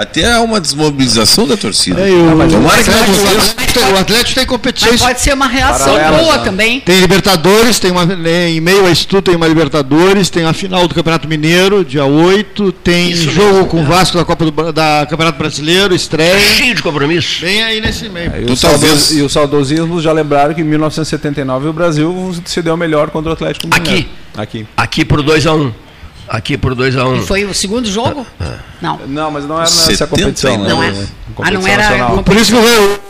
[0.00, 2.00] até há uma desmobilização da torcida.
[2.00, 4.92] É, o, o, Atlético, tem competições.
[4.92, 6.44] Mas pode ser uma reação boa né?
[6.44, 6.80] também.
[6.80, 10.54] Tem Libertadores, tem uma, né, em meio a isso tudo tem uma Libertadores, tem a
[10.54, 14.46] final do Campeonato Mineiro, dia 8, tem isso jogo mesmo, com o Vasco da Copa
[14.46, 16.40] do da Campeonato Brasileiro, estreia.
[16.40, 17.42] Cheio de compromisso.
[17.42, 18.32] Bem aí nesse meio.
[18.32, 19.10] É, e, o talvez...
[19.12, 23.32] e os saudosismos já lembraram que em 1979 o Brasil se deu melhor contra o
[23.34, 23.98] Atlético Mineiro.
[23.98, 24.08] Aqui.
[24.34, 24.66] Aqui.
[24.74, 25.89] Aqui por 2 a 1 um.
[26.32, 27.16] Aqui por 2 a 1 um.
[27.16, 28.24] E foi o segundo jogo?
[28.38, 28.58] Ah, ah.
[28.80, 29.00] Não.
[29.08, 30.56] Não, mas não era nessa competição.
[30.58, 30.68] Né?
[30.68, 30.92] Não é.
[31.34, 32.22] Competição ah, não era.
[32.22, 33.00] Por isso que eu,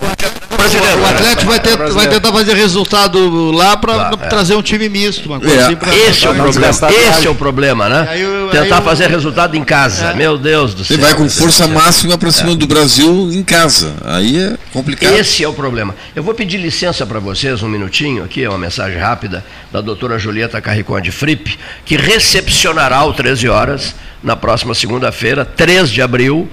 [0.78, 4.28] o Atlético vai, ter, vai tentar fazer resultado lá para é.
[4.28, 5.26] trazer um time misto.
[5.26, 5.64] Uma coisa é.
[5.64, 8.06] assim pra, esse, pra é o problema, esse é o problema, né?
[8.10, 10.06] Aí, tentar aí, fazer resultado em casa.
[10.06, 10.14] É.
[10.14, 10.96] Meu Deus do céu.
[10.96, 12.54] Ele vai com força máxima para cima é.
[12.54, 13.94] do Brasil em casa.
[14.04, 15.14] Aí é complicado.
[15.14, 15.94] Esse é o problema.
[16.14, 20.18] Eu vou pedir licença para vocês um minutinho aqui, é uma mensagem rápida da doutora
[20.18, 26.48] Julieta Carriconde Fripp, que recepcionará o 13 horas na próxima segunda-feira, 3 de abril,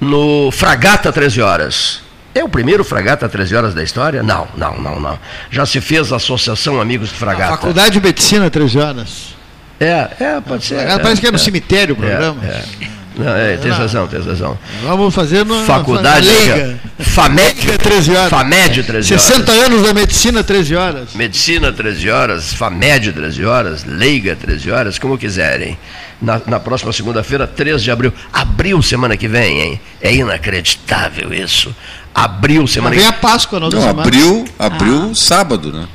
[0.00, 2.11] no Fragata 13 horas.
[2.34, 4.22] É o primeiro Fragata 13 horas da história?
[4.22, 5.18] Não, não, não, não.
[5.50, 7.54] Já se fez a Associação Amigos do Fragata.
[7.54, 9.34] A Faculdade de Medicina 13 horas.
[9.78, 10.76] É, é, pode ser.
[10.76, 12.38] É, parece que é no é, cemitério o programa.
[12.42, 13.02] É, é.
[13.14, 14.58] Não, é, tem razão, tem razão.
[14.82, 16.80] Vamos fazer no, Faculdade Leiga.
[16.98, 18.30] FAMED 13 horas.
[18.30, 19.22] FAMED 13 horas.
[19.22, 21.14] 60 anos da medicina 13 horas.
[21.14, 25.76] Medicina 13 horas, FAMED 13 horas, Leiga 13 horas, como quiserem
[26.22, 28.14] na, na próxima segunda-feira, 13 de abril.
[28.32, 29.80] Abril semana que vem, hein?
[30.00, 31.74] É inacreditável isso.
[32.14, 33.08] Abril semana que vem.
[33.08, 35.14] a Páscoa, não, não Abril, abril ah.
[35.14, 35.88] sábado, né?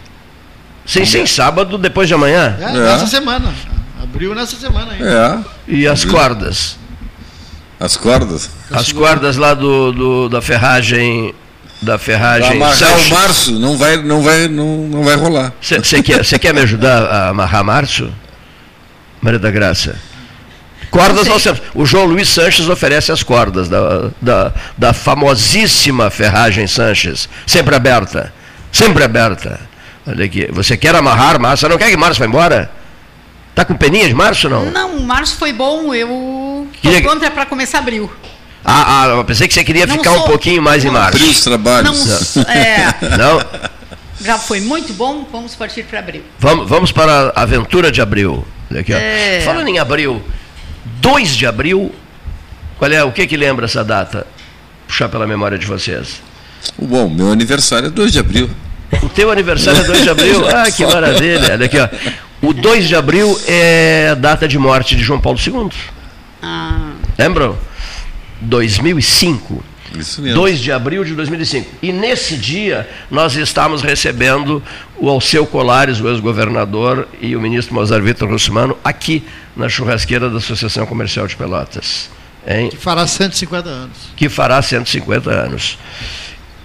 [0.86, 2.58] Sim, sim, sábado depois de amanhã.
[2.60, 2.72] É, é.
[2.74, 3.54] nessa semana.
[4.02, 5.46] Abril nessa semana ainda.
[5.68, 5.74] É.
[5.74, 6.78] E as cordas?
[7.80, 8.50] As cordas?
[8.72, 11.36] As cordas lá do, do da ferragem
[11.82, 12.52] da ferragem.
[12.54, 15.54] Amarrar o março não vai, não vai, não, não vai rolar.
[15.62, 18.12] Você quer, quer me ajudar a amarrar março?
[19.22, 19.96] Maria da Graça.
[20.90, 21.62] Cordas nós temos.
[21.74, 28.34] O João Luiz Sanches oferece as cordas da, da, da famosíssima ferragem Sanches, sempre aberta.
[28.72, 29.60] Sempre aberta.
[30.06, 30.48] Olha aqui.
[30.52, 31.68] Você quer amarrar Março?
[31.68, 32.72] Não quer que Março vá embora?
[33.54, 34.66] Tá com peninha de Março não?
[34.72, 35.94] Não, Março foi bom.
[35.94, 37.02] Eu tô Queria...
[37.02, 38.10] pronta para começar abril.
[38.64, 40.24] Ah, ah, eu pensei que você queria não ficar sou...
[40.24, 41.18] um pouquinho mais em março.
[41.18, 42.36] Abril os trabalhos.
[42.36, 42.94] Não, é...
[43.18, 43.42] não.
[44.22, 46.24] Já foi muito bom, vamos partir para abril.
[46.40, 48.46] Vamos, vamos para a aventura de abril.
[48.78, 49.42] Aqui, é...
[49.46, 50.22] Falando em abril,
[51.02, 51.94] 2 de abril,
[52.78, 54.26] qual é, o que que lembra essa data?
[54.88, 56.22] Puxar pela memória de vocês.
[56.78, 58.50] Bom, meu aniversário é 2 de abril.
[59.02, 60.48] O teu aniversário é 2 de abril?
[60.48, 61.54] Ah, que maravilha.
[61.54, 61.90] Olha aqui, ó.
[62.42, 65.70] O 2 de abril é a data de morte de João Paulo II.
[66.42, 66.92] Ah.
[67.18, 67.58] Lembram?
[68.42, 69.64] 2005.
[69.98, 70.40] Isso mesmo.
[70.40, 71.70] 2 de abril de 2005.
[71.82, 74.62] E nesse dia nós estamos recebendo
[74.98, 79.24] o Alceu Colares, o ex-governador, e o ministro Mozart Vitor Russmano aqui
[79.58, 82.10] na churrasqueira da Associação Comercial de Pelotas.
[82.48, 82.70] Hein?
[82.70, 83.98] Que fará 150 anos.
[84.16, 85.78] Que fará 150 anos.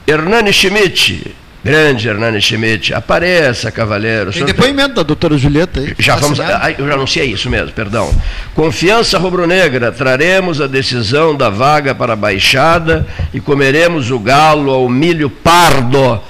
[0.07, 1.35] Hernani Schmidt,
[1.65, 4.33] Grande Hernani Schmidt, apareça, cavaleiro.
[4.33, 5.95] Tem depoimento da doutora Julieta aí.
[5.97, 6.41] Já vamos,
[6.77, 8.13] eu já anunciei isso mesmo, perdão.
[8.53, 14.89] Confiança rubro-negra, traremos a decisão da vaga para a Baixada e comeremos o galo ao
[14.89, 16.21] milho pardo.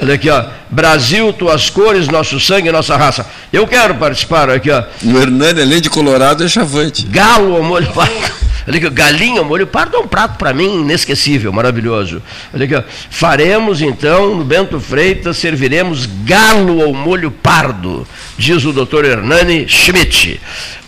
[0.00, 0.44] Olha aqui, ó.
[0.70, 3.26] Brasil, tuas cores, nosso sangue, nossa raça.
[3.52, 4.84] Eu quero participar aqui, ó.
[5.04, 7.06] O Hernani, além de colorado, é chavante.
[7.06, 8.48] Galo ao molho pardo.
[8.68, 12.22] Olha aqui, galinha, molho pardo é um prato para mim inesquecível, maravilhoso.
[12.52, 19.06] Olha aqui, faremos então no Bento Freitas, serviremos galo ao molho pardo, diz o doutor
[19.06, 20.38] Hernani Schmidt.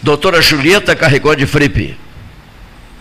[0.03, 1.97] Doutora Julieta Carregó de Fripe.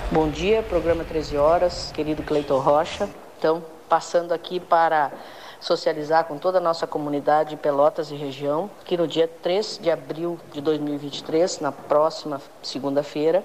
[0.09, 3.09] Bom dia, programa 13 horas, querido Cleiton Rocha.
[3.37, 5.11] Então, passando aqui para
[5.59, 10.39] socializar com toda a nossa comunidade Pelotas e região, que no dia 3 de abril
[10.51, 13.43] de 2023, na próxima segunda-feira,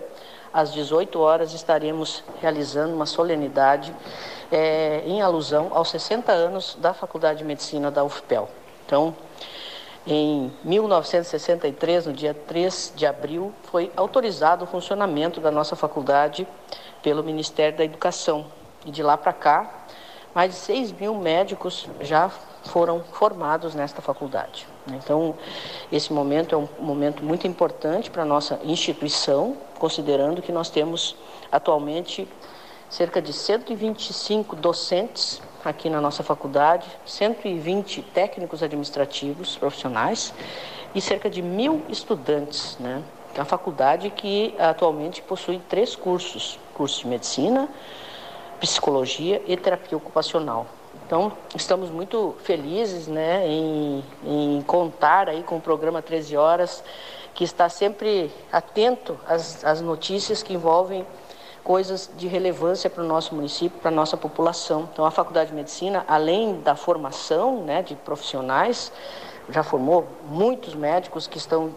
[0.52, 3.94] às 18 horas, estaremos realizando uma solenidade
[4.52, 8.48] é, em alusão aos 60 anos da Faculdade de Medicina da UFPEL.
[8.86, 9.16] Então,
[10.06, 16.46] em 1963, no dia 3 de abril, foi autorizado o funcionamento da nossa faculdade
[17.02, 18.46] pelo Ministério da Educação.
[18.84, 19.83] E de lá para cá,
[20.34, 22.30] mais de 6 mil médicos já
[22.64, 24.66] foram formados nesta faculdade.
[24.88, 25.34] Então,
[25.92, 31.16] esse momento é um momento muito importante para a nossa instituição, considerando que nós temos
[31.52, 32.28] atualmente
[32.90, 40.34] cerca de 125 docentes aqui na nossa faculdade, 120 técnicos administrativos profissionais
[40.94, 42.76] e cerca de mil estudantes.
[42.78, 43.02] Né?
[43.36, 47.68] É faculdade que atualmente possui três cursos: curso de medicina,
[48.64, 50.66] psicologia e terapia ocupacional.
[51.06, 56.82] Então, estamos muito felizes né, em, em, contar aí com o programa 13 Horas,
[57.34, 61.06] que está sempre atento às, às notícias que envolvem
[61.62, 64.88] coisas de relevância para o nosso município, para a nossa população.
[64.90, 68.90] Então, a Faculdade de Medicina, além da formação né, de profissionais,
[69.50, 71.74] já formou muitos médicos que estão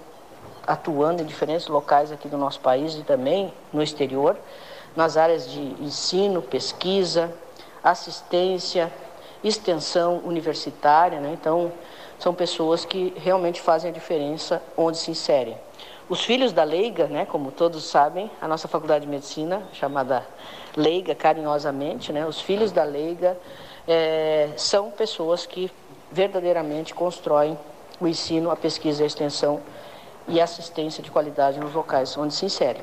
[0.66, 4.38] atuando em diferentes locais aqui do nosso país e também no exterior,
[4.98, 7.32] nas áreas de ensino, pesquisa,
[7.84, 8.92] assistência,
[9.44, 11.38] extensão universitária, né?
[11.40, 11.72] então
[12.18, 15.56] são pessoas que realmente fazem a diferença onde se inserem.
[16.10, 20.26] Os filhos da Leiga, né, como todos sabem, a nossa faculdade de medicina, chamada
[20.76, 23.38] Leiga carinhosamente, né, os filhos da Leiga
[23.88, 25.72] é, são pessoas que
[26.12, 27.56] verdadeiramente constroem
[28.02, 29.62] o ensino, a pesquisa, a extensão
[30.28, 32.82] e assistência de qualidade nos locais onde se inserem.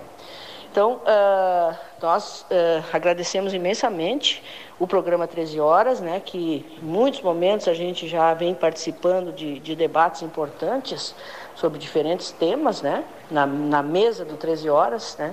[0.74, 4.42] Então, uh, nós uh, agradecemos imensamente
[4.76, 9.60] o programa 13 Horas, né, que em muitos momentos a gente já vem participando de,
[9.60, 11.14] de debates importantes
[11.54, 15.16] sobre diferentes temas né, na, na mesa do 13 Horas.
[15.16, 15.32] Né.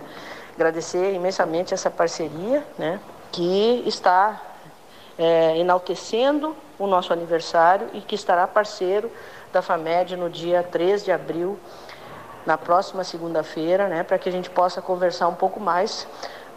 [0.53, 2.99] Agradecer imensamente essa parceria né,
[3.31, 4.39] que está
[5.17, 9.11] é, enaltecendo o nosso aniversário e que estará parceiro
[9.51, 11.57] da FAMED no dia 3 de abril
[12.45, 16.07] na próxima segunda-feira, né, para que a gente possa conversar um pouco mais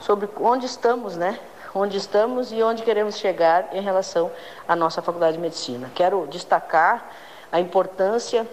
[0.00, 1.38] sobre onde estamos, né,
[1.74, 4.30] onde estamos e onde queremos chegar em relação
[4.66, 5.90] à nossa Faculdade de Medicina.
[5.94, 7.10] Quero destacar
[7.50, 8.46] a importância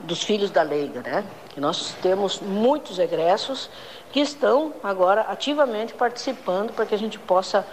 [0.00, 1.24] dos filhos da leiga, né?
[1.50, 3.70] Que nós temos muitos egressos
[4.10, 7.64] que estão agora ativamente participando para que a gente possa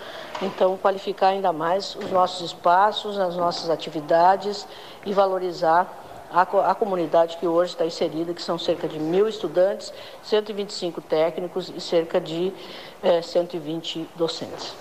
[0.41, 4.67] então qualificar ainda mais os nossos espaços, as nossas atividades
[5.05, 5.87] e valorizar
[6.31, 11.71] a, a comunidade que hoje está inserida, que são cerca de mil estudantes, 125 técnicos
[11.75, 12.51] e cerca de
[13.01, 14.73] é, 120 docentes.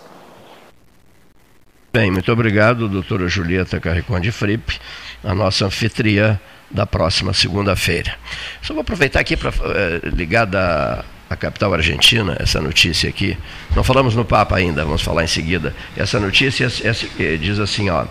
[1.93, 4.79] Bem, muito obrigado, doutora Julieta Carriconde Fripe,
[5.25, 6.39] a nossa anfitriã
[6.71, 8.15] da próxima segunda-feira.
[8.63, 13.37] Só vou aproveitar aqui para é, ligar da a capital argentina, essa notícia aqui.
[13.77, 15.75] Não falamos no Papa ainda, vamos falar em seguida.
[15.97, 18.07] Essa notícia é, é, diz assim, ó.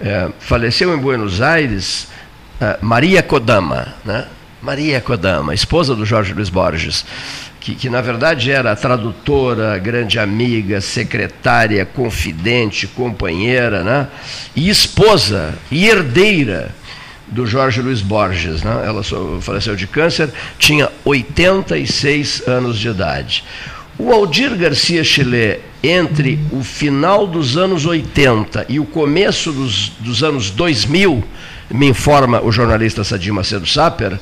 [0.00, 2.08] É, faleceu em Buenos Aires
[2.60, 4.26] uh, Maria Kodama, né?
[4.62, 7.04] Maria Kodama, esposa do Jorge Luiz Borges,
[7.60, 14.08] que, que na verdade era tradutora, grande amiga, secretária, confidente, companheira, né?
[14.54, 16.74] e esposa e herdeira
[17.26, 18.62] do Jorge Luiz Borges.
[18.62, 18.82] Né?
[18.84, 19.02] Ela
[19.40, 23.44] faleceu de câncer, tinha 86 anos de idade.
[23.98, 30.22] O Aldir Garcia Chile, entre o final dos anos 80 e o começo dos, dos
[30.22, 31.22] anos 2000,
[31.70, 34.18] me informa o jornalista Sadir Macedo Saper,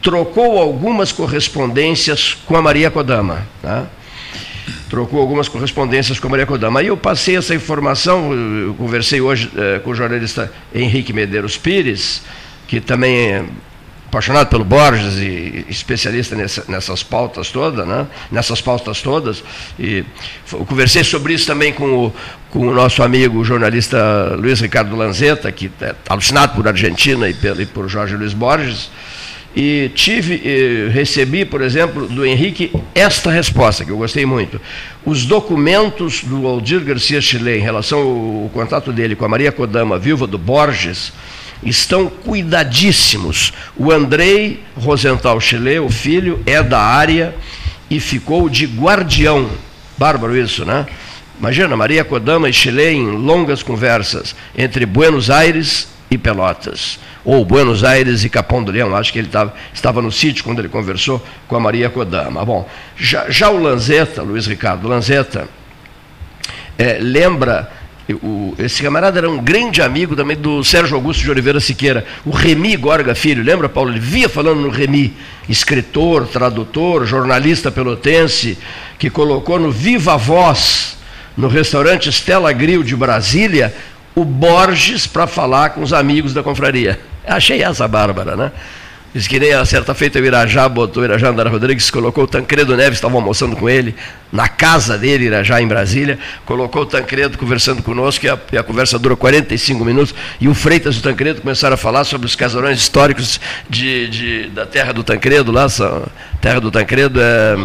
[0.00, 3.46] trocou algumas correspondências com a Maria Kodama.
[3.60, 3.86] Tá?
[4.88, 6.80] Trocou algumas correspondências com a Maria Kodama.
[6.80, 12.22] Aí eu passei essa informação, eu conversei hoje eh, com o jornalista Henrique Medeiros Pires,
[12.68, 13.44] que também é
[14.12, 18.06] apaixonado pelo Borges e especialista nessa, nessas pautas todas, né?
[18.30, 19.42] nessas pautas todas.
[19.80, 20.04] E
[20.68, 22.12] conversei sobre isso também com o,
[22.50, 27.62] com o nosso amigo jornalista Luiz Ricardo Lanzetta, que é alucinado por Argentina e, pelo,
[27.62, 28.90] e por Jorge Luiz Borges.
[29.56, 34.60] E tive, eh, recebi, por exemplo, do Henrique esta resposta, que eu gostei muito.
[35.06, 39.52] Os documentos do Aldir Garcia Chile em relação ao, ao contato dele com a Maria
[39.52, 41.12] Kodama, viúva do Borges,
[41.62, 43.52] estão cuidadíssimos.
[43.76, 47.34] O Andrei Rosenthal Chile, o filho, é da área
[47.88, 49.50] e ficou de guardião.
[49.96, 50.86] Bárbaro isso, né?
[51.38, 56.98] Imagina, Maria Kodama e Chile em longas conversas entre Buenos Aires e Pelotas.
[57.24, 58.94] Ou Buenos Aires e Capão do Leão.
[58.94, 62.44] Acho que ele tava, estava no sítio quando ele conversou com a Maria Kodama.
[62.44, 65.48] Bom, já, já o Lanzetta, Luiz Ricardo Lanzetta,
[66.78, 67.70] é, lembra
[68.10, 72.30] o, esse camarada era um grande amigo também do Sérgio Augusto de Oliveira Siqueira, o
[72.30, 73.90] Remi Gorga Filho, lembra, Paulo?
[73.90, 75.14] Ele via falando no Remi,
[75.48, 78.58] escritor, tradutor, jornalista pelotense,
[78.98, 80.96] que colocou no Viva Voz,
[81.36, 83.74] no restaurante Stella Grill de Brasília,
[84.14, 87.00] o Borges para falar com os amigos da confraria.
[87.26, 88.52] Achei essa bárbara, né?
[89.14, 92.26] Diz que nem a certa feita o Irajá botou, o Irajá Andara Rodrigues, colocou o
[92.26, 93.94] Tancredo Neves, estava almoçando com ele,
[94.32, 98.62] na casa dele, Irajá, em Brasília, colocou o Tancredo conversando conosco, e a, e a
[98.62, 102.34] conversa durou 45 minutos, e o Freitas e o Tancredo começaram a falar sobre os
[102.34, 103.38] casarões históricos
[103.68, 105.66] de, de da terra do Tancredo, lá,
[106.40, 107.56] terra do Tancredo é...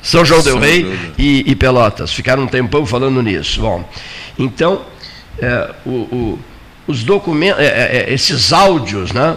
[0.00, 2.12] São João del Rei e, e, Pelotas.
[2.12, 3.60] Ficaram um tempão falando nisso.
[3.60, 3.86] Bom,
[4.38, 4.82] então,
[5.40, 6.38] é, o, o,
[6.86, 9.36] os documentos, é, é, é esses áudios, né?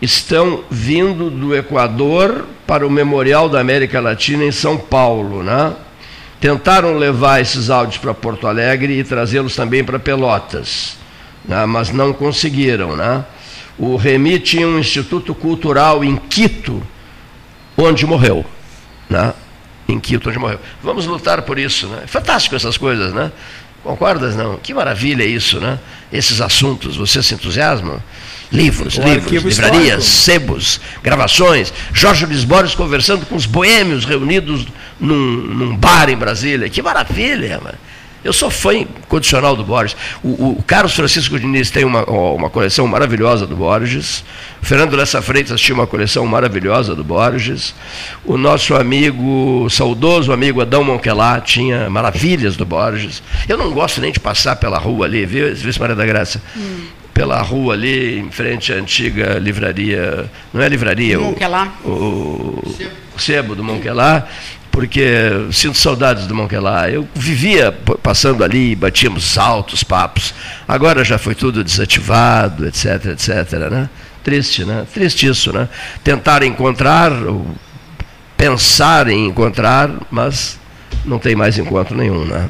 [0.00, 5.42] Estão vindo do Equador para o Memorial da América Latina em São Paulo.
[5.42, 5.74] Né?
[6.40, 10.96] Tentaram levar esses áudios para Porto Alegre e trazê-los também para Pelotas,
[11.44, 11.66] né?
[11.66, 12.96] mas não conseguiram.
[12.96, 13.24] Né?
[13.78, 16.82] O Remi tinha um instituto cultural em Quito,
[17.76, 18.44] onde morreu.
[19.08, 19.34] Né?
[19.88, 20.60] Em Quito, onde morreu.
[20.82, 21.86] Vamos lutar por isso.
[21.88, 22.04] Né?
[22.06, 23.30] Fantástico essas coisas, né?
[23.82, 24.58] Concordas, não?
[24.58, 25.78] Que maravilha isso, né?
[26.12, 28.04] Esses assuntos, você se entusiasma?
[28.52, 30.02] Livros, o livros, livrarias, histórico.
[30.02, 31.72] sebos, gravações.
[31.92, 34.66] Jorge Luiz Borges conversando com os boêmios reunidos
[34.98, 36.68] num, num bar em Brasília.
[36.68, 37.78] Que maravilha, mano.
[38.22, 39.96] Eu sou fã incondicional do Borges.
[40.22, 44.22] O, o, Carlos Francisco Diniz tem uma, uma coleção maravilhosa do Borges.
[44.60, 47.74] O Fernando Lessa Freitas tinha uma coleção maravilhosa do Borges.
[48.22, 53.22] O nosso amigo, saudoso amigo Adão Monquelá, tinha maravilhas do Borges.
[53.48, 56.42] Eu não gosto nem de passar pela rua ali, viu, viu Maria da Graça?
[56.54, 56.99] Hum.
[57.20, 60.24] Pela rua ali, em frente à antiga livraria.
[60.54, 61.18] Não é livraria?
[61.18, 61.70] Monquelá.
[61.84, 62.76] O, o,
[63.14, 64.26] o Sebo do Monquelá
[64.70, 66.88] porque sinto saudades do Monquelá.
[66.88, 70.32] Eu vivia passando ali, batíamos altos papos.
[70.66, 73.52] Agora já foi tudo desativado, etc, etc.
[73.70, 73.90] Né?
[74.24, 74.86] Triste, né?
[74.90, 75.68] Triste isso, né?
[76.02, 77.12] Tentar encontrar,
[78.34, 80.58] pensar em encontrar, mas
[81.04, 82.48] não tem mais encontro nenhum, né?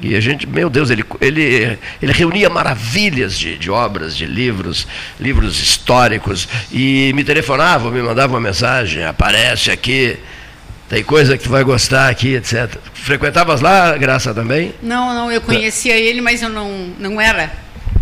[0.00, 4.86] E a gente, meu Deus, ele, ele, ele reunia maravilhas de, de obras, de livros,
[5.18, 10.16] livros históricos, e me telefonava, me mandava uma mensagem, aparece aqui,
[10.88, 12.76] tem coisa que tu vai gostar aqui, etc.
[12.94, 14.72] Frequentavas lá, Graça, também?
[14.80, 17.52] Não, não, eu conhecia ele, mas eu não, não era.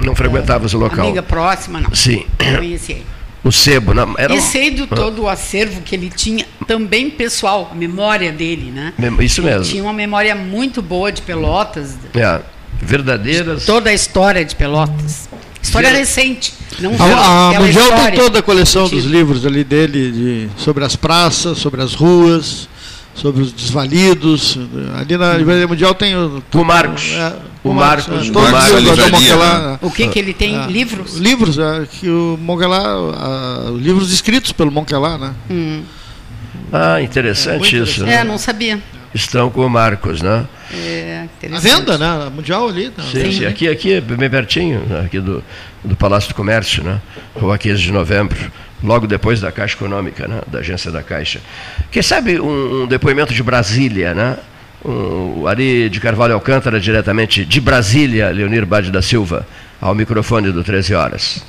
[0.00, 1.06] Não frequentavas o local?
[1.06, 1.94] Amiga próxima, não.
[1.94, 2.26] Sim.
[2.38, 3.15] Eu conhecia ele.
[3.46, 7.70] O sebo, não, era E sei do todo o acervo que ele tinha, também pessoal,
[7.70, 8.92] a memória dele, né?
[9.20, 9.62] Isso mesmo.
[9.62, 11.96] Ele tinha uma memória muito boa de Pelotas.
[12.12, 12.40] É,
[12.82, 13.64] verdadeiras.
[13.64, 15.28] Toda a história de Pelotas.
[15.62, 15.98] História Ver...
[15.98, 16.54] recente.
[16.80, 20.96] Não a, a Mundial tem toda a coleção dos livros ali dele, de, sobre as
[20.96, 22.68] praças, sobre as ruas
[23.16, 24.58] sobre os desvalidos.
[24.94, 26.42] Ali na Livraria Mundial tem o.
[26.52, 27.12] O Marcos.
[27.12, 27.32] É,
[27.66, 28.08] o, o Marcos.
[28.08, 28.30] Marcos.
[28.30, 29.78] Todos Marcos os livros da Monquelá.
[29.82, 30.56] O que, que ele tem?
[30.56, 31.16] É, livros?
[31.16, 32.84] Livros, é, que o Monquelá.
[33.76, 35.34] livros escritos pelo Monquelá, né?
[35.50, 35.82] Hum.
[36.72, 38.04] Ah, interessante é, isso.
[38.04, 38.14] Né?
[38.16, 38.80] É, não sabia.
[39.14, 40.46] estão com o Marcos, né?
[40.72, 42.30] É, a venda, né?
[42.34, 42.90] Mundial ali.
[42.90, 43.02] Tá?
[43.02, 45.00] Sim, sim, aqui, aqui é bem pertinho, né?
[45.06, 45.42] aqui do,
[45.84, 47.00] do Palácio do Comércio, né?
[47.34, 48.50] Rua 15 de novembro,
[48.82, 50.40] logo depois da Caixa Econômica, né?
[50.46, 51.40] Da agência da Caixa.
[51.90, 54.36] Quem sabe um, um depoimento de Brasília, né?
[54.84, 59.46] O Ari de Carvalho Alcântara, diretamente de Brasília, Leonir Bade da Silva,
[59.80, 61.44] ao microfone do 13 Horas.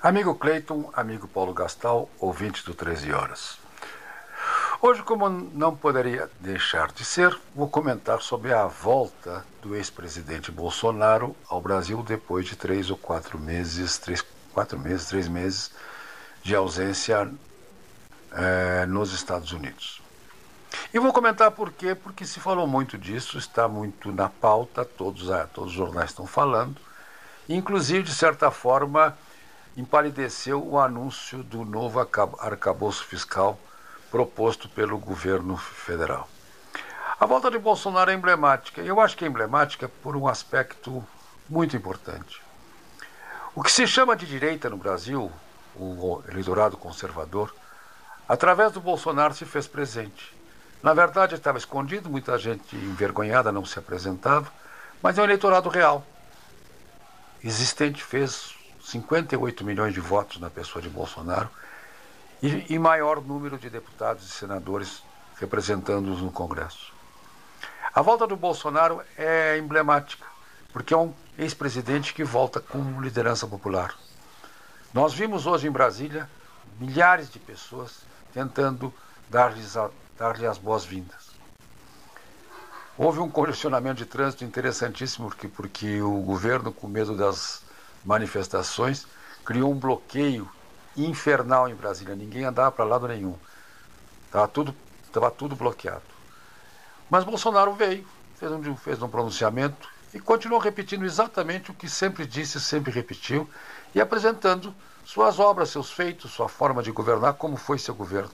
[0.00, 3.57] Amigo Cleiton, amigo Paulo Gastal, ouvinte do 13 Horas.
[4.80, 11.34] Hoje, como não poderia deixar de ser, vou comentar sobre a volta do ex-presidente Bolsonaro
[11.48, 14.24] ao Brasil depois de três ou quatro meses, três,
[14.54, 15.72] quatro meses, três meses
[16.44, 17.28] de ausência
[18.30, 20.00] é, nos Estados Unidos.
[20.94, 25.26] E vou comentar por quê, porque se falou muito disso, está muito na pauta, todos,
[25.52, 26.76] todos os jornais estão falando,
[27.48, 29.18] inclusive, de certa forma,
[29.76, 33.58] empalideceu o anúncio do novo arcabouço fiscal
[34.10, 36.28] proposto pelo governo federal.
[37.20, 38.80] A volta de Bolsonaro é emblemática.
[38.80, 41.04] Eu acho que é emblemática por um aspecto
[41.48, 42.40] muito importante.
[43.54, 45.32] O que se chama de direita no Brasil,
[45.74, 47.52] o eleitorado conservador,
[48.28, 50.32] através do Bolsonaro se fez presente.
[50.80, 54.52] Na verdade, estava escondido, muita gente envergonhada não se apresentava,
[55.02, 56.06] mas é um eleitorado real.
[57.42, 61.50] Existente fez 58 milhões de votos na pessoa de Bolsonaro
[62.42, 65.02] e, e maior número de deputados e senadores
[65.36, 66.92] representando-os no Congresso.
[67.94, 70.26] A volta do Bolsonaro é emblemática,
[70.72, 73.94] porque é um ex-presidente que volta com liderança popular.
[74.92, 76.28] Nós vimos hoje em Brasília
[76.78, 78.92] milhares de pessoas tentando
[79.28, 79.74] dar-lhes
[80.18, 81.28] dar as boas-vindas.
[82.96, 87.62] Houve um congestionamento de trânsito interessantíssimo, porque, porque o governo, com medo das
[88.04, 89.06] manifestações,
[89.44, 90.50] criou um bloqueio
[91.06, 92.14] infernal em Brasília.
[92.14, 93.36] Ninguém andava para lado nenhum.
[94.26, 94.74] Estava tudo,
[95.12, 96.02] tava tudo bloqueado.
[97.10, 102.26] Mas Bolsonaro veio, fez um, fez um pronunciamento e continuou repetindo exatamente o que sempre
[102.26, 103.48] disse, sempre repetiu,
[103.94, 104.74] e apresentando
[105.04, 108.30] suas obras, seus feitos, sua forma de governar, como foi seu governo.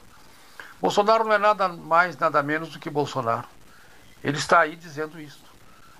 [0.80, 3.46] Bolsonaro não é nada mais, nada menos do que Bolsonaro.
[4.22, 5.44] Ele está aí dizendo isso,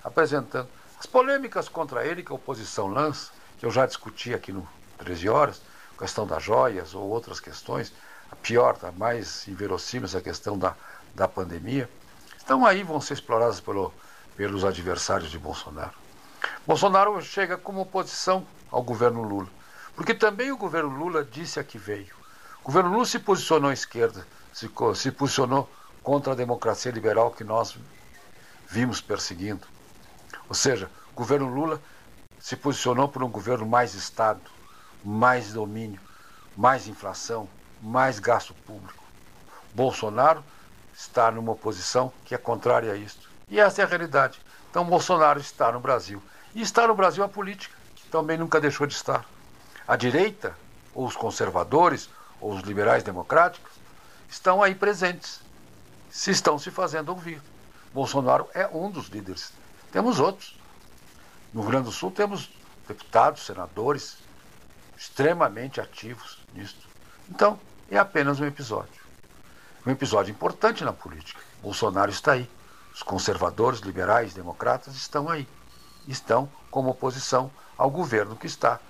[0.03, 0.69] apresentando.
[0.99, 4.67] As polêmicas contra ele que a oposição lança, que eu já discuti aqui no
[4.99, 5.63] 13 Horas,
[5.99, 7.93] questão das joias ou outras questões,
[8.31, 10.75] a pior, a mais inverossímil, essa questão da,
[11.15, 11.89] da pandemia,
[12.37, 13.93] estão aí, vão ser exploradas pelo,
[14.37, 15.93] pelos adversários de Bolsonaro.
[16.67, 19.49] Bolsonaro chega como oposição ao governo Lula,
[19.95, 22.15] porque também o governo Lula disse a que veio.
[22.61, 25.71] O governo Lula se posicionou à esquerda, se, se posicionou
[26.03, 27.77] contra a democracia liberal que nós
[28.69, 29.67] vimos perseguindo.
[30.49, 31.81] Ou seja, o governo Lula
[32.39, 34.41] se posicionou por um governo mais Estado,
[35.05, 36.01] mais domínio,
[36.57, 37.49] mais inflação,
[37.83, 39.05] mais gasto público.
[39.75, 40.43] Bolsonaro
[40.95, 43.29] está numa posição que é contrária a isso.
[43.49, 44.41] E essa é a realidade.
[44.71, 46.23] Então, Bolsonaro está no Brasil.
[46.55, 49.27] E está no Brasil a política, que também nunca deixou de estar.
[49.87, 50.57] A direita,
[50.95, 52.09] ou os conservadores,
[52.41, 53.73] ou os liberais democráticos,
[54.29, 55.41] estão aí presentes.
[56.11, 57.43] Se estão se fazendo ouvir.
[57.93, 59.53] Bolsonaro é um dos líderes.
[59.93, 60.59] Temos outros.
[61.53, 62.51] No Rio Grande do Sul temos
[62.89, 64.24] deputados, senadores
[65.05, 66.89] extremamente ativos nisso.
[67.29, 67.61] Então,
[67.91, 69.05] é apenas um episódio.
[69.87, 71.41] Um episódio importante na política.
[71.63, 72.51] Bolsonaro está aí.
[72.95, 75.47] Os conservadores, liberais, democratas estão aí.
[76.09, 78.81] Estão como oposição ao governo que está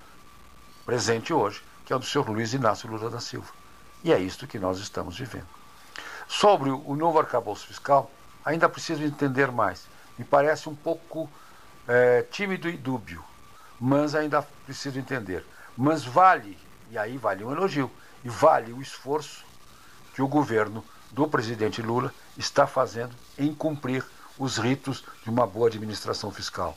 [0.86, 3.52] presente hoje, que é o do senhor Luiz Inácio Lula da Silva.
[4.04, 5.48] E é isto que nós estamos vivendo.
[6.28, 8.08] Sobre o novo arcabouço fiscal,
[8.44, 9.86] ainda preciso entender mais.
[10.16, 11.28] Me parece um pouco
[11.88, 13.24] é, tímido e dúbio,
[13.80, 15.44] mas ainda preciso entender.
[15.76, 16.58] Mas vale,
[16.90, 17.90] e aí vale um elogio,
[18.24, 19.44] e vale o esforço
[20.14, 24.04] que o governo do presidente Lula está fazendo em cumprir
[24.38, 26.76] os ritos de uma boa administração fiscal.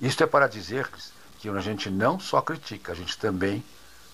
[0.00, 3.64] Isto é para dizer-lhes que a gente não só critica, a gente também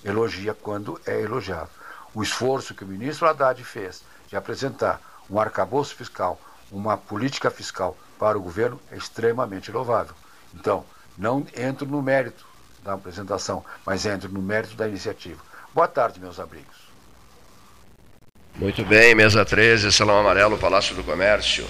[0.05, 1.71] elogia quando é elogiado.
[2.13, 5.01] O esforço que o ministro Haddad fez de apresentar
[5.31, 6.41] um arcabouço fiscal,
[6.71, 10.15] uma política fiscal para o governo é extremamente louvável.
[10.53, 10.85] Então,
[11.17, 12.47] não entro no mérito
[12.85, 15.41] da apresentação, mas entro no mérito da iniciativa.
[15.75, 16.85] Boa tarde, meus amigos.
[18.57, 21.67] Muito bem, mesa 13, Salão Amarelo, Palácio do Comércio.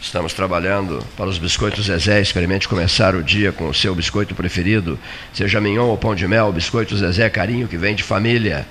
[0.00, 2.20] Estamos trabalhando para os biscoitos Zezé.
[2.20, 4.98] Experimente começar o dia com o seu biscoito preferido.
[5.32, 8.66] Seja mignon ou pão de mel, biscoito Zezé, carinho que vem de família.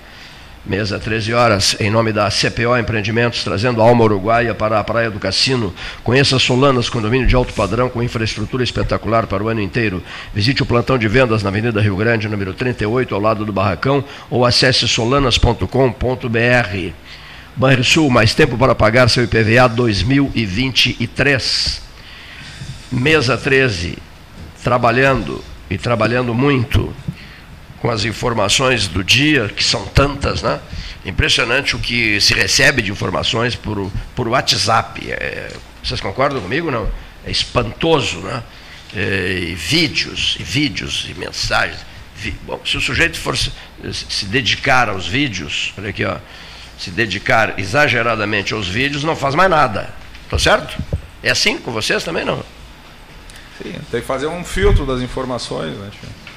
[0.66, 5.10] Mesa 13 horas, em nome da CPO Empreendimentos, trazendo a alma uruguaia para a Praia
[5.10, 5.74] do Cassino.
[6.04, 10.04] Conheça Solanas, condomínio de alto padrão com infraestrutura espetacular para o ano inteiro.
[10.34, 14.04] Visite o plantão de vendas na Avenida Rio Grande, número 38, ao lado do Barracão,
[14.30, 16.94] ou acesse solanas.com.br.
[17.56, 21.82] Banrisul, mais tempo para pagar seu IPVA 2023.
[22.92, 23.98] Mesa 13,
[24.62, 26.94] trabalhando e trabalhando muito
[27.82, 30.60] com as informações do dia, que são tantas, né?
[31.06, 35.10] Impressionante o que se recebe de informações por, por WhatsApp.
[35.12, 35.52] É,
[35.84, 36.70] vocês concordam comigo?
[36.70, 36.90] Não?
[37.26, 38.44] É espantoso, né?
[38.96, 41.80] É, e vídeos, e vídeos, e mensagens.
[42.44, 43.52] Bom, se o sujeito for se,
[43.94, 46.18] se, dedicar aos vídeos, olha aqui, ó,
[46.78, 49.90] se dedicar exageradamente aos vídeos, não faz mais nada.
[50.30, 50.78] Tá certo?
[51.24, 52.44] É assim com vocês também, não?
[53.62, 56.29] Sim, tem que fazer um filtro das informações, né, tio?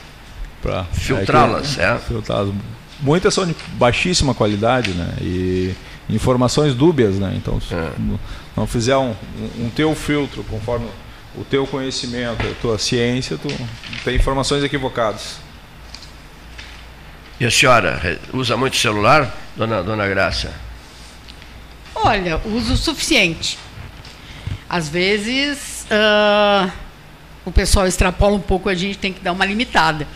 [0.63, 1.99] Para filtrá-las, é, é.
[1.99, 2.55] Filtrá-las.
[3.01, 5.15] Muitas são de baixíssima qualidade, né?
[5.21, 5.75] E
[6.09, 7.35] informações dúbias, né?
[7.37, 7.91] Então, se é.
[8.57, 10.87] não fizer um, um, um teu filtro conforme
[11.35, 13.49] o teu conhecimento, a tua ciência, tu
[14.05, 15.37] tem informações equivocadas.
[17.41, 20.53] E a senhora usa muito celular, dona, dona Graça?
[21.95, 23.59] Olha, uso o suficiente.
[24.69, 26.71] Às vezes uh,
[27.45, 30.07] o pessoal extrapola um pouco, a gente tem que dar uma limitada.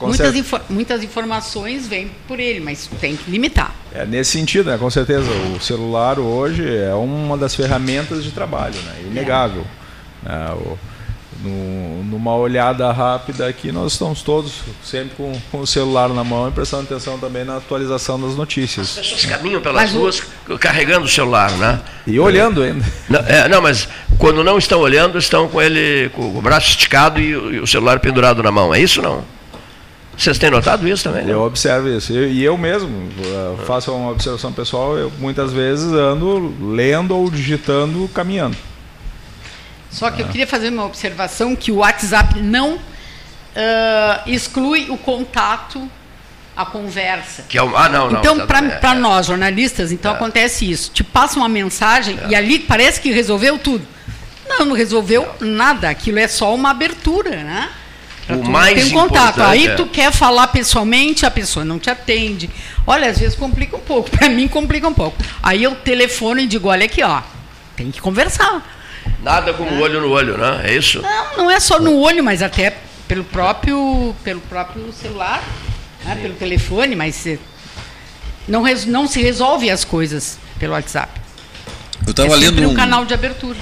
[0.00, 3.74] Muitas, infor muitas informações vêm por ele, mas tem que limitar.
[3.92, 4.78] É nesse sentido, né?
[4.78, 5.28] com certeza.
[5.56, 9.02] O celular hoje é uma das ferramentas de trabalho, né?
[9.06, 9.64] inegável.
[9.64, 9.78] É.
[10.28, 10.78] É, o,
[11.42, 16.48] no, numa olhada rápida aqui, nós estamos todos sempre com, com, o celular na mão
[16.48, 18.98] e prestando atenção também na atualização das notícias.
[18.98, 20.22] As pessoas caminham pelas mas ruas
[20.58, 21.80] carregando o celular, né?
[22.06, 22.84] E olhando ainda.
[23.08, 23.88] Não, é, não, mas
[24.18, 28.00] quando não estão olhando, estão com ele com o braço esticado e, e o celular
[28.00, 28.74] pendurado na mão.
[28.74, 29.24] É isso não?
[30.18, 31.24] Vocês têm notado isso também?
[31.24, 31.32] Né?
[31.32, 32.12] Eu observo isso.
[32.12, 34.98] e eu mesmo uh, faço uma observação pessoal.
[34.98, 38.56] Eu muitas vezes ando lendo ou digitando caminhando.
[39.90, 42.80] Só que eu queria fazer uma observação que o WhatsApp não uh,
[44.26, 45.88] exclui o contato,
[46.56, 47.44] a conversa.
[47.48, 48.18] Que é o, ah, não, não.
[48.18, 50.14] Então, para é, nós, jornalistas, então é.
[50.16, 50.90] acontece isso.
[50.90, 52.30] Te passa uma mensagem é.
[52.30, 53.86] e ali parece que resolveu tudo.
[54.48, 55.88] Não, não resolveu nada.
[55.88, 57.70] Aquilo é só uma abertura, né?
[58.28, 59.40] O mais tem um contato.
[59.42, 59.74] Aí é.
[59.74, 62.50] tu quer falar pessoalmente, a pessoa não te atende.
[62.86, 64.10] Olha, às vezes complica um pouco.
[64.16, 65.16] Para mim complica um pouco.
[65.42, 67.22] Aí eu telefono e digo, olha aqui, ó,
[67.76, 68.76] tem que conversar.
[69.22, 70.62] Nada com o olho no olho, né?
[70.64, 71.00] É isso?
[71.00, 72.76] Não, não é só no olho, mas até
[73.06, 75.42] pelo próprio, pelo próprio celular,
[76.04, 76.18] né?
[76.20, 77.26] pelo telefone, mas
[78.46, 81.20] não, não se resolve as coisas pelo WhatsApp.
[82.06, 83.58] Eu estava é lendo um, um canal de abertura.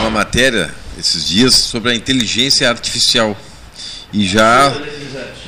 [0.00, 3.36] Uma matéria esses dias sobre a inteligência artificial.
[4.16, 4.72] E já,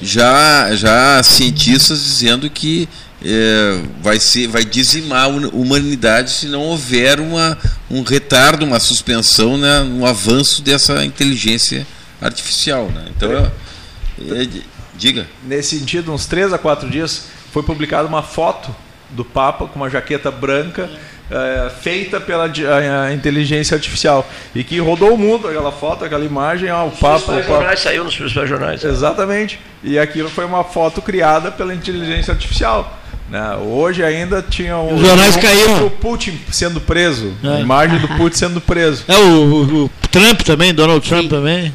[0.03, 2.87] já, já cientistas dizendo que
[3.25, 7.57] é, vai, ser, vai dizimar a humanidade se não houver uma,
[7.91, 11.87] um retardo, uma suspensão né, no avanço dessa inteligência
[12.21, 12.91] artificial.
[12.91, 13.07] Né?
[13.17, 14.49] Então, é, é,
[14.95, 15.27] diga.
[15.45, 18.77] Nesse sentido, uns três a quatro dias foi publicada uma foto
[19.09, 20.91] do Papa com uma jaqueta branca
[21.31, 26.25] é, feita pela a, a inteligência artificial e que rodou o mundo aquela foto, aquela
[26.25, 27.33] imagem, ó, o papo.
[27.33, 28.85] Os jornais saiu nos principais jornais.
[28.85, 29.61] Exatamente.
[29.83, 32.99] E aquilo foi uma foto criada pela inteligência artificial.
[33.31, 33.57] Né?
[33.57, 35.87] Hoje ainda tinha o, Os jornais o, caíram.
[35.87, 37.49] o Putin sendo preso, é.
[37.49, 39.05] a imagem do Putin sendo preso.
[39.07, 41.29] É o, o Trump também, Donald Trump Sim.
[41.29, 41.73] também.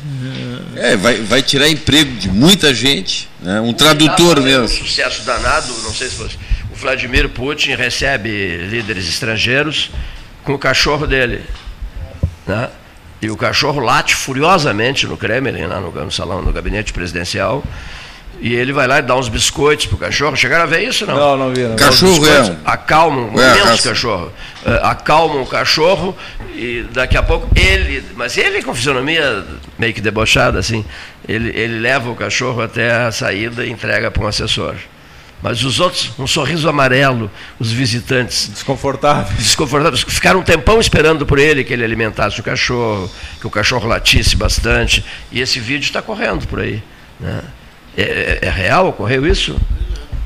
[0.76, 3.62] É, vai, vai tirar emprego de muita gente, né?
[3.62, 4.64] um tradutor mesmo.
[4.64, 6.36] Um sucesso danado, não sei se fosse
[6.84, 9.90] Vladimir Putin recebe líderes estrangeiros
[10.44, 11.42] com o cachorro dele.
[12.46, 12.70] Né?
[13.22, 17.64] E o cachorro late furiosamente no Kremlin, lá no, no salão, no gabinete presidencial.
[18.42, 20.36] E ele vai lá e dá uns biscoitos pro cachorro.
[20.36, 21.16] Chegaram a ver isso, não?
[21.16, 21.62] Não, não vi.
[21.62, 21.78] Não.
[21.78, 22.58] Cachorro é.
[22.66, 24.34] Acalmam, um é imenso cachorro.
[24.66, 26.14] Uh, acalmam o cachorro
[26.54, 28.04] e daqui a pouco ele.
[28.16, 29.46] Mas ele com fisionomia
[29.80, 30.84] meio que debochada, assim.
[31.26, 34.76] Ele, ele leva o cachorro até a saída e entrega para um assessor.
[35.44, 37.30] Mas os outros, um sorriso amarelo,
[37.60, 38.48] os visitantes.
[38.48, 39.38] Desconfortáveis.
[39.38, 40.02] Desconfortáveis.
[40.08, 43.12] Ficaram um tempão esperando por ele que ele alimentasse o cachorro,
[43.42, 45.04] que o cachorro latisse bastante.
[45.34, 46.82] E esse vídeo está correndo por aí.
[47.20, 47.42] Né?
[47.98, 48.88] É, é, é, real?
[48.88, 49.60] Ocorreu isso?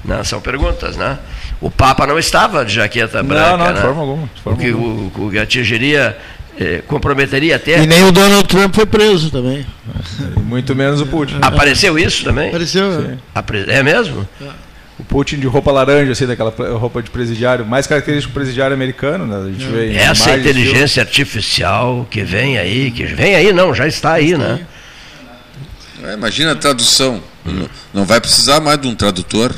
[0.06, 1.18] Não, são perguntas, né?
[1.60, 3.58] O Papa não estava de jaqueta branca.
[3.58, 3.82] Não, não, de né?
[3.82, 4.30] forma alguma.
[4.36, 5.12] De forma o que alguma.
[5.18, 6.16] O, o atingiria
[6.60, 7.82] eh, comprometeria até.
[7.82, 9.66] E nem o Donald Trump foi preso também.
[10.38, 11.40] Muito menos o Putin.
[11.42, 12.50] Apareceu isso também?
[12.50, 13.18] Apareceu.
[13.68, 14.30] É mesmo?
[14.40, 14.67] É
[15.00, 19.28] o Putin de roupa laranja, assim, daquela roupa de presidiário, mais característico do presidiário americano,
[19.28, 19.48] né?
[19.48, 24.14] A gente vê Essa inteligência artificial que vem aí, que vem aí não, já está
[24.14, 24.66] aí, né?
[26.04, 27.22] É, imagina a tradução.
[27.94, 29.54] Não vai precisar mais de um tradutor.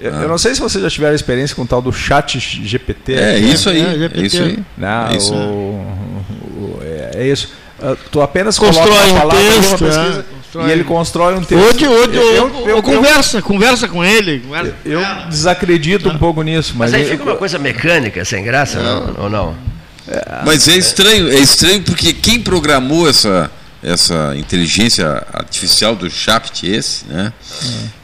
[0.00, 3.14] Eu, eu, não sei se vocês já tiveram experiência com o tal do chat GPT.
[3.14, 3.80] É, isso aí.
[3.80, 4.58] É, é, isso aí.
[4.78, 5.34] Não, é isso.
[5.34, 6.16] O,
[6.56, 7.52] o, é, é isso.
[7.78, 11.42] Uh, tu apenas constrói coloca uma palavra, um texto, pesquisa, é, e ele constrói um
[11.44, 11.62] texto.
[11.62, 14.40] Hoje, hoje eu, eu, eu, conversa, conversa com ele.
[14.40, 14.74] Conversa.
[14.84, 16.72] Eu, desacredito um pouco nisso.
[16.76, 19.56] Mas, mas aí fica uma coisa mecânica, sem graça, não, ou não?
[20.44, 23.48] Mas é estranho, é estranho porque quem programou essa,
[23.82, 27.32] essa inteligência artificial do ChatGPT esse, né?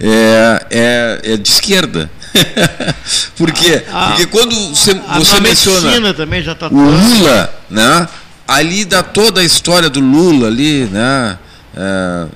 [0.01, 2.09] É, é, é de esquerda.
[3.37, 8.09] porque, Ah, porque quando você, a- você a menciona também já tá o Lula, né?
[8.47, 11.37] Ali dá toda a história do Lula ali, né?
[11.77, 12.27] É,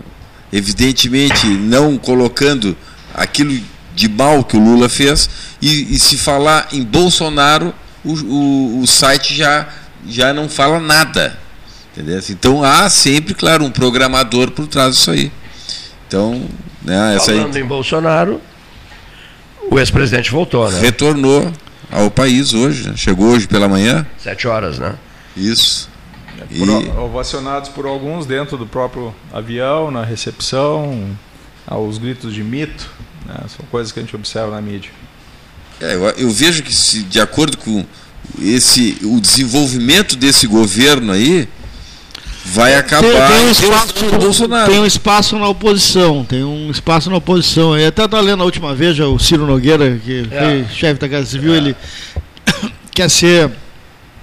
[0.52, 2.76] evidentemente não colocando
[3.14, 3.58] aquilo
[3.94, 5.30] de mal que o Lula fez
[5.62, 9.68] e, e se falar em Bolsonaro o, o, o site já
[10.06, 11.38] já não fala nada,
[11.92, 12.20] entendeu?
[12.30, 15.30] Então há sempre, claro, um programador por trás disso aí.
[16.08, 16.48] Então,
[16.82, 17.16] né?
[17.16, 18.40] Essa aí Falando em Bolsonaro,
[19.70, 20.80] o ex-presidente voltou, né?
[20.80, 21.52] retornou
[21.90, 22.94] ao país hoje, né?
[22.96, 24.06] chegou hoje pela manhã.
[24.18, 24.94] Sete horas, né?
[25.36, 25.89] Isso.
[26.58, 31.08] Por, E- ovacionados por alguns dentro do próprio avião, na recepção,
[31.66, 32.90] aos gritos de mito.
[33.26, 33.36] né?
[33.56, 34.90] São coisas que a gente observa na mídia.
[35.80, 37.84] É, eu, eu vejo que se, de acordo com
[38.40, 41.48] esse o desenvolvimento desse governo aí
[42.44, 44.70] vai acabar Tem, tem um espaço, do Bolsonaro.
[44.70, 47.78] tem um espaço na oposição, tem um espaço na oposição.
[47.78, 50.38] Eu até estava lendo a última vez já o Ciro Nogueira, que É.
[50.64, 51.76] foi chefe da Casa Civil, ele
[52.92, 53.50] quer ser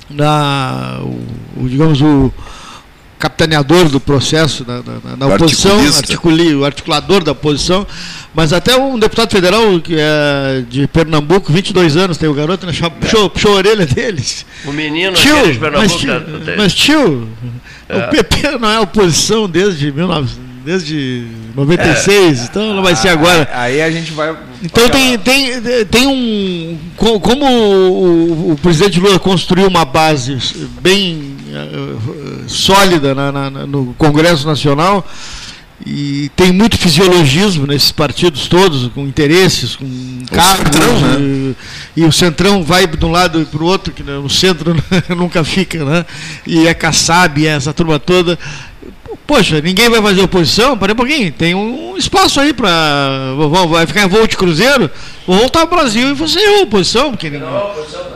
[0.09, 2.31] na, o, o, digamos, o
[3.19, 7.85] capitaneador do processo na, na- na oposição, articuli, o articulador da oposição,
[8.33, 12.73] mas até um deputado federal que é de Pernambuco, 22 anos, tem o garoto, né,
[13.01, 14.45] puxou, puxou a orelha deles.
[14.65, 15.97] O menino Tio, aquele de mas Pernambuco.
[15.99, 16.55] tio, né?
[16.57, 17.27] mas tio,
[17.89, 17.97] É.
[17.97, 20.31] o PP não é oposição desde 19,
[20.67, 21.25] desde
[21.55, 23.49] 96, então não vai ser agora.
[23.53, 24.35] Aí a gente vai.
[24.61, 26.77] Então tem, tem, tem um.
[26.97, 30.37] co- Como o, o presidente Lula construiu uma base
[30.81, 31.95] bem eh,
[32.47, 35.07] sólida na- na- no Congresso Nacional
[35.85, 39.85] e tem muito fisiologismo nesses partidos todos, com interesses, com
[40.31, 40.75] cargos.
[40.75, 41.17] Né?
[41.19, 41.55] e,
[42.01, 44.75] e o Centrão vai de um lado e para o outro, que no centro
[45.15, 46.05] nunca fica, né?
[46.45, 48.37] E é Kassab, é essa turma toda.
[49.27, 50.77] Poxa, ninguém vai fazer oposição?
[50.77, 52.69] Para um pouquinho, tem um espaço aí para.
[53.69, 54.89] Vai ficar em voo de cruzeiro?
[55.27, 57.11] Vou voltar ao Brasil e você é oposição.
[57.11, 57.49] Porque ninguém...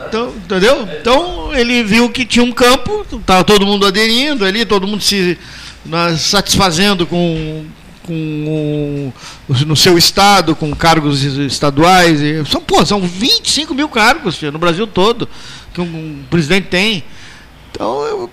[0.08, 0.88] então, entendeu?
[0.98, 5.38] Então ele viu que tinha um campo, estava todo mundo aderindo ali, todo mundo se
[6.16, 7.66] satisfazendo com,
[8.04, 9.12] com
[9.66, 12.20] no seu estado, com cargos estaduais.
[12.48, 15.28] São, pô, são 25 mil cargos filho, no Brasil todo
[15.74, 17.04] que um, um presidente tem.
[17.70, 18.30] Então eu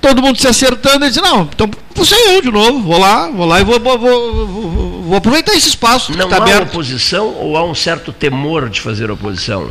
[0.00, 1.68] todo mundo se acertando, ele disse, não, então
[2.04, 5.54] ser eu de novo, vou lá, vou lá e vou, vou, vou, vou- vou aproveitar
[5.54, 6.68] esse espaço Não está há aberto.
[6.68, 9.70] oposição ou há um certo temor de fazer oposição?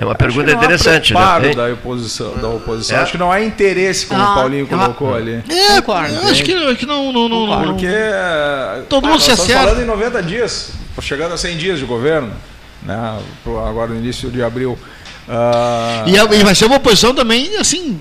[0.00, 1.54] É uma Acho pergunta que não há interessante, né?
[1.54, 2.34] da oposição.
[2.36, 2.96] Da oposição.
[2.98, 3.02] É.
[3.02, 5.42] Acho que não há interesse, como Ah, o Paulinho colocou ali.
[5.48, 5.92] É, eu
[6.28, 7.86] acho que, acho que não, não, não, não- Porque.
[8.88, 9.68] Todo ah, mundo nós se estamos acerta.
[9.68, 12.32] falando em 90 dias, chegando a 100 dias de governo,
[12.82, 14.76] né, agora no início de abril.
[15.28, 18.00] Ah, E, e vai ser uma oposição também, assim,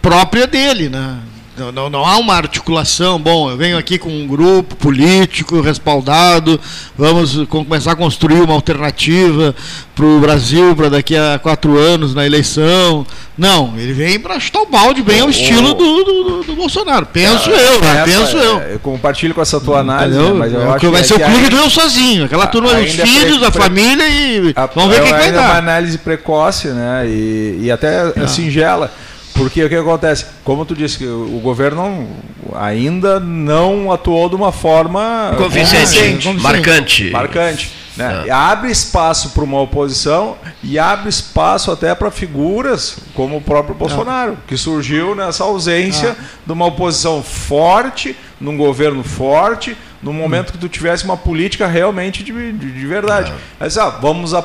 [0.00, 1.16] própria dele, né?
[1.58, 3.20] Não, não, não há uma articulação.
[3.20, 6.58] Bom, eu venho aqui com um grupo político respaldado,
[6.96, 9.54] vamos com- começar a construir uma alternativa
[9.94, 13.04] para o Brasil para daqui a quatro anos na eleição.
[13.36, 17.04] Não, ele vem para chutar o balde bem ao estilo do, do, do- do Bolsonaro.
[17.04, 18.02] Penso eu, né?
[18.06, 18.60] Penso eu.
[18.60, 21.04] é, Eu compartilho com essa tua análise, né, mas eu É acho que vai é
[21.04, 24.52] ser o clube ainda- do eu sozinho, aquela turma dos é filhos, da família e
[24.56, 25.58] A- vamos ver o que, que vai ainda é uma dar.
[25.58, 27.06] análise precoce, né?
[27.06, 28.26] E, e até Ah.
[28.26, 28.90] singela.
[29.34, 30.26] Porque o que acontece?
[30.44, 32.08] Como tu disse, que o governo
[32.54, 37.10] ainda não atuou de uma forma Convincente, marcante.
[37.10, 37.72] Marcante.
[37.96, 38.24] Né?
[38.26, 43.74] E Abre espaço para uma oposição e abre espaço até para figuras como o próprio
[43.74, 46.24] Bolsonaro, que surgiu nessa ausência Ah.
[46.46, 52.22] de uma oposição forte, num governo forte, no momento que tu tivesse uma política realmente
[52.22, 53.32] de, de, de verdade.
[53.58, 54.42] Mas, ah, vamos a,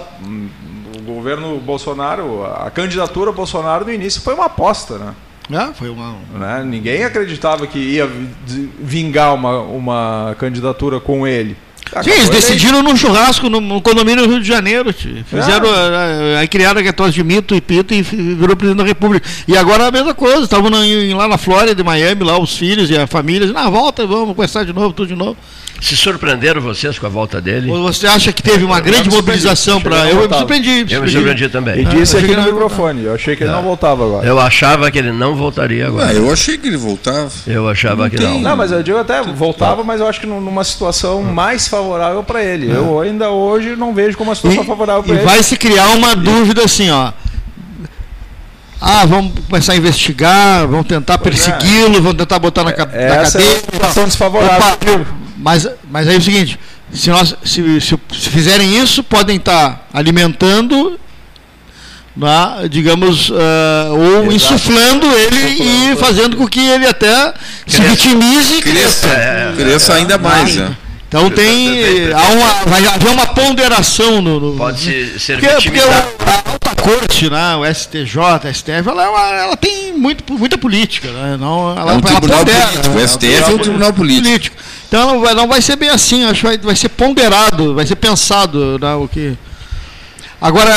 [1.26, 5.16] governo Bolsonaro, a candidatura Bolsonaro no início foi uma aposta, né?
[5.52, 6.16] Ah, foi uma...
[6.34, 6.64] Né?
[6.64, 11.58] Ninguém acreditava que ia vi- vingar uma, uma candidatura com ele.
[12.04, 14.92] Sim, eles decidiram num churrasco no, no condomínio do Rio de Janeiro.
[14.92, 15.24] tio.
[15.30, 19.28] Fizeram, ah, aí criaram aquele troço de mito e pito e virou presidente da República.
[19.48, 20.70] E agora é a mesma coisa, estavam
[21.16, 24.64] lá na Flórida, em Miami, lá os filhos e a família, na volta, vamos começar
[24.64, 25.38] de novo, tudo de novo.
[25.82, 27.70] Se surpreenderam vocês com a volta dele?
[27.70, 30.10] Ou você acha que teve uma grande mobilização para.
[30.10, 30.86] Eu me surpreendi.
[30.94, 31.82] Eu me surpreendi também.
[31.82, 33.04] E Ah, disse eu aqui no não- microfone.
[33.04, 34.26] Eu achei que ele não voltava agora.
[34.26, 36.08] Eu achava que ele não voltaria agora.
[36.08, 37.30] Ah, eu achei que ele voltava.
[37.46, 38.40] Eu achava que não.
[38.40, 42.24] Não, mas eu digo até voltava, mas eu acho que num- numa situação mais desfavorável
[42.24, 42.72] para ele.
[42.72, 42.76] É.
[42.76, 45.24] Eu ainda hoje não vejo como uma situação e, favorável para ele.
[45.24, 47.12] E vai se criar uma dúvida assim, ó.
[48.80, 51.18] Ah, vamos começar a investigar, vamos tentar é.
[51.18, 53.04] persegui-lo, vamos tentar botar na, na cadeia.
[53.06, 55.06] Essa é uma situação desfavorável.
[55.38, 56.60] Mas, mas aí é o seguinte,
[56.92, 61.00] se, nós, se, se, se fizerem isso, podem estar alimentando
[62.16, 63.36] né, digamos, uh,
[63.92, 64.34] ou Exato.
[64.34, 67.34] insuflando ele e fazendo com que ele até cresça.
[67.68, 69.08] se vitimize e cresça.
[69.08, 70.58] É, cresça é, ainda mais.
[70.58, 70.85] É.
[71.16, 72.12] Então tem.
[72.12, 74.40] Há uma, vai haver uma ponderação no.
[74.40, 79.04] no Pode ser, ser porque, porque a alta corte, né, o STJ, a STF, ela,
[79.04, 81.10] ela, ela tem muito, muita política.
[81.10, 82.90] Né, não, ela, é um tribunal pondera, político.
[82.90, 84.28] Né, o STF é um tribunal político.
[84.28, 84.58] político.
[84.90, 87.86] Então não vai, não vai ser bem assim, acho que vai, vai ser ponderado, vai
[87.86, 89.38] ser pensado né, o que.
[90.42, 90.74] Agora,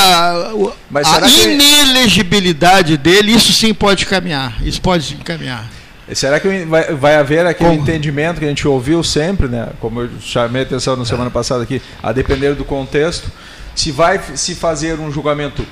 [1.04, 2.98] a inelegibilidade que...
[2.98, 4.56] dele, isso sim pode caminhar.
[4.62, 5.68] Isso pode caminhar.
[6.14, 7.82] Será que vai, vai haver aquele Como?
[7.82, 9.68] entendimento que a gente ouviu sempre, né?
[9.80, 13.30] Como eu chamei a atenção na semana passada aqui, a depender do contexto,
[13.74, 15.64] se vai se fazer um julgamento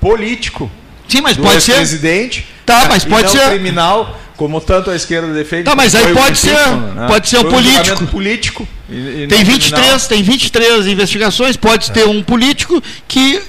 [0.00, 0.70] político
[1.08, 5.64] Sim, mas pode ser presidente, tá, mas pode ser criminal como tanto a esquerda defende.
[5.64, 7.06] Tá, mas aí pode ser, né?
[7.06, 8.06] pode ser um político.
[8.06, 8.68] político.
[8.88, 11.94] E, e tem 23, tem 23 investigações, pode é.
[11.94, 13.40] ter um político que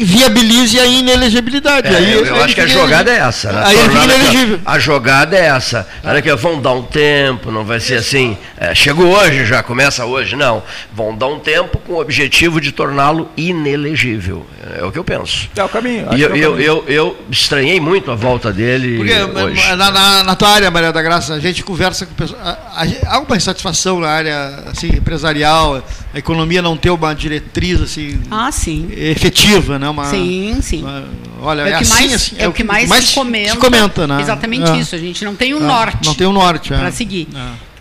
[0.00, 1.86] viabilize a inelegibilidade.
[1.86, 3.52] É, aí, eu, eu acho que a jogada é essa.
[3.52, 3.62] Né?
[3.64, 5.88] Aí ele A jogada é essa.
[6.02, 8.36] Olha que vão dar um tempo, não vai ser assim.
[8.58, 10.34] É, chegou hoje, já começa hoje.
[10.34, 10.62] Não.
[10.92, 14.44] Vão dar um tempo com o objetivo de torná-lo inelegível.
[14.76, 15.48] É o que eu penso.
[15.54, 16.08] É o caminho.
[16.12, 16.66] E eu, é eu, caminho.
[16.66, 18.96] eu, eu, estranhei muito a volta dele.
[18.96, 19.76] Porque hoje.
[19.76, 22.40] Na, na, na tua área, Maria da Graça, a gente conversa com pessoas.
[22.42, 25.82] Há uma insatisfação na área assim, empresarial,
[26.14, 28.88] a economia não ter uma diretriz assim, ah, sim.
[28.96, 29.88] efetiva, né?
[29.88, 30.82] Uma, sim, sim.
[30.82, 31.04] Uma,
[31.40, 34.06] olha, é, é, assim, mais, assim, é, o que mais, mais se, comenta, se comenta
[34.06, 34.20] né?
[34.20, 34.76] Exatamente é.
[34.76, 34.94] isso.
[34.94, 36.06] A gente não tem o um norte.
[36.06, 36.72] Não tem o um norte.
[36.72, 36.78] É.
[36.78, 37.28] Para seguir.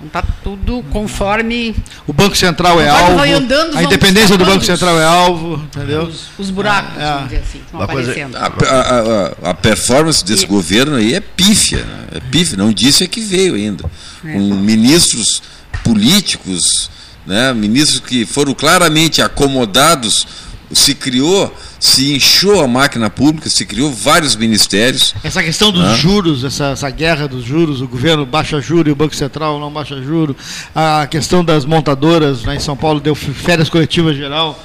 [0.01, 0.05] É.
[0.05, 1.75] Então tudo conforme.
[2.07, 3.17] O Banco Central é alvo.
[3.17, 6.03] Vai andando, a independência do Banco Central é alvo, entendeu?
[6.03, 7.05] Os, os buracos, é.
[7.05, 8.37] vamos dizer assim, Uma aparecendo.
[8.37, 10.47] Coisa, a, a, a, performance desse e...
[10.47, 11.83] governo aí é pífia.
[11.83, 12.03] Né?
[12.15, 13.85] É pífia, não disse é que veio ainda.
[14.25, 14.33] É.
[14.33, 15.41] Com ministros
[15.83, 16.89] políticos
[17.25, 20.27] né, ministros que foram claramente acomodados,
[20.73, 25.13] se criou, se inchou a máquina pública, se criou vários ministérios.
[25.23, 25.95] Essa questão dos né?
[25.95, 29.71] juros, essa, essa, guerra dos juros, o governo baixa juros e o Banco Central não
[29.71, 30.35] baixa juros,
[30.73, 34.59] a questão das montadoras, né, em São Paulo deu férias coletivas geral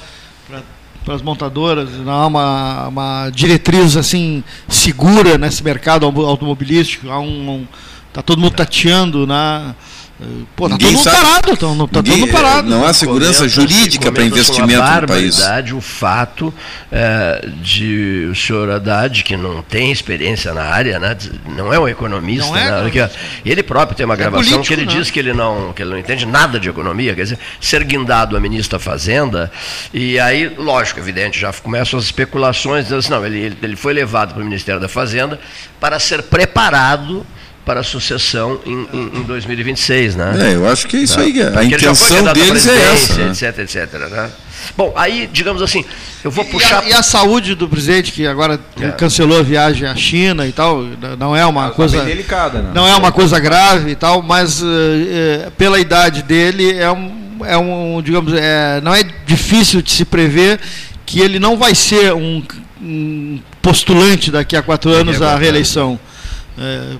[1.03, 7.49] para as montadoras, não há uma, uma diretriz assim segura nesse mercado automobilístico, há um,
[7.49, 7.67] um
[8.11, 9.73] tá todo mundo tateando né?
[10.55, 12.67] Pô, tá ninguém todo sabe, parado, tá, tá ninguém, todo parado.
[12.67, 15.39] Não há segurança comenta, jurídica para investimento no país.
[15.75, 16.51] o fato
[16.91, 21.15] é, de o senhor Haddad, que não tem experiência na área, né,
[21.55, 24.65] não é um economista, não é, né, que, ele próprio tem uma é gravação político,
[24.65, 24.93] que ele né?
[24.99, 28.35] diz que ele, não, que ele não entende nada de economia, quer dizer, ser guindado
[28.35, 29.51] a ministra da Fazenda,
[29.93, 34.33] e aí, lógico, evidente, já começam as especulações, dizendo assim, não, ele, ele foi levado
[34.33, 35.39] para o Ministério da Fazenda
[35.79, 37.23] para ser preparado
[37.67, 40.51] para a sucessão em, em, em 2026, né?
[40.51, 41.41] É, eu acho que é isso aí.
[41.41, 43.13] A Porque intenção deles é essa.
[43.15, 43.31] Né?
[43.31, 44.29] Etc, etc, né?
[44.77, 45.83] Bom, aí, digamos assim,
[46.23, 46.83] eu vou e, puxar.
[46.85, 48.87] E a, e a, saúde do presidente, que agora é.
[48.91, 50.81] cancelou a viagem à China e tal,
[51.19, 52.05] não é uma coisa.
[52.05, 52.71] delicada, né?
[52.73, 54.65] Não é uma coisa grave e tal, mas uh,
[55.57, 60.57] pela idade dele é um, é um digamos, é, não é difícil de se prever
[61.05, 62.41] que ele não vai ser um,
[62.81, 65.99] um postulante daqui a quatro anos à reeleição.
[66.59, 66.97] É,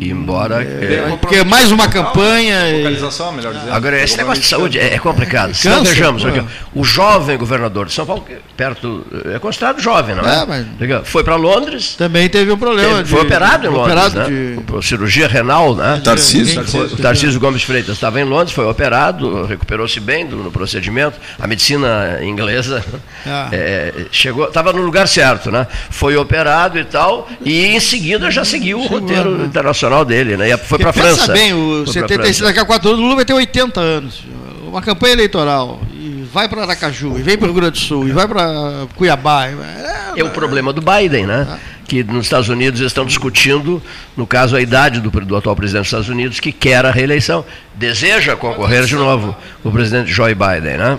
[0.00, 4.48] embora é, é, porque é mais uma campanha localização melhor dizendo agora esse negócio de
[4.48, 5.52] saúde é, é complicado.
[5.54, 5.84] Se não.
[5.84, 6.42] vejamos aqui,
[6.74, 8.24] o jovem governador de São Paulo
[8.56, 9.04] perto
[9.34, 11.08] é considerado jovem não é, é mas...
[11.08, 11.96] foi para Londres.
[11.96, 14.62] Também teve um problema teve, de, foi operado em Londres operado né?
[14.80, 14.86] de...
[14.86, 16.00] cirurgia renal né?
[16.02, 21.20] Tarcísio Tarcísio, Tarcísio Gomes Freitas estava em Londres foi operado recuperou-se bem do, no procedimento.
[21.38, 22.82] A medicina inglesa
[23.26, 23.48] ah.
[23.52, 25.66] é, chegou estava no lugar certo né?
[25.90, 30.50] Foi operado e tal e em seguida já seguiu o roteiro internacional dele, né?
[30.50, 31.32] E foi para a França.
[31.32, 34.24] bem, o 76 daqui a quatro anos, o Lula vai ter 80 anos.
[34.66, 35.80] Uma campanha eleitoral.
[35.92, 38.86] E vai para Aracaju, e vem para o Rio Grande do Sul, e vai para
[38.96, 39.46] Cuiabá.
[39.46, 41.60] É, é, o problema do Biden, né?
[41.86, 43.82] Que nos Estados Unidos estão discutindo,
[44.16, 47.44] no caso, a idade do, do atual presidente dos Estados Unidos, que quer a reeleição.
[47.74, 50.98] Deseja concorrer de novo o presidente Joe Biden, né?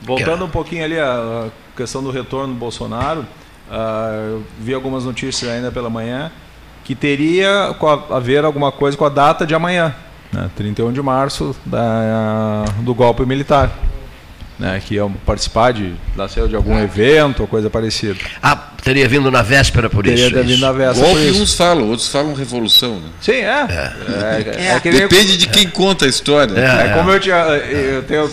[0.00, 3.20] Voltando um pouquinho ali a questão do retorno do Bolsonaro,
[3.70, 6.30] uh, eu vi algumas notícias ainda pela manhã
[6.84, 7.74] que teria
[8.10, 9.94] a ver alguma coisa com a data de amanhã,
[10.32, 13.70] né, 31 de março da, do golpe militar.
[14.58, 15.94] né, que iam participar de,
[16.48, 18.16] de algum evento ou coisa parecida.
[18.40, 20.34] Ah, teria vindo na véspera por teria isso.
[20.34, 21.42] Teria vindo na véspera Golpe por isso.
[21.42, 23.00] uns falam, outros falam revolução.
[23.00, 23.08] Né?
[23.20, 23.66] Sim, é.
[23.68, 24.76] é.
[24.76, 26.56] é Depende de quem conta a história.
[26.56, 28.30] É, como eu, tinha, eu tenho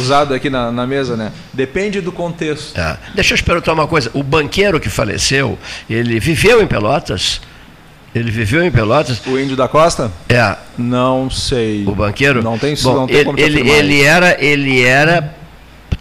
[0.00, 1.30] usado aqui na, na mesa, né?
[1.52, 2.74] Depende do contexto.
[3.14, 4.10] Deixa eu te perguntar uma coisa.
[4.12, 5.56] O banqueiro que faleceu,
[5.88, 7.40] ele viveu em Pelotas?
[8.14, 9.24] Ele viveu em Pelotas?
[9.26, 10.10] O índio da Costa?
[10.28, 10.56] É.
[10.76, 11.84] Não sei.
[11.86, 12.42] O banqueiro?
[12.42, 15.34] Não tem, Bom, não tem ele, como ele, ele era, ele era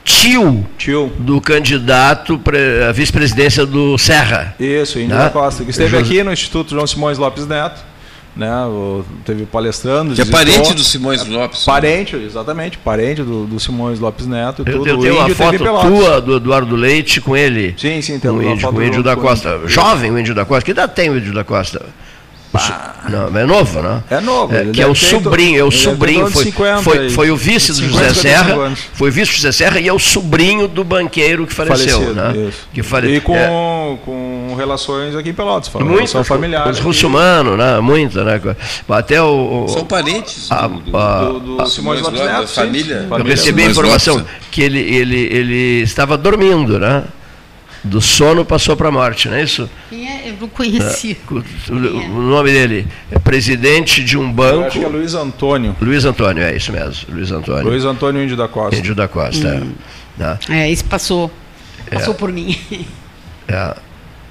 [0.04, 1.12] tio, tio.
[1.20, 2.42] do candidato
[2.88, 4.56] à vice-presidência do Serra.
[4.60, 5.24] Isso, Índio né?
[5.24, 6.02] da Costa, que esteve José...
[6.02, 7.80] aqui no Instituto João Simões Lopes Neto.
[8.40, 10.16] Né, o, teve palestrando.
[10.16, 11.66] Que é parente do Simões Lopes.
[11.66, 14.64] Parente, exatamente, parente do, do Simões Lopes Neto.
[14.66, 14.88] Eu, tudo.
[14.88, 17.76] eu tenho uma foto tua do Eduardo Leite com ele.
[17.78, 19.60] Sim, sim, tem com o índio, com o índio da Costa.
[19.66, 20.64] Jovem o índio da Costa.
[20.64, 21.86] Que idade tem o índio da Costa?
[23.10, 24.04] Não, é novo, né?
[24.10, 24.56] É novo.
[24.56, 27.88] É, que é o sobrinho, é o sobrinho, foi, 50, foi, foi o vice do
[27.88, 31.54] José Serra, foi o vice do José Serra e é o sobrinho do banqueiro que
[31.54, 32.48] faleceu, Falecido, né?
[32.48, 32.68] Isso.
[32.74, 33.16] Que fale...
[33.16, 33.48] E com, é...
[34.04, 34.29] com
[34.60, 36.68] relações aqui em Pelotas, muito, relação familiar.
[36.70, 37.80] Os russumanos, né?
[37.80, 38.40] Muito, né?
[38.88, 43.08] Até o, o São parentes a, do, a, do, do, do Simões Lopes Neto, família.
[43.10, 47.04] Eu recebi a informação que ele, ele, ele estava dormindo, né?
[47.82, 49.70] Do sono passou para a morte, não é isso?
[49.90, 50.30] Quem é?
[50.30, 51.16] Eu não conhecia.
[51.32, 54.56] O, o, o nome dele é presidente de um banco.
[54.56, 55.76] Eu acho que é Luiz Antônio.
[55.82, 57.16] Luiz Antônio, é isso mesmo.
[57.16, 57.64] Luiz Antônio.
[57.64, 58.76] Luiz Antônio Índio da Costa.
[58.76, 59.74] Índio da Costa, hum.
[60.50, 60.64] é.
[60.64, 61.32] É, esse passou.
[61.90, 62.18] Passou é.
[62.18, 62.58] por mim.
[63.48, 63.76] É.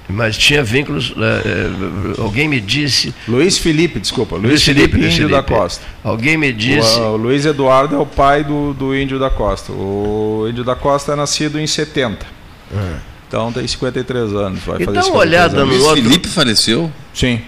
[0.09, 1.13] Mas tinha vínculos.
[1.17, 3.13] É, alguém me disse.
[3.27, 4.35] Luiz Felipe, desculpa.
[4.35, 5.31] Luiz, Luiz Felipe, Felipe Índio Felipe.
[5.33, 5.85] da Costa.
[6.03, 6.99] Alguém me disse.
[6.99, 9.71] O, o, Luiz Eduardo é o pai do, do Índio da Costa.
[9.71, 12.25] O Índio da Costa é nascido em 70.
[12.73, 12.97] Ah.
[13.27, 14.59] Então tem 53 anos.
[14.63, 15.67] Vai e fazer dá uma olhada anos.
[15.67, 16.03] no Luiz outro.
[16.03, 16.91] Felipe faleceu?
[17.13, 17.41] Sim.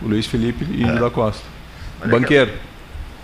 [0.00, 1.00] O Luiz Felipe Índio É.
[1.00, 1.42] da Costa.
[2.00, 2.52] Olha Banqueiro.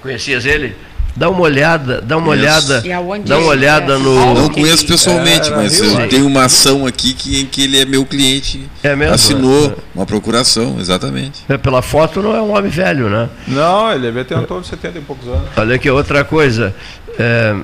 [0.03, 0.75] Conhecias ele?
[1.17, 3.49] Dá uma olhada, dá uma olhada, E aonde dá uma é?
[3.51, 3.99] olhada É.
[3.99, 4.35] no.
[4.35, 8.07] Não conheço pessoalmente, mas eu tenho uma ação aqui que, em que ele é meu
[8.07, 8.69] cliente.
[8.83, 9.15] É mesmo?
[9.15, 11.43] Assinou uma procuração, exatamente.
[11.49, 13.29] É, Pela foto não é um homem velho, né?
[13.49, 15.49] Não, ele deve ter em torno de 70 e poucos anos.
[15.57, 16.75] Olha aqui outra coisa.
[17.19, 17.57] É,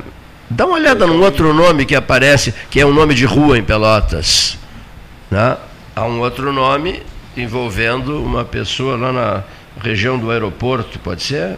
[0.50, 3.62] dá uma olhada num outro nome que aparece, que é um nome de rua em
[3.62, 4.58] Pelotas.
[5.30, 5.56] Né?
[5.94, 7.00] Há um outro nome
[7.36, 9.42] envolvendo uma pessoa lá na
[9.82, 11.56] região do aeroporto, pode ser?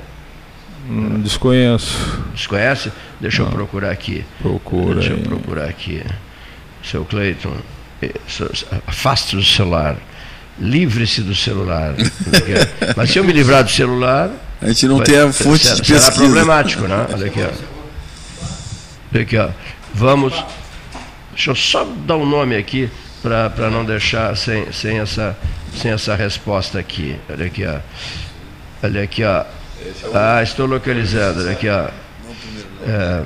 [0.89, 1.95] Hum, desconheço.
[2.35, 2.91] Desconhece?
[3.21, 4.25] Deixa eu procurar aqui.
[4.41, 5.23] Procura Deixa eu aí.
[5.23, 6.03] procurar aqui.
[6.83, 7.55] Seu Cleiton,
[8.03, 8.13] eh,
[8.87, 9.97] afaste o celular.
[10.59, 11.95] Livre-se do celular.
[12.97, 14.31] Mas se eu me livrar do celular.
[14.63, 16.17] A gente não vai- tem a fonte será, de será pesquisa.
[16.21, 17.07] problemático, né?
[17.13, 17.51] Olha aqui, ó.
[19.13, 19.49] Olha aqui, ó.
[19.95, 20.33] Vamos.
[21.35, 22.91] Deixa eu só dar um nome aqui
[23.23, 25.37] para não deixar sem, sem, essa,
[25.77, 27.15] sem essa resposta aqui.
[27.29, 27.79] Olha aqui, ó.
[28.83, 29.45] Olha aqui, ó.
[30.15, 31.41] Ah, estou localizando.
[31.41, 31.89] Olha aqui, ó.
[32.87, 33.25] É,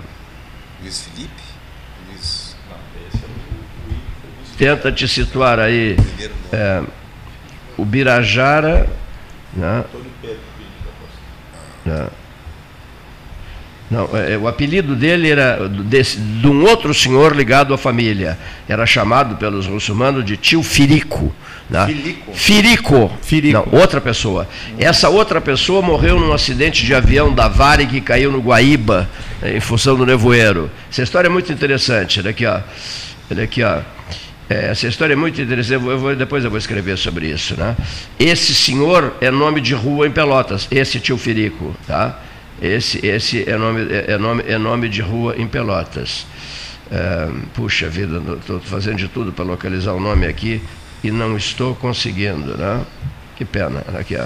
[0.81, 1.43] Luiz Felipe?
[2.09, 2.57] Luiz...
[4.59, 5.97] tenta te situar aí.
[6.53, 6.83] É,
[7.77, 8.89] o Birajara.
[9.55, 9.85] Né?
[11.85, 12.09] Né?
[13.93, 18.39] Não, é, o apelido dele era desse, de um outro senhor ligado à família.
[18.67, 21.31] Era chamado pelos muçulmanos de tio Firico.
[21.69, 21.87] Né?
[21.87, 22.33] Filico.
[22.35, 23.13] Firico.
[23.23, 23.69] Firico.
[23.71, 24.49] Não, outra pessoa.
[24.79, 29.09] Essa outra pessoa morreu num acidente de avião da Vare que caiu no Guaíba,
[29.45, 30.71] em função do nevoeiro.
[30.91, 32.19] Essa história é muito interessante.
[32.21, 32.61] Olha aqui, ó.
[33.31, 33.79] Olha aqui, ó.
[34.49, 35.85] É, essa história é muito interessante.
[35.85, 37.55] Eu vou- depois eu vou escrever sobre isso.
[37.59, 37.77] Né?
[38.19, 40.67] Esse senhor é nome de rua em Pelotas.
[40.71, 41.75] Esse tio Firico.
[41.87, 42.19] Tá?
[42.63, 46.27] Esse, esse é, nome, é, é nome, é nome de rua em Pelotas.
[46.91, 50.63] É, puxa vida, estou fazendo de tudo para localizar o nome aqui
[51.03, 52.57] e não estou conseguindo.
[52.57, 52.83] Né?
[53.37, 53.83] Que pena.
[53.99, 54.25] Aqui, ó.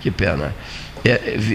[0.00, 0.54] Que pena.
[1.04, 1.10] É,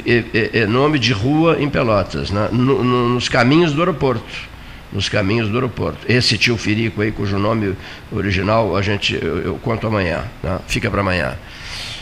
[0.06, 2.50] é- é- é nome de rua em Pelotas, né?
[2.52, 4.52] No- no- nos caminhos do aeroporto.
[4.92, 6.00] Nos caminhos do aeroporto.
[6.10, 7.74] Esse tio Firico aí, cujo nome
[8.12, 10.24] original a gente eu, eu conto amanhã.
[10.44, 10.60] né?
[10.68, 11.36] Fica para amanhã.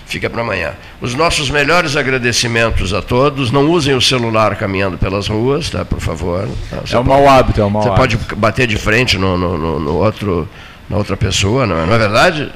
[0.09, 0.71] Fica para amanhã.
[0.99, 3.51] Os nossos melhores agradecimentos a todos.
[3.51, 5.85] Não usem o celular caminhando pelas ruas, tá?
[5.85, 6.49] Por favor.
[6.69, 6.77] tá?
[6.83, 8.17] Você É um mau hábito, é um mau Você hábito.
[8.25, 10.49] pode bater de frente no, no- no- no outro,
[10.89, 12.51] na outra pessoa, não é, não é verdade?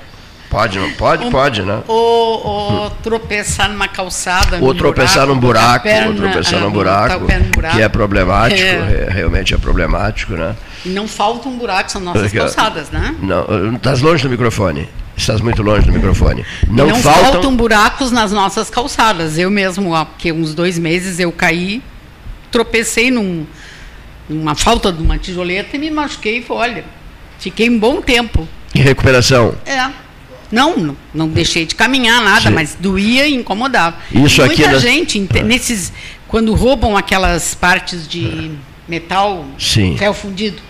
[0.49, 1.29] Pode, não pode?
[1.31, 1.79] Pode, né?
[1.87, 4.57] Ou, ou tropeçar numa calçada.
[4.57, 7.19] Ou num tropeçar num botar a buraco, perna, ou tropeçar ah, num buraco,
[7.55, 7.75] buraco.
[7.75, 9.07] que é problemático, É.
[9.07, 10.55] é, realmente é problemático, né?
[10.85, 13.15] E não faltam buracos nas nossas calçadas, né?
[13.21, 14.87] Não, estás longe do microfone.
[15.15, 16.43] Estás muito longe do microfone.
[16.67, 17.55] Não, Não, faltam, faltam...
[17.55, 19.37] buracos nas nossas calçadas.
[19.37, 21.81] Eu mesmo, há que uns dois meses, eu caí,
[22.51, 23.45] tropecei num,
[24.27, 26.43] numa falta de uma tijoleta e me machuquei.
[26.49, 26.83] Olha,
[27.39, 28.47] fiquei um bom tempo.
[28.73, 29.55] em recuperação.
[29.65, 29.89] É.
[30.51, 32.53] Não, não, não deixei de caminhar nada, Sim.
[32.55, 33.97] mas doía e incomodava.
[34.11, 35.91] Isso E aqui Muita nas- gente, inte- nesses,
[36.27, 38.51] quando roubam aquelas partes de
[38.87, 39.95] metal, Sim.
[39.97, 40.61] ferro fundido.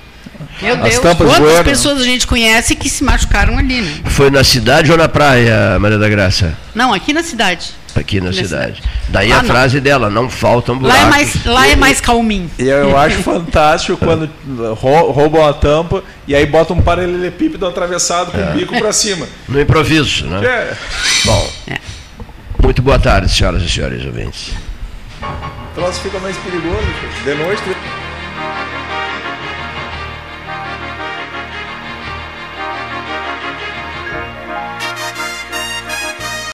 [0.62, 1.64] Meu As Deus, tampas quantas voando.
[1.64, 4.02] pessoas a gente conhece que se machucaram ali, né?
[4.06, 6.58] Foi na cidade ou na praia, Maria da Graça?
[6.74, 7.72] Não, aqui na cidade.
[7.96, 8.82] Aqui na Na cidade.
[9.10, 9.50] Daí Lá a não.
[9.50, 11.04] frase dela, não faltam Lá buracos.
[11.06, 12.50] é mais, lá é mais calminho.
[12.58, 14.28] E eu acho fantástico quando
[14.76, 18.50] rou- roubam a tampa e aí botam um paralelepípedo atravessado com É.
[18.50, 19.28] o bico pra cima.
[19.48, 20.44] No improviso, né?
[20.44, 20.74] É.
[21.26, 21.50] Bom,
[22.64, 24.52] muito boa tarde, senhoras e senhores ouvintes.
[25.22, 26.86] O troço fica mais perigoso.
[27.24, 27.73] De noite tu